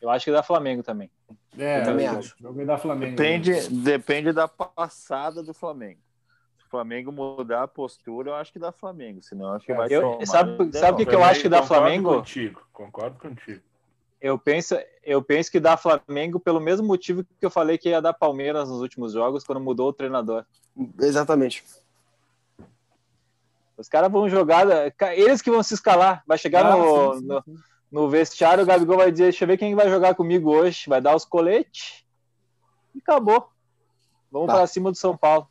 Eu 0.00 0.08
acho 0.08 0.24
que 0.24 0.32
dá 0.32 0.42
Flamengo 0.42 0.82
também. 0.82 1.10
É, 1.58 1.80
eu 1.80 1.84
também 1.84 2.06
acho. 2.06 2.34
Jogo 2.40 2.64
da 2.64 2.78
Flamengo. 2.78 3.16
Depende, 3.16 3.52
né? 3.52 3.68
depende 3.70 4.32
da 4.32 4.48
passada 4.48 5.42
do 5.42 5.52
Flamengo. 5.52 6.00
Se 6.58 6.64
o 6.66 6.70
Flamengo 6.70 7.12
mudar 7.12 7.64
a 7.64 7.68
postura, 7.68 8.30
eu 8.30 8.34
acho 8.34 8.52
que 8.52 8.58
dá 8.58 8.72
Flamengo. 8.72 9.22
Senão, 9.22 9.48
eu 9.48 9.54
acho 9.54 9.66
que 9.66 9.74
vai 9.74 9.88
eu, 9.90 10.24
Sabe, 10.24 10.78
sabe 10.78 10.92
o 10.92 10.96
que, 10.96 11.06
que 11.06 11.14
eu 11.14 11.24
acho 11.24 11.42
que 11.42 11.48
dá 11.48 11.62
Flamengo? 11.62 12.14
Contigo, 12.14 12.62
concordo 12.72 13.18
contigo. 13.18 13.60
Eu 14.20 14.38
penso, 14.38 14.76
eu 15.04 15.22
penso 15.22 15.50
que 15.50 15.60
dá 15.60 15.76
Flamengo 15.76 16.40
pelo 16.40 16.60
mesmo 16.60 16.86
motivo 16.86 17.24
que 17.24 17.46
eu 17.46 17.50
falei 17.50 17.78
que 17.78 17.88
ia 17.88 18.02
dar 18.02 18.12
Palmeiras 18.12 18.68
nos 18.68 18.80
últimos 18.80 19.12
jogos, 19.12 19.44
quando 19.44 19.60
mudou 19.60 19.88
o 19.88 19.92
treinador. 19.92 20.44
Exatamente. 21.00 21.62
Os 23.78 23.88
caras 23.88 24.10
vão 24.10 24.28
jogar, 24.28 24.66
eles 25.16 25.40
que 25.40 25.50
vão 25.50 25.62
se 25.62 25.72
escalar. 25.72 26.22
Vai 26.26 26.36
chegar 26.36 26.66
ah, 26.66 26.76
no, 26.76 27.14
sim, 27.14 27.20
sim, 27.20 27.26
no, 27.26 27.44
no, 27.92 28.10
vestiário, 28.10 28.64
o 28.64 28.66
Gabigol 28.66 28.96
vai 28.96 29.12
dizer: 29.12 29.24
Deixa 29.24 29.44
eu 29.44 29.48
ver 29.48 29.56
quem 29.56 29.74
vai 29.74 29.88
jogar 29.88 30.16
comigo 30.16 30.50
hoje. 30.50 30.84
Vai 30.88 31.00
dar 31.00 31.14
os 31.14 31.24
coletes 31.24 32.04
e 32.94 32.98
acabou. 32.98 33.48
Vamos 34.30 34.48
tá. 34.48 34.54
para 34.54 34.66
cima 34.66 34.90
do 34.90 34.96
São 34.96 35.16
Paulo. 35.16 35.48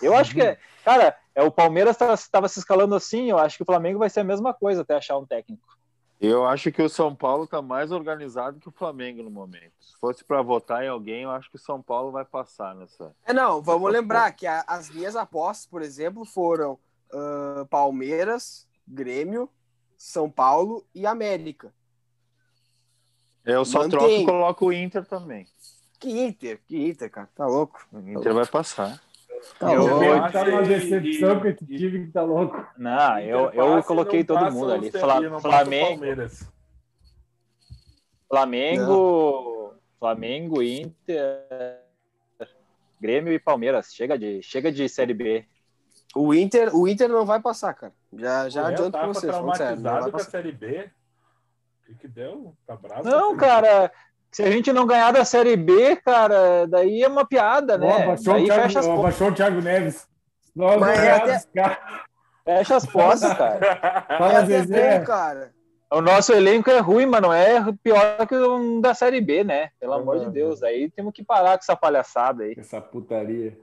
Eu 0.00 0.14
acho 0.14 0.32
que, 0.32 0.56
cara, 0.84 1.16
é, 1.34 1.42
o 1.42 1.50
Palmeiras 1.50 2.00
estava 2.00 2.48
se 2.48 2.60
escalando 2.60 2.94
assim. 2.94 3.28
Eu 3.28 3.38
acho 3.38 3.56
que 3.56 3.62
o 3.64 3.66
Flamengo 3.66 3.98
vai 3.98 4.08
ser 4.08 4.20
a 4.20 4.24
mesma 4.24 4.54
coisa 4.54 4.82
até 4.82 4.94
achar 4.94 5.18
um 5.18 5.26
técnico. 5.26 5.76
Eu 6.20 6.44
acho 6.46 6.72
que 6.72 6.82
o 6.82 6.88
São 6.88 7.14
Paulo 7.14 7.44
está 7.44 7.62
mais 7.62 7.92
organizado 7.92 8.58
que 8.58 8.68
o 8.68 8.72
Flamengo 8.72 9.22
no 9.22 9.30
momento. 9.30 9.72
Se 9.80 9.96
fosse 10.00 10.24
para 10.24 10.42
votar 10.42 10.84
em 10.84 10.88
alguém, 10.88 11.22
eu 11.22 11.30
acho 11.30 11.48
que 11.48 11.56
o 11.56 11.60
São 11.60 11.80
Paulo 11.80 12.10
vai 12.10 12.24
passar 12.24 12.74
nessa. 12.74 13.14
É, 13.24 13.32
não, 13.32 13.62
vamos 13.62 13.92
lembrar 13.92 14.32
que 14.32 14.44
a, 14.44 14.64
as 14.66 14.90
minhas 14.90 15.14
apostas, 15.14 15.66
por 15.66 15.80
exemplo, 15.80 16.24
foram 16.24 16.78
uh, 17.12 17.66
Palmeiras, 17.66 18.66
Grêmio, 18.86 19.48
São 19.96 20.30
Paulo 20.30 20.86
e 20.94 21.06
América. 21.06 21.72
Eu 23.44 23.64
só 23.64 23.80
Mantém. 23.80 23.90
troco 23.90 24.08
e 24.08 24.24
coloco 24.24 24.66
o 24.66 24.72
Inter 24.72 25.04
também. 25.06 25.46
Que 25.98 26.10
Inter? 26.10 26.60
Que 26.66 26.88
Inter, 26.88 27.10
cara? 27.10 27.28
Tá 27.34 27.46
louco? 27.46 27.86
O 27.92 27.98
Inter 27.98 28.34
vai 28.34 28.46
passar. 28.46 29.00
Tá 29.58 29.72
eu, 29.72 29.86
louco. 29.86 30.32
Tá 30.32 30.42
uma 30.44 30.62
decepção 30.62 31.40
que 31.40 31.48
esse 31.48 31.64
time 31.64 32.06
que 32.06 32.12
tá 32.12 32.22
louco. 32.22 32.66
Não, 32.76 33.18
eu, 33.20 33.50
eu 33.52 33.82
coloquei 33.84 34.24
todo 34.24 34.50
mundo 34.52 34.72
ali. 34.72 34.90
Fla, 34.90 35.40
Flamengo. 35.40 36.04
Flamengo. 38.28 39.58
Flamengo, 39.98 40.62
Inter, 40.62 41.80
Grêmio 43.00 43.32
e 43.32 43.38
Palmeiras. 43.38 43.92
Chega 43.92 44.16
de, 44.18 44.42
chega 44.42 44.70
de 44.70 44.88
Série 44.88 45.14
B. 45.14 45.44
O 46.18 46.34
Inter, 46.34 46.74
o 46.74 46.88
Inter 46.88 47.08
não 47.08 47.24
vai 47.24 47.40
passar, 47.40 47.72
cara. 47.74 47.92
Já, 48.12 48.48
já 48.48 48.66
adianto 48.66 48.90
pra 48.90 49.06
vocês. 49.06 49.32
traumatizado 49.32 50.10
com 50.10 50.16
a 50.16 50.20
Série 50.20 50.50
B. 50.50 50.90
O 51.88 51.94
que, 51.94 52.08
deu? 52.08 52.54
Tá 52.66 52.76
bravo? 52.76 53.08
Não, 53.08 53.36
cara. 53.36 53.92
Se 54.32 54.42
a 54.42 54.50
gente 54.50 54.72
não 54.72 54.84
ganhar 54.84 55.12
da 55.12 55.24
Série 55.24 55.56
B, 55.56 55.94
cara, 55.96 56.66
daí 56.66 57.02
é 57.02 57.08
uma 57.08 57.24
piada, 57.24 57.78
né? 57.78 58.02
Abaixou, 58.02 58.34
daí 58.34 58.42
o 58.42 58.46
Thiago, 58.46 58.62
fecha 58.62 58.80
as 58.80 58.86
abaixou 58.88 59.28
o 59.28 59.34
Thiago 59.34 59.60
Neves. 59.60 60.08
Nós 60.54 60.80
Mas 60.80 60.98
é 60.98 61.12
até... 61.12 61.78
Fecha 62.44 62.76
as 62.76 62.84
portas, 62.86 63.32
cara. 63.34 64.06
Fala, 64.18 64.44
Zezé. 64.44 65.00
cara. 65.00 65.52
O 65.90 66.02
nosso 66.02 66.32
elenco 66.32 66.68
é 66.68 66.80
ruim, 66.80 67.06
mas 67.06 67.22
não 67.22 67.32
é 67.32 67.64
pior 67.82 68.26
que 68.26 68.34
um 68.34 68.80
da 68.80 68.92
Série 68.92 69.20
B, 69.20 69.44
né? 69.44 69.70
Pelo 69.78 69.94
amor 69.94 70.18
de 70.18 70.30
Deus. 70.30 70.62
Aí 70.64 70.90
temos 70.90 71.12
que 71.12 71.24
parar 71.24 71.52
com 71.56 71.62
essa 71.62 71.76
palhaçada 71.76 72.42
aí. 72.42 72.54
Essa 72.58 72.80
putaria. 72.80 73.56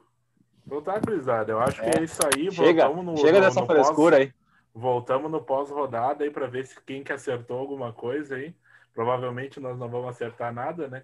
Então 0.65 0.81
tá, 0.81 0.99
Crisada. 0.99 1.51
Eu 1.51 1.59
acho 1.59 1.81
é. 1.81 1.89
que 1.89 1.99
é 1.99 2.03
isso 2.03 2.19
aí. 2.25 2.51
Chega, 2.51 2.87
Voltamos 2.87 3.05
no, 3.05 3.17
chega 3.17 3.39
no, 3.39 3.45
dessa 3.45 3.61
no 3.61 3.67
frescura 3.67 4.17
pós, 4.17 4.25
aí. 4.25 4.33
Voltamos 4.73 5.31
no 5.31 5.41
pós-rodada 5.41 6.23
aí 6.23 6.31
para 6.31 6.47
ver 6.47 6.65
se 6.65 6.79
quem 6.81 7.03
que 7.03 7.13
acertou 7.13 7.59
alguma 7.59 7.93
coisa 7.93 8.35
aí. 8.35 8.53
Provavelmente 8.93 9.59
nós 9.59 9.77
não 9.77 9.89
vamos 9.89 10.09
acertar 10.09 10.53
nada, 10.53 10.87
né? 10.87 11.03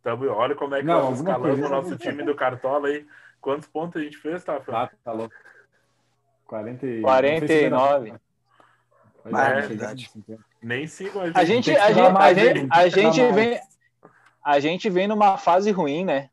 Então, 0.00 0.20
olha 0.30 0.54
como 0.54 0.74
é 0.74 0.80
que 0.80 0.86
não, 0.86 1.10
nós 1.10 1.18
escalamos 1.18 1.60
o 1.60 1.68
nosso 1.68 1.96
time 1.96 2.24
do 2.24 2.34
Cartola 2.34 2.88
aí. 2.88 3.06
Quantos 3.40 3.68
pontos 3.68 4.00
a 4.00 4.04
gente 4.04 4.16
fez, 4.16 4.42
tá? 4.42 4.60
Ah, 4.68 4.90
tá 5.04 5.12
louco. 5.12 5.34
40, 6.46 6.86
49. 7.02 8.14
Ah, 9.32 9.48
é 9.48 9.60
verdade. 9.62 10.10
Nem 10.62 10.86
sigo 10.86 11.20
a 11.20 11.26
gente. 11.26 11.38
A 11.38 11.44
gente, 11.44 11.70
a 11.76 11.92
gente, 11.92 12.16
a 12.16 12.34
gente, 12.34 12.68
a 12.70 12.88
gente 12.88 13.32
vem. 13.32 13.60
A 14.44 14.58
gente 14.58 14.90
vem 14.90 15.06
numa 15.06 15.38
fase 15.38 15.70
ruim, 15.70 16.04
né? 16.04 16.28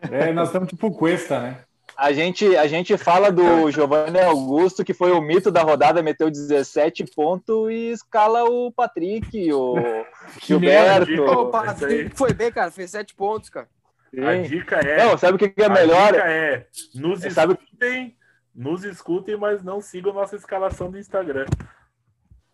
É, 0.00 0.32
nós 0.32 0.48
estamos 0.48 0.68
tipo 0.68 0.90
Cuesta, 0.92 1.40
né? 1.40 1.65
A 1.96 2.12
gente, 2.12 2.56
a 2.56 2.66
gente 2.66 2.96
fala 2.98 3.32
do 3.32 3.70
Giovanni 3.70 4.20
Augusto, 4.20 4.84
que 4.84 4.92
foi 4.92 5.12
o 5.12 5.20
mito 5.20 5.50
da 5.50 5.62
rodada, 5.62 6.02
meteu 6.02 6.30
17 6.30 7.04
pontos 7.14 7.70
e 7.70 7.90
escala 7.90 8.44
o 8.44 8.70
Patrick, 8.70 9.52
o 9.52 9.76
Gilberto. 10.44 11.22
O 11.22 11.50
Patrick 11.50 12.14
foi 12.14 12.34
bem, 12.34 12.52
cara, 12.52 12.70
fez 12.70 12.90
7 12.90 13.14
pontos, 13.14 13.48
cara. 13.48 13.66
Sim. 14.14 14.24
A 14.24 14.42
dica 14.42 14.76
é. 14.76 15.04
Não, 15.04 15.16
sabe 15.16 15.36
o 15.36 15.38
que, 15.38 15.62
é 15.62 15.68
melhor? 15.68 16.08
A 16.08 16.12
dica 16.12 16.30
é: 16.30 16.66
nos 16.94 17.20
sabe... 17.32 17.54
escutem, 17.54 18.16
nos 18.54 18.84
escutem, 18.84 19.36
mas 19.36 19.62
não 19.62 19.80
sigam 19.80 20.12
nossa 20.12 20.36
escalação 20.36 20.90
do 20.90 20.98
Instagram. 20.98 21.46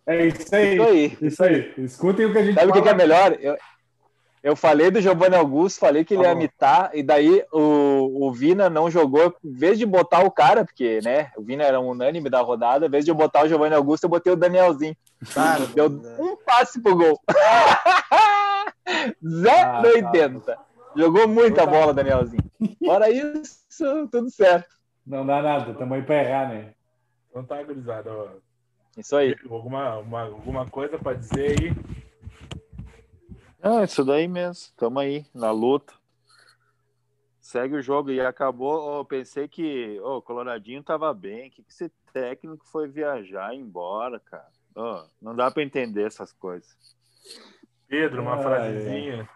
É 0.06 0.26
isso 0.26 0.54
aí. 0.54 0.74
Isso 0.74 0.82
aí. 0.82 1.18
Isso 1.20 1.44
aí. 1.44 1.74
Escutem 1.78 2.26
o 2.26 2.32
que 2.32 2.38
a 2.38 2.44
gente 2.44 2.54
Sabe 2.54 2.70
o 2.70 2.72
que, 2.74 2.82
que 2.82 2.88
é 2.88 2.94
melhor? 2.94 3.36
Eu, 3.40 3.56
eu 4.42 4.56
falei 4.56 4.90
do 4.90 5.00
Giovanni 5.00 5.36
Augusto, 5.36 5.78
falei 5.78 6.04
que 6.04 6.14
ele 6.14 6.24
ia 6.24 6.34
mitar, 6.34 6.90
e 6.92 7.02
daí 7.02 7.44
o, 7.52 8.26
o 8.26 8.32
Vina 8.32 8.68
não 8.68 8.90
jogou, 8.90 9.34
em 9.44 9.52
vez 9.52 9.78
de 9.78 9.86
botar 9.86 10.24
o 10.24 10.30
cara, 10.32 10.64
porque 10.64 10.98
né, 11.04 11.30
o 11.36 11.42
Vina 11.42 11.62
era 11.62 11.78
um 11.78 11.88
unânime 11.88 12.28
da 12.28 12.40
rodada, 12.40 12.86
em 12.86 12.90
vez 12.90 13.04
de 13.04 13.10
eu 13.12 13.14
botar 13.14 13.44
o 13.44 13.48
Giovanni 13.48 13.76
Augusto, 13.76 14.04
eu 14.04 14.10
botei 14.10 14.32
o 14.32 14.36
Danielzinho. 14.36 14.96
Cara, 15.32 15.64
Deu 15.66 15.86
um 16.18 16.36
passe 16.44 16.82
pro 16.82 16.96
gol. 16.96 17.20
Zé 19.24 19.62
ah, 19.62 19.82
80. 19.84 20.58
Jogou 20.96 21.28
muita 21.28 21.64
bola, 21.64 21.94
Danielzinho. 21.94 22.42
Fora 22.84 23.08
isso, 23.10 24.08
tudo 24.10 24.28
certo. 24.28 24.74
Não 25.06 25.24
dá 25.24 25.40
nada, 25.40 25.70
estamos 25.70 25.96
aí 25.96 26.02
para 26.02 26.22
errar, 26.22 26.48
né? 26.48 26.72
Então 27.30 27.44
tá, 27.44 27.62
gurizada. 27.62 28.10
Isso 28.96 29.16
aí. 29.16 29.36
Alguma, 29.48 29.98
uma, 29.98 30.22
alguma 30.22 30.66
coisa 30.68 30.98
para 30.98 31.16
dizer 31.16 31.56
aí? 31.58 31.72
Não, 33.62 33.84
isso 33.84 34.04
daí 34.04 34.26
mesmo. 34.26 34.74
Tamo 34.76 34.98
aí, 34.98 35.24
na 35.32 35.52
luta. 35.52 35.94
Segue 37.40 37.76
o 37.76 37.82
jogo 37.82 38.10
e 38.10 38.20
acabou. 38.20 38.98
Eu 38.98 39.04
pensei 39.04 39.46
que 39.46 40.00
o 40.00 40.16
oh, 40.16 40.22
Coloradinho 40.22 40.82
tava 40.82 41.14
bem. 41.14 41.48
Que, 41.48 41.62
que 41.62 41.70
esse 41.70 41.88
técnico 42.12 42.66
foi 42.66 42.88
viajar 42.88 43.54
e 43.54 43.58
embora, 43.58 44.18
cara? 44.18 44.50
Oh, 44.74 45.04
não 45.20 45.36
dá 45.36 45.50
para 45.50 45.62
entender 45.62 46.06
essas 46.06 46.32
coisas. 46.32 46.76
Pedro, 47.86 48.22
uma 48.22 48.34
ah, 48.34 48.42
frasezinha. 48.42 49.22
É. 49.22 49.28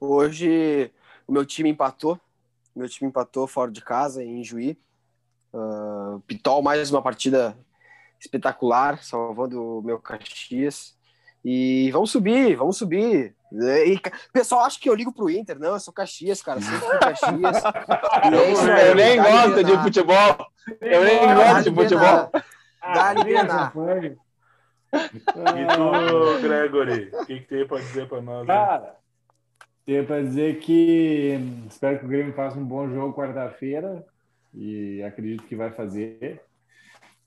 Hoje 0.00 0.90
o 1.26 1.32
meu 1.32 1.44
time 1.44 1.68
empatou. 1.68 2.18
Meu 2.74 2.88
time 2.88 3.08
empatou 3.10 3.46
fora 3.46 3.70
de 3.70 3.82
casa, 3.82 4.24
em 4.24 4.42
Juí. 4.42 4.78
Uh, 5.52 6.20
Pitol, 6.20 6.62
mais 6.62 6.90
uma 6.90 7.02
partida 7.02 7.56
espetacular, 8.18 9.02
salvando 9.02 9.78
o 9.78 9.82
meu 9.82 9.98
Caxias. 9.98 10.93
E 11.44 11.90
vamos 11.92 12.10
subir, 12.10 12.56
vamos 12.56 12.78
subir. 12.78 13.34
E, 13.52 14.00
pessoal 14.32 14.64
acha 14.64 14.80
que 14.80 14.88
eu 14.88 14.94
ligo 14.94 15.12
pro 15.12 15.30
Inter. 15.30 15.58
Não, 15.58 15.74
eu 15.74 15.80
sou 15.80 15.92
Caxias, 15.92 16.42
cara. 16.42 16.60
Sempre 16.60 16.98
Caxias. 16.98 17.62
é 18.68 18.90
eu 18.90 18.94
nem 18.94 19.16
gosto 19.22 19.62
de 19.64 19.76
futebol. 19.82 20.46
Eu 20.80 21.04
nem 21.04 21.34
gosto 21.34 21.70
de 21.70 21.74
futebol. 21.76 22.30
Dá-lhe 22.80 23.36
ah, 23.36 23.72
E 24.92 25.20
tu, 25.20 26.40
Gregory, 26.42 27.10
o 27.12 27.26
que, 27.26 27.40
que 27.40 27.46
tem 27.46 27.66
para 27.66 27.78
dizer 27.78 28.08
para 28.08 28.20
nós? 28.22 28.46
Cara, 28.46 28.96
tem 29.84 30.04
para 30.04 30.22
dizer 30.22 30.58
que 30.60 31.38
espero 31.68 31.98
que 31.98 32.04
o 32.04 32.08
Grêmio 32.08 32.32
faça 32.34 32.58
um 32.58 32.64
bom 32.64 32.88
jogo 32.88 33.14
quarta-feira 33.14 34.04
e 34.52 35.02
acredito 35.02 35.44
que 35.44 35.56
vai 35.56 35.70
fazer. 35.70 36.42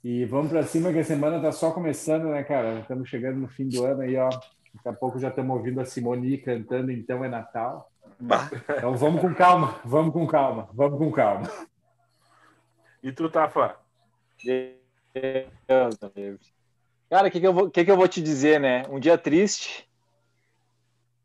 E 0.09 0.23
vamos 0.23 0.49
para 0.49 0.63
cima 0.63 0.93
que 0.93 0.99
a 0.99 1.03
semana 1.03 1.37
tá 1.37 1.51
só 1.51 1.71
começando, 1.71 2.29
né, 2.29 2.41
cara? 2.41 2.79
Estamos 2.79 3.09
chegando 3.09 3.41
no 3.41 3.49
fim 3.49 3.67
do 3.67 3.83
ano 3.83 4.03
aí, 4.03 4.15
ó. 4.15 4.29
Daqui 4.29 4.87
a 4.87 4.93
pouco 4.93 5.19
já 5.19 5.27
estamos 5.27 5.53
ouvindo 5.53 5.81
a 5.81 5.85
Simone 5.85 6.37
cantando 6.37 6.93
Então 6.93 7.25
é 7.25 7.27
Natal. 7.27 7.91
Bah. 8.17 8.49
Então 8.69 8.95
vamos 8.95 9.19
com 9.19 9.35
calma, 9.35 9.81
vamos 9.83 10.13
com 10.13 10.25
calma, 10.25 10.69
vamos 10.71 10.97
com 10.97 11.11
calma. 11.11 11.51
E 13.03 13.11
tu, 13.11 13.29
Tafa? 13.29 13.75
Deus, 14.41 15.97
Deus. 16.15 16.53
Cara, 17.09 17.27
o 17.27 17.31
que, 17.31 17.41
que, 17.41 17.47
eu 17.47 17.53
vou, 17.53 17.69
que, 17.69 17.83
que 17.83 17.91
eu 17.91 17.97
vou 17.97 18.07
te 18.07 18.21
dizer, 18.21 18.61
né? 18.61 18.83
Um 18.89 19.01
dia 19.01 19.17
triste 19.17 19.89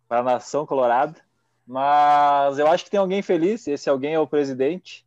para 0.09 0.18
a 0.18 0.24
nação 0.24 0.66
colorada, 0.66 1.20
mas 1.64 2.59
eu 2.59 2.66
acho 2.66 2.83
que 2.83 2.91
tem 2.91 2.99
alguém 2.99 3.22
feliz. 3.22 3.64
Esse 3.68 3.89
alguém 3.89 4.14
é 4.14 4.18
o 4.18 4.26
presidente, 4.26 5.07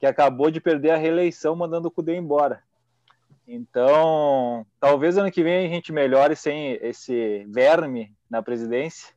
que 0.00 0.06
acabou 0.06 0.50
de 0.50 0.62
perder 0.62 0.92
a 0.92 0.96
reeleição 0.96 1.54
mandando 1.54 1.88
o 1.88 1.90
Cudê 1.90 2.16
embora. 2.16 2.64
Então, 3.46 4.66
talvez 4.80 5.16
ano 5.16 5.30
que 5.30 5.42
vem 5.42 5.66
a 5.66 5.68
gente 5.68 5.92
melhore 5.92 6.34
sem 6.34 6.72
esse 6.82 7.44
verme 7.48 8.12
na 8.28 8.42
presidência. 8.42 9.14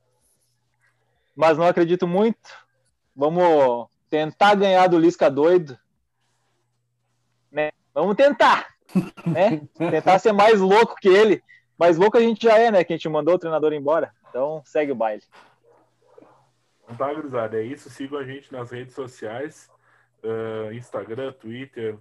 Mas 1.35 1.57
não 1.57 1.65
acredito 1.65 2.07
muito. 2.07 2.37
Vamos 3.15 3.87
tentar 4.09 4.55
ganhar 4.55 4.87
do 4.87 4.99
Lisca 4.99 5.31
doido. 5.31 5.77
Né? 7.51 7.71
Vamos 7.93 8.15
tentar. 8.15 8.67
Né? 9.25 9.61
tentar 9.89 10.19
ser 10.19 10.31
mais 10.31 10.59
louco 10.59 10.95
que 10.95 11.07
ele. 11.07 11.41
Mais 11.77 11.97
louco 11.97 12.17
a 12.17 12.21
gente 12.21 12.43
já 12.43 12.57
é, 12.57 12.69
né? 12.69 12.83
Que 12.83 12.93
a 12.93 12.97
gente 12.97 13.09
mandou 13.09 13.35
o 13.35 13.39
treinador 13.39 13.73
embora. 13.73 14.13
Então, 14.29 14.61
segue 14.63 14.91
o 14.91 14.95
baile. 14.95 15.23
Então 16.83 16.95
tá, 16.97 17.13
gurizada. 17.13 17.59
É 17.59 17.63
isso. 17.63 17.89
Sigam 17.89 18.19
a 18.19 18.23
gente 18.23 18.51
nas 18.51 18.69
redes 18.69 18.93
sociais. 18.93 19.71
Uh, 20.23 20.73
Instagram, 20.73 21.31
Twitter, 21.31 21.97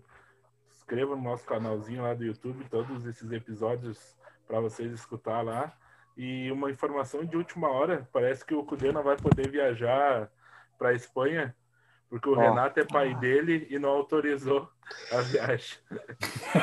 inscreva 0.88 1.14
no 1.14 1.22
nosso 1.22 1.44
canalzinho 1.44 2.02
lá 2.02 2.14
do 2.14 2.24
YouTube, 2.24 2.64
todos 2.70 3.04
esses 3.04 3.30
episódios 3.30 4.16
para 4.46 4.58
vocês 4.58 4.90
escutar 4.90 5.42
lá. 5.42 5.70
E 6.16 6.50
uma 6.50 6.70
informação 6.70 7.26
de 7.26 7.36
última 7.36 7.68
hora, 7.68 8.08
parece 8.10 8.42
que 8.42 8.54
o 8.54 8.64
Cudê 8.64 8.90
não 8.90 9.02
vai 9.02 9.16
poder 9.16 9.50
viajar 9.50 10.30
para 10.78 10.88
a 10.88 10.94
Espanha, 10.94 11.54
porque 12.08 12.26
o 12.26 12.32
oh. 12.32 12.40
Renato 12.40 12.80
é 12.80 12.84
pai 12.84 13.14
dele 13.16 13.66
e 13.68 13.78
não 13.78 13.90
autorizou 13.90 14.66
a 15.12 15.20
viagem. 15.20 15.76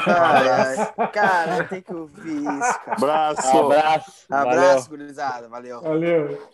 Cara, 0.04 0.88
cara 1.14 1.64
tem 1.66 1.84
que 1.84 1.94
ouvir 1.94 2.38
isso, 2.38 2.80
cara. 2.80 2.98
Abraço. 2.98 3.58
Abraço. 3.58 4.26
Abraço, 4.34 4.90
gurizada. 4.90 5.48
Valeu. 5.48 5.82
Valeu. 5.82 6.50